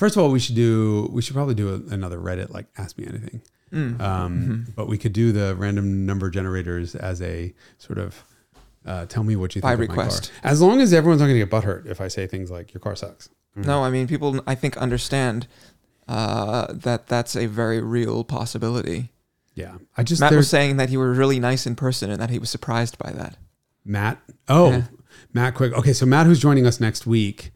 First 0.00 0.16
of 0.16 0.22
all, 0.22 0.30
we 0.30 0.40
should 0.40 0.54
do. 0.54 1.10
We 1.12 1.20
should 1.20 1.34
probably 1.34 1.54
do 1.54 1.68
a, 1.74 1.92
another 1.92 2.18
Reddit 2.18 2.48
like 2.54 2.64
Ask 2.78 2.96
Me 2.96 3.04
Anything. 3.06 3.42
Mm. 3.70 4.00
Um, 4.00 4.66
But 4.74 4.88
we 4.88 4.96
could 4.96 5.12
do 5.12 5.30
the 5.30 5.54
random 5.54 6.06
number 6.06 6.30
generators 6.30 6.94
as 6.94 7.20
a 7.20 7.52
sort 7.76 7.98
of 7.98 8.24
uh, 8.86 9.04
tell 9.04 9.24
me 9.24 9.36
what 9.36 9.54
you 9.54 9.60
By 9.60 9.76
think 9.76 9.90
of 9.90 9.96
request. 9.98 10.32
my 10.36 10.40
car. 10.40 10.50
As 10.52 10.62
long 10.62 10.80
as 10.80 10.94
everyone's 10.94 11.20
not 11.20 11.26
going 11.26 11.38
to 11.38 11.44
get 11.46 11.50
butthurt 11.52 11.84
if 11.84 12.00
I 12.00 12.08
say 12.08 12.26
things 12.26 12.50
like 12.50 12.72
your 12.72 12.80
car 12.80 12.96
sucks. 12.96 13.28
No, 13.54 13.84
I 13.84 13.90
mean 13.90 14.06
people. 14.06 14.40
I 14.46 14.54
think 14.54 14.74
understand 14.78 15.46
uh, 16.08 16.72
that 16.72 17.06
that's 17.06 17.36
a 17.36 17.44
very 17.44 17.82
real 17.82 18.24
possibility. 18.24 19.10
Yeah, 19.54 19.74
I 19.98 20.02
just 20.02 20.22
Matt 20.22 20.32
was 20.32 20.48
saying 20.48 20.78
that 20.78 20.88
he 20.88 20.96
was 20.96 21.18
really 21.18 21.38
nice 21.38 21.66
in 21.66 21.74
person 21.76 22.10
and 22.10 22.22
that 22.22 22.30
he 22.30 22.38
was 22.38 22.48
surprised 22.48 22.96
by 22.96 23.10
that. 23.10 23.36
Matt. 23.84 24.16
Oh, 24.48 24.70
Yeah. 24.70 24.82
Matt 25.34 25.54
Quick. 25.56 25.74
Okay, 25.74 25.92
so 25.92 26.06
Matt, 26.06 26.24
who's 26.24 26.40
joining 26.40 26.66
us 26.66 26.80
next 26.80 27.06
week, 27.06 27.52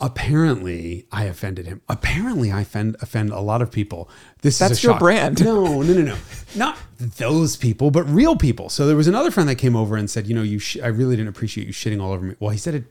apparently 0.00 1.06
I 1.12 1.24
offended 1.24 1.66
him. 1.66 1.82
Apparently 1.88 2.50
I 2.50 2.62
offend 2.62 2.96
offend 3.00 3.30
a 3.30 3.40
lot 3.40 3.62
of 3.62 3.70
people. 3.70 4.08
This 4.42 4.58
That's 4.58 4.72
is 4.72 4.82
your 4.82 4.94
shock. 4.94 5.00
brand. 5.00 5.44
No, 5.44 5.82
no, 5.82 5.92
no, 5.92 6.02
no, 6.02 6.16
not 6.54 6.78
those 6.98 7.56
people, 7.56 7.90
but 7.90 8.04
real 8.04 8.36
people. 8.36 8.68
So 8.68 8.86
there 8.86 8.96
was 8.96 9.08
another 9.08 9.30
friend 9.30 9.48
that 9.48 9.56
came 9.56 9.76
over 9.76 9.96
and 9.96 10.08
said, 10.10 10.26
you 10.26 10.34
know, 10.34 10.42
you, 10.42 10.58
sh- 10.58 10.78
I 10.82 10.88
really 10.88 11.16
didn't 11.16 11.28
appreciate 11.28 11.66
you 11.66 11.72
shitting 11.72 12.02
all 12.02 12.12
over 12.12 12.24
me. 12.24 12.34
Well, 12.40 12.50
he 12.50 12.58
said 12.58 12.74
it. 12.74 12.84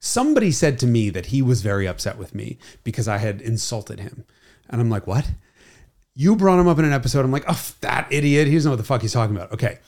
Somebody 0.00 0.50
said 0.50 0.78
to 0.80 0.86
me 0.86 1.08
that 1.10 1.26
he 1.26 1.40
was 1.40 1.62
very 1.62 1.86
upset 1.86 2.18
with 2.18 2.34
me 2.34 2.58
because 2.82 3.08
I 3.08 3.18
had 3.18 3.40
insulted 3.40 4.00
him, 4.00 4.24
and 4.68 4.80
I'm 4.80 4.90
like, 4.90 5.06
what? 5.06 5.30
You 6.14 6.36
brought 6.36 6.60
him 6.60 6.68
up 6.68 6.78
in 6.78 6.84
an 6.84 6.92
episode. 6.92 7.24
I'm 7.24 7.32
like, 7.32 7.46
oh, 7.48 7.72
that 7.80 8.06
idiot. 8.10 8.46
He 8.46 8.54
doesn't 8.54 8.68
know 8.68 8.72
what 8.72 8.76
the 8.76 8.84
fuck 8.84 9.00
he's 9.00 9.12
talking 9.12 9.34
about. 9.34 9.50
Okay. 9.52 9.78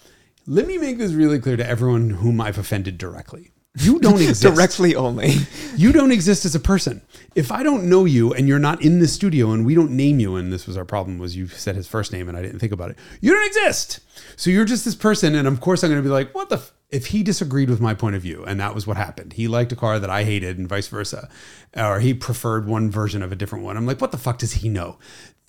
Let 0.47 0.67
me 0.67 0.79
make 0.79 0.99
this 0.99 1.13
really 1.13 1.39
clear 1.39 1.57
to 1.57 1.69
everyone 1.69 2.11
whom 2.11 2.41
I've 2.41 2.59
offended 2.59 2.99
directly. 2.99 3.51
You 3.77 3.99
don't 4.01 4.15
exist. 4.15 4.43
Directly 4.43 4.95
only. 4.95 5.35
You 5.77 5.93
don't 5.93 6.11
exist 6.11 6.47
as 6.47 6.55
a 6.55 6.61
person. 6.61 7.03
If 7.35 7.53
I 7.53 7.63
don't 7.63 7.85
know 7.85 8.07
you 8.07 8.33
and 8.33 8.49
you're 8.49 8.59
not 8.59 8.81
in 8.81 8.99
the 8.99 9.07
studio 9.07 9.51
and 9.51 9.67
we 9.67 9.75
don't 9.75 9.91
name 9.91 10.21
you, 10.21 10.37
and 10.37 10.51
this 10.51 10.67
was 10.67 10.75
our 10.79 10.87
problem 10.87 11.19
was 11.19 11.37
you 11.37 11.49
said 11.49 11.77
his 11.77 11.87
first 11.87 12.15
name 12.15 12.31
and 12.31 12.39
I 12.39 12.41
didn't 12.41 12.61
think 12.61 12.73
about 12.73 12.91
it. 12.93 12.99
You 13.21 13.35
don't 13.35 13.47
exist. 13.47 14.01
So 14.37 14.49
you're 14.49 14.65
just 14.65 14.87
this 14.87 14.95
person, 14.95 15.35
and 15.35 15.47
of 15.47 15.61
course 15.61 15.85
I'm 15.85 15.91
going 15.91 16.03
to 16.03 16.09
be 16.09 16.11
like, 16.11 16.35
what 16.35 16.49
the? 16.49 16.57
F-? 16.57 16.73
If 16.89 17.09
he 17.09 17.23
disagreed 17.23 17.69
with 17.69 17.79
my 17.79 17.93
point 17.93 18.17
of 18.17 18.23
view, 18.23 18.43
and 18.47 18.59
that 18.59 18.75
was 18.75 18.87
what 18.87 18.97
happened, 18.97 19.35
he 19.35 19.49
liked 19.49 19.71
a 19.73 19.77
car 19.77 19.99
that 19.99 20.09
I 20.09 20.25
hated, 20.25 20.57
and 20.57 20.67
vice 20.67 20.89
versa, 20.89 21.29
or 21.77 22.01
he 22.01 22.15
preferred 22.15 22.67
one 22.67 22.91
version 22.91 23.23
of 23.23 23.33
a 23.33 23.37
different 23.37 23.65
one. 23.65 23.77
I'm 23.77 23.85
like, 23.87 24.01
what 24.01 24.13
the 24.13 24.19
fuck 24.19 24.39
does 24.39 24.55
he 24.55 24.71
know? 24.71 24.97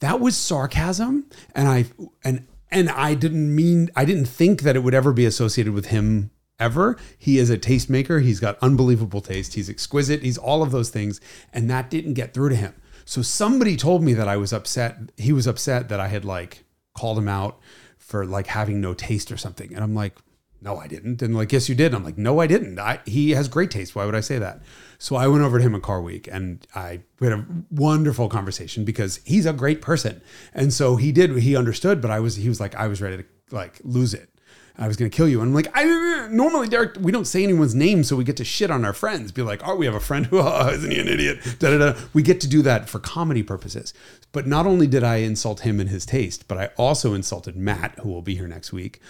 That 0.01 0.19
was 0.19 0.35
sarcasm, 0.35 1.27
and 1.55 1.69
I 1.69 1.85
and 2.21 2.47
and 2.69 2.89
I 2.89 3.13
didn't 3.13 3.55
mean 3.55 3.89
I 3.95 4.03
didn't 4.03 4.25
think 4.25 4.63
that 4.63 4.75
it 4.75 4.79
would 4.83 4.93
ever 4.93 5.13
be 5.13 5.25
associated 5.25 5.73
with 5.73 5.85
him 5.85 6.31
ever. 6.59 6.97
He 7.17 7.37
is 7.37 7.49
a 7.49 7.57
tastemaker. 7.57 8.21
He's 8.21 8.39
got 8.39 8.57
unbelievable 8.61 9.21
taste. 9.21 9.53
He's 9.53 9.69
exquisite. 9.69 10.23
He's 10.23 10.37
all 10.37 10.63
of 10.63 10.71
those 10.71 10.89
things. 10.89 11.21
And 11.53 11.69
that 11.69 11.89
didn't 11.89 12.13
get 12.13 12.33
through 12.33 12.49
to 12.49 12.55
him. 12.55 12.75
So 13.05 13.21
somebody 13.21 13.77
told 13.77 14.03
me 14.03 14.13
that 14.13 14.27
I 14.27 14.37
was 14.37 14.51
upset. 14.51 14.97
He 15.17 15.31
was 15.31 15.47
upset 15.47 15.89
that 15.89 15.99
I 15.99 16.07
had 16.07 16.25
like 16.25 16.65
called 16.93 17.17
him 17.17 17.27
out 17.27 17.59
for 17.97 18.25
like 18.25 18.47
having 18.47 18.81
no 18.81 18.93
taste 18.93 19.31
or 19.31 19.37
something. 19.37 19.73
And 19.73 19.83
I'm 19.83 19.95
like, 19.95 20.15
no, 20.59 20.77
I 20.77 20.87
didn't. 20.87 21.21
And 21.21 21.35
like, 21.35 21.51
yes, 21.51 21.69
you 21.69 21.75
did. 21.75 21.87
And 21.87 21.95
I'm 21.95 22.03
like, 22.03 22.17
no, 22.17 22.39
I 22.39 22.47
didn't. 22.47 22.79
I, 22.79 22.99
he 23.05 23.31
has 23.31 23.47
great 23.47 23.69
taste. 23.69 23.95
Why 23.95 24.05
would 24.05 24.15
I 24.15 24.21
say 24.21 24.39
that? 24.39 24.61
So 24.97 25.15
I 25.15 25.27
went 25.27 25.43
over 25.43 25.59
to 25.59 25.63
him 25.63 25.75
at 25.75 25.83
Car 25.83 26.01
Week 26.01 26.27
and 26.31 26.65
I 26.73 27.01
we 27.19 27.27
had 27.27 27.39
a 27.39 27.45
wonderful 27.69 28.27
conversation 28.27 28.83
because 28.83 29.19
he's 29.23 29.45
a 29.45 29.53
great 29.53 29.81
person. 29.81 30.21
And 30.53 30.73
so 30.73 30.95
he 30.95 31.11
did, 31.11 31.37
he 31.37 31.55
understood, 31.55 32.01
but 32.01 32.09
I 32.09 32.19
was, 32.19 32.37
he 32.37 32.49
was 32.49 32.59
like, 32.59 32.75
I 32.75 32.87
was 32.87 33.01
ready 33.01 33.17
to 33.17 33.25
like 33.55 33.79
lose 33.83 34.13
it. 34.13 34.29
I 34.77 34.87
was 34.87 34.95
going 34.95 35.09
to 35.09 35.15
kill 35.15 35.27
you. 35.27 35.41
And 35.41 35.49
I'm 35.49 35.55
like, 35.55 35.69
I 35.73 36.27
normally, 36.29 36.67
Derek, 36.67 36.97
we 36.99 37.11
don't 37.11 37.25
say 37.25 37.43
anyone's 37.43 37.73
name, 37.73 38.03
so 38.03 38.15
we 38.15 38.23
get 38.23 38.37
to 38.37 38.45
shit 38.45 38.69
on 38.69 38.85
our 38.85 38.93
friends. 38.93 39.31
Be 39.31 39.41
like, 39.41 39.61
oh, 39.65 39.75
we 39.75 39.85
have 39.85 39.95
a 39.95 39.99
friend 39.99 40.27
who, 40.27 40.39
oh, 40.41 40.69
isn't 40.69 40.91
he 40.91 40.99
an 40.99 41.07
idiot? 41.07 41.39
Da, 41.59 41.71
da, 41.71 41.77
da. 41.77 41.99
We 42.13 42.21
get 42.21 42.39
to 42.41 42.47
do 42.47 42.61
that 42.61 42.89
for 42.89 42.99
comedy 42.99 43.43
purposes. 43.43 43.93
But 44.31 44.45
not 44.45 44.67
only 44.67 44.87
did 44.87 45.03
I 45.03 45.17
insult 45.17 45.61
him 45.61 45.79
and 45.79 45.89
his 45.89 46.05
taste, 46.05 46.47
but 46.47 46.57
I 46.57 46.67
also 46.77 47.13
insulted 47.13 47.55
Matt, 47.55 47.97
who 47.99 48.09
will 48.09 48.21
be 48.21 48.35
here 48.35 48.47
next 48.47 48.71
week, 48.71 49.01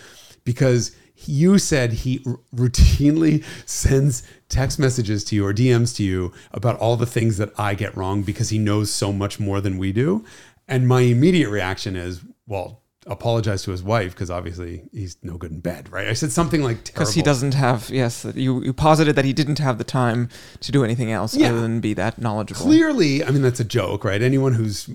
because 0.45 0.95
you 1.25 1.57
said 1.57 1.91
he 1.91 2.21
r- 2.25 2.39
routinely 2.55 3.43
sends 3.65 4.23
text 4.49 4.79
messages 4.79 5.23
to 5.25 5.35
you 5.35 5.45
or 5.45 5.53
DMs 5.53 5.95
to 5.97 6.03
you 6.03 6.31
about 6.51 6.77
all 6.79 6.95
the 6.95 7.05
things 7.05 7.37
that 7.37 7.51
I 7.57 7.73
get 7.73 7.97
wrong 7.97 8.21
because 8.21 8.49
he 8.49 8.59
knows 8.59 8.91
so 8.91 9.11
much 9.11 9.39
more 9.39 9.59
than 9.59 9.77
we 9.77 9.91
do. 9.91 10.23
And 10.67 10.87
my 10.87 11.01
immediate 11.01 11.49
reaction 11.49 11.95
is, 11.95 12.21
well, 12.45 12.83
apologize 13.07 13.63
to 13.63 13.71
his 13.71 13.81
wife 13.81 14.11
because 14.11 14.29
obviously 14.29 14.83
he's 14.91 15.17
no 15.23 15.37
good 15.37 15.51
in 15.51 15.59
bed, 15.59 15.91
right? 15.91 16.07
I 16.07 16.13
said 16.13 16.31
something 16.31 16.61
like 16.61 16.85
Because 16.85 17.13
he 17.13 17.21
doesn't 17.21 17.53
have, 17.53 17.89
yes, 17.89 18.25
you, 18.35 18.61
you 18.63 18.73
posited 18.73 19.15
that 19.15 19.25
he 19.25 19.33
didn't 19.33 19.59
have 19.59 19.77
the 19.77 19.83
time 19.83 20.29
to 20.61 20.71
do 20.71 20.83
anything 20.83 21.11
else 21.11 21.35
Yeah. 21.35 21.49
other 21.49 21.61
than 21.61 21.79
be 21.79 21.93
that 21.95 22.19
knowledgeable. 22.19 22.61
Clearly, 22.61 23.23
I 23.23 23.31
mean 23.31 23.41
that's 23.41 23.59
a 23.59 23.65
joke, 23.65 24.03
right? 24.03 24.21
Anyone 24.21 24.53
who's 24.53 24.89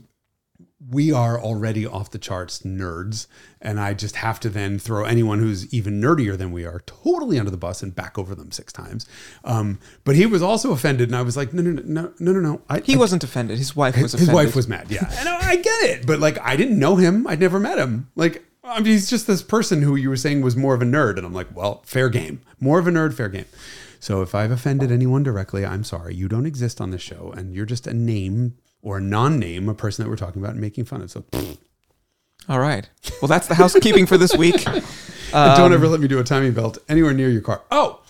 we 0.90 1.12
are 1.12 1.40
already 1.40 1.86
off 1.86 2.10
the 2.10 2.18
charts 2.18 2.60
nerds, 2.62 3.26
and 3.60 3.78
I 3.78 3.94
just 3.94 4.16
have 4.16 4.40
to 4.40 4.48
then 4.48 4.78
throw 4.78 5.04
anyone 5.04 5.38
who's 5.38 5.72
even 5.72 6.00
nerdier 6.00 6.36
than 6.36 6.50
we 6.52 6.64
are 6.64 6.80
totally 6.86 7.38
under 7.38 7.50
the 7.50 7.56
bus 7.56 7.82
and 7.82 7.94
back 7.94 8.18
over 8.18 8.34
them 8.34 8.50
six 8.50 8.72
times. 8.72 9.06
Um, 9.44 9.78
but 10.04 10.16
he 10.16 10.26
was 10.26 10.42
also 10.42 10.72
offended, 10.72 11.08
and 11.08 11.16
I 11.16 11.22
was 11.22 11.36
like, 11.36 11.52
no, 11.54 11.62
no, 11.62 11.70
no, 11.70 11.82
no, 11.84 12.12
no, 12.18 12.32
no, 12.32 12.40
no. 12.40 12.60
I, 12.68 12.80
He 12.80 12.94
I- 12.94 12.98
wasn't 12.98 13.22
offended. 13.24 13.58
His 13.58 13.76
wife 13.76 13.94
was 13.94 14.12
his 14.12 14.14
offended. 14.22 14.34
wife 14.34 14.56
was 14.56 14.66
mad. 14.68 14.90
Yeah, 14.90 15.08
and 15.18 15.28
I 15.28 15.56
get 15.56 15.82
it, 15.84 16.06
but 16.06 16.18
like 16.18 16.38
I 16.40 16.56
didn't 16.56 16.78
know 16.78 16.96
him. 16.96 17.26
I'd 17.26 17.40
never 17.40 17.58
met 17.60 17.78
him. 17.78 18.10
Like 18.16 18.44
I 18.64 18.76
mean, 18.76 18.86
he's 18.92 19.10
just 19.10 19.26
this 19.26 19.42
person 19.42 19.82
who 19.82 19.96
you 19.96 20.08
were 20.08 20.16
saying 20.16 20.42
was 20.42 20.56
more 20.56 20.74
of 20.74 20.82
a 20.82 20.84
nerd, 20.86 21.16
and 21.16 21.26
I'm 21.26 21.32
like, 21.34 21.54
well, 21.54 21.82
fair 21.84 22.08
game. 22.08 22.42
More 22.60 22.78
of 22.78 22.86
a 22.86 22.90
nerd, 22.90 23.14
fair 23.14 23.28
game. 23.28 23.46
So 24.00 24.20
if 24.22 24.34
I've 24.34 24.50
offended 24.50 24.90
anyone 24.90 25.22
directly, 25.22 25.64
I'm 25.64 25.84
sorry. 25.84 26.14
You 26.16 26.26
don't 26.28 26.46
exist 26.46 26.80
on 26.80 26.90
this 26.90 27.02
show, 27.02 27.32
and 27.36 27.54
you're 27.54 27.66
just 27.66 27.86
a 27.86 27.94
name 27.94 28.56
or 28.82 29.00
non-name, 29.00 29.68
a 29.68 29.74
person 29.74 30.04
that 30.04 30.10
we're 30.10 30.16
talking 30.16 30.42
about 30.42 30.52
and 30.52 30.60
making 30.60 30.84
fun 30.84 31.00
of. 31.00 31.10
So 31.10 31.24
All 32.48 32.58
right. 32.58 32.88
Well, 33.20 33.28
that's 33.28 33.46
the 33.46 33.54
housekeeping 33.54 34.06
for 34.06 34.18
this 34.18 34.36
week. 34.36 34.64
don't 34.64 35.34
Um, 35.34 35.72
ever 35.72 35.88
let 35.88 36.00
me 36.00 36.08
do 36.08 36.18
a 36.18 36.24
timing 36.24 36.52
belt 36.52 36.78
anywhere 36.88 37.14
near 37.14 37.30
your 37.30 37.40
car. 37.40 37.62
Oh, 37.70 38.00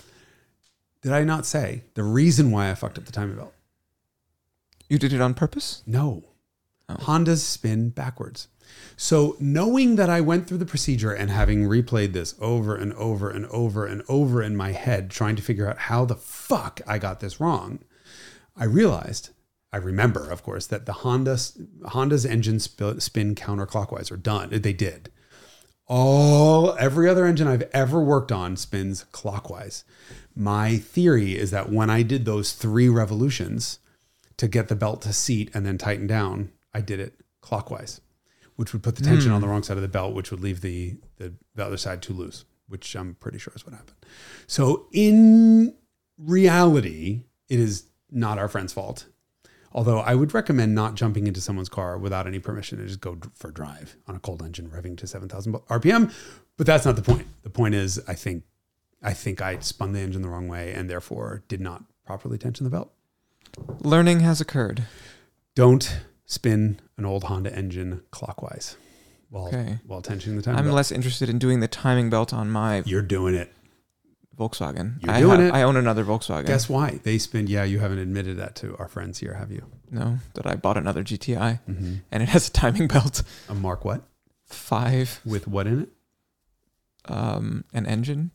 did 1.02 1.12
I 1.12 1.24
not 1.24 1.46
say 1.46 1.82
the 1.94 2.02
reason 2.02 2.50
why 2.50 2.70
I 2.70 2.74
fucked 2.74 2.98
up 2.98 3.04
the 3.04 3.12
timing 3.12 3.36
belt? 3.36 3.52
You 4.88 4.98
did 4.98 5.12
it 5.12 5.20
on 5.20 5.34
purpose? 5.34 5.82
No. 5.86 6.24
Oh. 6.88 6.94
Hondas 6.94 7.38
spin 7.38 7.90
backwards. 7.90 8.48
So, 8.96 9.36
knowing 9.38 9.96
that 9.96 10.08
I 10.08 10.20
went 10.20 10.46
through 10.46 10.58
the 10.58 10.66
procedure 10.66 11.12
and 11.12 11.30
having 11.30 11.64
replayed 11.64 12.12
this 12.12 12.34
over 12.40 12.74
and 12.74 12.92
over 12.94 13.28
and 13.28 13.46
over 13.46 13.84
and 13.84 14.02
over 14.08 14.42
in 14.42 14.56
my 14.56 14.72
head, 14.72 15.10
trying 15.10 15.36
to 15.36 15.42
figure 15.42 15.68
out 15.68 15.78
how 15.78 16.04
the 16.04 16.14
fuck 16.16 16.80
I 16.86 16.98
got 16.98 17.20
this 17.20 17.40
wrong, 17.40 17.80
I 18.56 18.64
realized, 18.64 19.30
I 19.72 19.78
remember, 19.78 20.30
of 20.30 20.42
course, 20.42 20.66
that 20.66 20.86
the 20.86 20.92
Honda 20.92 21.38
Honda's 21.86 22.26
engine 22.26 22.60
sp- 22.60 23.00
spin 23.00 23.34
counterclockwise 23.34 24.12
are 24.12 24.16
done. 24.16 24.50
They 24.52 24.72
did. 24.72 25.10
All 25.86 26.76
every 26.78 27.08
other 27.08 27.26
engine 27.26 27.48
I've 27.48 27.68
ever 27.72 28.00
worked 28.00 28.30
on 28.30 28.56
spins 28.56 29.04
clockwise. 29.12 29.84
My 30.34 30.76
theory 30.76 31.36
is 31.36 31.50
that 31.50 31.70
when 31.70 31.90
I 31.90 32.02
did 32.02 32.24
those 32.24 32.52
three 32.52 32.88
revolutions 32.88 33.78
to 34.36 34.48
get 34.48 34.68
the 34.68 34.76
belt 34.76 35.02
to 35.02 35.12
seat 35.12 35.50
and 35.54 35.66
then 35.66 35.78
tighten 35.78 36.06
down, 36.06 36.52
I 36.72 36.80
did 36.80 37.00
it 37.00 37.20
clockwise, 37.40 38.00
which 38.56 38.72
would 38.72 38.82
put 38.82 38.96
the 38.96 39.02
tension 39.02 39.32
on 39.32 39.40
the 39.40 39.46
hmm. 39.46 39.52
wrong 39.52 39.62
side 39.62 39.76
of 39.76 39.82
the 39.82 39.88
belt, 39.88 40.14
which 40.14 40.30
would 40.30 40.40
leave 40.40 40.60
the, 40.60 40.96
the 41.16 41.34
the 41.54 41.64
other 41.64 41.76
side 41.76 42.02
too 42.02 42.12
loose, 42.12 42.44
which 42.68 42.94
I'm 42.94 43.14
pretty 43.14 43.38
sure 43.38 43.52
is 43.56 43.64
what 43.66 43.74
happened. 43.74 43.96
So 44.46 44.86
in 44.92 45.74
reality, 46.18 47.24
it 47.48 47.58
is 47.58 47.86
not 48.10 48.38
our 48.38 48.48
friend's 48.48 48.72
fault. 48.72 49.06
Although 49.74 50.00
I 50.00 50.14
would 50.14 50.34
recommend 50.34 50.74
not 50.74 50.94
jumping 50.94 51.26
into 51.26 51.40
someone's 51.40 51.68
car 51.68 51.96
without 51.98 52.26
any 52.26 52.38
permission 52.38 52.78
and 52.78 52.86
just 52.88 53.00
go 53.00 53.18
for 53.34 53.48
a 53.48 53.54
drive 53.54 53.96
on 54.06 54.14
a 54.14 54.18
cold 54.18 54.42
engine 54.42 54.68
revving 54.68 54.96
to 54.98 55.06
7,000 55.06 55.52
RPM. 55.68 56.12
But 56.56 56.66
that's 56.66 56.84
not 56.84 56.96
the 56.96 57.02
point. 57.02 57.26
The 57.42 57.50
point 57.50 57.74
is, 57.74 58.00
I 58.06 58.14
think, 58.14 58.44
I 59.02 59.12
think 59.14 59.40
I 59.40 59.58
spun 59.60 59.92
the 59.92 60.00
engine 60.00 60.22
the 60.22 60.28
wrong 60.28 60.48
way 60.48 60.72
and 60.72 60.88
therefore 60.90 61.42
did 61.48 61.60
not 61.60 61.84
properly 62.04 62.36
tension 62.38 62.64
the 62.64 62.70
belt. 62.70 62.92
Learning 63.80 64.20
has 64.20 64.40
occurred. 64.40 64.84
Don't 65.54 66.00
spin 66.26 66.80
an 66.96 67.04
old 67.04 67.24
Honda 67.24 67.54
engine 67.54 68.02
clockwise 68.10 68.76
while 69.30 69.48
Okay. 69.48 69.78
while 69.86 70.02
tensioning 70.02 70.36
the 70.36 70.42
timing 70.42 70.58
I'm 70.60 70.64
belt. 70.66 70.76
less 70.76 70.92
interested 70.92 71.28
in 71.28 71.38
doing 71.38 71.60
the 71.60 71.68
timing 71.68 72.10
belt 72.10 72.32
on 72.32 72.50
my 72.50 72.82
You're 72.86 73.02
doing 73.02 73.34
it. 73.34 73.52
Volkswagen. 74.38 75.02
You're 75.02 75.12
I 75.14 75.20
doing 75.20 75.40
have- 75.40 75.48
it. 75.48 75.54
I 75.54 75.62
own 75.62 75.76
another 75.76 76.04
Volkswagen. 76.04 76.46
Guess 76.46 76.68
why? 76.68 77.00
They 77.02 77.18
spend, 77.18 77.48
Yeah, 77.48 77.64
you 77.64 77.78
haven't 77.80 77.98
admitted 77.98 78.36
that 78.38 78.54
to 78.56 78.76
our 78.78 78.88
friends 78.88 79.18
here, 79.18 79.34
have 79.34 79.50
you? 79.52 79.66
No, 79.90 80.18
that 80.34 80.46
I 80.46 80.54
bought 80.54 80.76
another 80.78 81.02
GTI 81.04 81.60
Mm-hmm. 81.68 81.94
and 82.10 82.22
it 82.22 82.28
has 82.30 82.48
a 82.48 82.52
timing 82.52 82.88
belt. 82.88 83.22
A 83.48 83.54
Mark 83.54 83.84
what? 83.84 84.02
Five, 84.46 85.20
With 85.24 85.46
what 85.46 85.66
in 85.66 85.82
it? 85.82 85.88
um, 87.06 87.64
an 87.72 87.86
engine. 87.86 88.30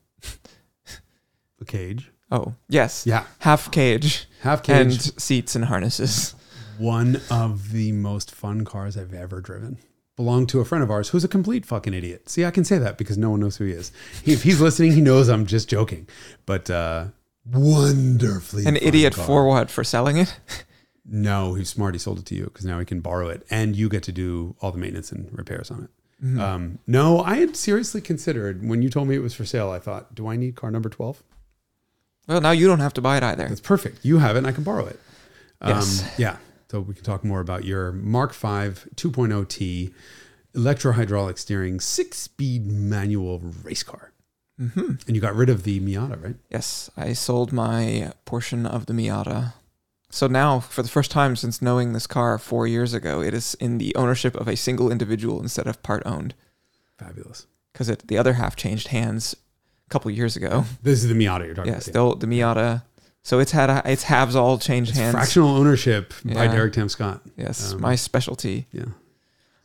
A 1.60 1.66
cage. 1.66 2.12
Oh, 2.32 2.54
yes. 2.70 3.06
Yeah, 3.08 3.24
Half 3.40 3.72
cage, 3.72 4.28
half 4.42 4.62
cage. 4.62 4.78
and 4.80 4.94
seats 5.22 5.56
and 5.56 5.66
harnesses. 5.66 6.36
One 6.78 7.22
of 7.32 7.72
the 7.72 7.92
most 7.94 8.30
fun 8.36 8.64
cars 8.66 8.96
I've 8.98 9.14
ever 9.14 9.42
driven. 9.42 9.78
Belonged 10.18 10.50
to 10.50 10.60
a 10.60 10.66
friend 10.66 10.84
of 10.84 10.92
ours 10.92 11.10
who's 11.10 11.24
a 11.24 11.28
complete 11.30 11.66
fucking 11.66 11.94
idiot. 11.94 12.28
See, 12.28 12.44
I 12.44 12.52
can 12.52 12.66
say 12.66 12.78
that 12.80 12.98
because 12.98 13.18
no 13.18 13.30
one 13.30 13.40
knows 13.40 13.56
who 13.58 13.66
he 13.66 13.72
is. 13.72 13.92
He, 14.26 14.34
if 14.34 14.44
he's 14.44 14.60
listening, 14.60 14.92
he 14.94 15.00
knows 15.02 15.30
I'm 15.30 15.46
just 15.46 15.70
joking. 15.70 16.08
But 16.46 16.70
uh, 16.70 17.06
wonderfully, 17.46 18.66
An 18.66 18.78
idiot 18.78 19.14
car. 19.14 19.26
for 19.26 19.48
what? 19.48 19.70
For 19.70 19.84
selling 19.84 20.18
it? 20.18 20.40
No, 21.10 21.54
he's 21.54 21.70
smart. 21.70 21.94
He 21.96 22.00
sold 22.00 22.20
it 22.20 22.26
to 22.26 22.36
you 22.36 22.46
because 22.46 22.66
now 22.66 22.80
he 22.80 22.86
can 22.86 23.00
borrow 23.00 23.30
it, 23.30 23.46
and 23.50 23.76
you 23.78 23.88
get 23.90 24.04
to 24.04 24.12
do 24.12 24.56
all 24.60 24.72
the 24.72 24.78
maintenance 24.78 25.12
and 25.12 25.30
repairs 25.32 25.72
on 25.72 25.84
it. 25.84 25.90
Mm-hmm. 26.26 26.42
Um, 26.42 26.80
no, 26.88 27.22
I 27.22 27.36
had 27.36 27.56
seriously 27.56 28.02
considered 28.02 28.68
when 28.68 28.82
you 28.82 28.90
told 28.90 29.08
me 29.08 29.16
it 29.16 29.20
was 29.22 29.34
for 29.36 29.46
sale. 29.46 29.70
I 29.70 29.80
thought, 29.80 30.16
do 30.16 30.28
I 30.28 30.36
need 30.36 30.56
car 30.56 30.72
number 30.72 30.90
twelve? 30.90 31.22
Well, 32.28 32.42
now 32.42 32.52
you 32.52 32.68
don't 32.68 32.80
have 32.82 32.94
to 32.96 33.02
buy 33.02 33.18
it 33.18 33.24
either. 33.24 33.48
That's 33.48 33.62
perfect. 33.62 34.00
You 34.04 34.18
have 34.18 34.36
it, 34.36 34.40
and 34.40 34.48
I 34.48 34.52
can 34.52 34.64
borrow 34.64 34.86
it. 34.88 35.00
Um, 35.62 35.76
Yes. 35.76 36.14
Yeah. 36.18 36.38
So 36.70 36.82
we 36.82 36.94
can 36.96 37.04
talk 37.04 37.24
more 37.24 37.40
about 37.40 37.64
your 37.66 37.92
Mark 37.92 38.34
V 38.34 38.40
2.0T 38.96 39.94
electro 40.56 40.92
hydraulic 40.94 41.38
steering 41.38 41.80
six 41.80 42.18
speed 42.18 42.66
manual 42.72 43.40
race 43.64 43.84
car. 43.84 44.12
hmm 44.60 44.94
And 45.08 45.16
you 45.16 45.22
got 45.22 45.36
rid 45.36 45.50
of 45.50 45.64
the 45.64 45.80
Miata, 45.80 46.22
right? 46.22 46.36
Yes, 46.50 46.90
I 46.98 47.14
sold 47.14 47.54
my 47.54 48.12
portion 48.26 48.66
of 48.66 48.88
the 48.88 48.94
Miata. 48.94 49.54
So 50.10 50.28
now, 50.28 50.60
for 50.62 50.82
the 50.82 50.90
first 50.90 51.12
time 51.12 51.36
since 51.36 51.62
knowing 51.62 51.92
this 51.94 52.08
car 52.08 52.38
four 52.38 52.66
years 52.66 52.94
ago, 52.94 53.22
it 53.22 53.34
is 53.34 53.56
in 53.60 53.78
the 53.78 53.94
ownership 53.96 54.36
of 54.36 54.48
a 54.48 54.56
single 54.56 54.90
individual 54.92 55.42
instead 55.42 55.68
of 55.68 55.84
part 55.84 56.02
owned. 56.06 56.34
Fabulous. 56.98 57.46
Because 57.74 57.88
the 57.90 58.18
other 58.18 58.34
half 58.34 58.56
changed 58.56 58.88
hands 58.88 59.36
a 59.86 59.90
couple 59.90 60.10
years 60.10 60.36
ago. 60.36 60.64
This 60.82 61.04
is 61.04 61.10
the 61.10 61.14
Miata 61.16 61.46
you're 61.46 61.56
talking 61.56 61.74
Yes, 61.74 61.88
about. 61.90 62.20
the, 62.20 62.26
the 62.28 62.40
Miata. 62.40 62.84
So 63.28 63.40
it's 63.40 63.52
had 63.52 63.70
a, 63.70 63.82
its 63.92 64.04
halves 64.04 64.38
all 64.38 64.58
changed 64.58 64.92
It's 64.92 65.00
hands. 65.00 65.12
fractional 65.14 65.50
ownership 65.50 66.14
by 66.24 66.48
Derek 66.48 66.72
Tam 66.72 66.88
Scott. 66.88 67.20
Yes, 67.36 67.74
Um, 67.74 67.82
my 67.82 67.96
specialty. 67.98 68.68
Yeah. 68.72 68.86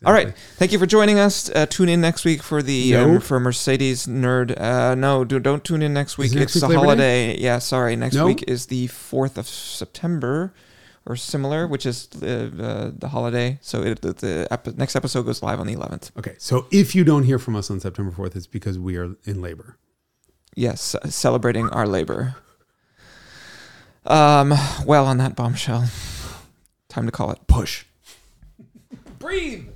All 0.05 0.13
right. 0.13 0.35
Thank 0.57 0.73
you 0.73 0.81
for 0.81 0.87
joining 0.87 1.21
us. 1.21 1.49
Uh, 1.49 1.67
tune 1.67 1.89
in 1.89 2.01
next 2.01 2.25
week 2.25 2.43
for 2.43 2.61
the 2.61 2.91
No. 2.91 3.11
um, 3.15 3.21
for 3.21 3.39
Mercedes 3.39 4.07
Nerd. 4.09 4.61
Uh, 4.61 4.97
no, 4.97 5.23
do, 5.25 5.39
don't 5.39 5.63
tune 5.63 5.81
in 5.81 5.95
next 5.95 6.19
week. 6.19 6.35
Next 6.35 6.57
it's 6.57 6.67
week 6.67 6.77
a 6.77 6.81
holiday. 6.81 7.39
Yeah, 7.39 7.61
sorry. 7.61 7.95
Next 7.95 8.17
No? 8.17 8.27
week 8.27 8.43
is 8.49 8.67
the 8.67 8.89
fourth 8.89 9.39
of 9.39 9.47
September, 9.47 10.53
or 11.07 11.15
similar, 11.15 11.69
which 11.69 11.87
is 11.87 12.09
the 12.09 12.47
uh, 12.61 12.91
the 12.99 13.11
holiday. 13.11 13.61
So 13.63 13.83
it, 13.85 14.01
the, 14.03 14.13
the 14.13 14.49
epi- 14.51 14.73
next 14.77 14.97
episode 14.97 15.23
goes 15.23 15.41
live 15.41 15.61
on 15.61 15.69
the 15.69 15.75
eleventh. 15.75 16.11
Okay. 16.19 16.35
So 16.39 16.67
if 16.73 16.97
you 16.97 17.05
don't 17.05 17.23
hear 17.23 17.39
from 17.39 17.55
us 17.55 17.71
on 17.71 17.79
September 17.79 18.11
4th, 18.11 18.35
it's 18.35 18.49
because 18.49 18.77
we 18.81 18.97
are 18.97 19.15
in 19.25 19.41
labor. 19.41 19.79
Yes, 20.57 20.97
uh, 20.97 21.07
celebrating 21.11 21.69
our 21.69 21.87
labor. 21.87 22.35
Um. 24.05 24.53
Well, 24.85 25.07
on 25.07 25.19
that 25.19 25.37
bombshell, 25.37 25.85
time 26.89 27.07
to 27.07 27.13
call 27.13 27.31
it. 27.31 27.39
Push. 27.47 27.85
Breathe. 29.19 29.69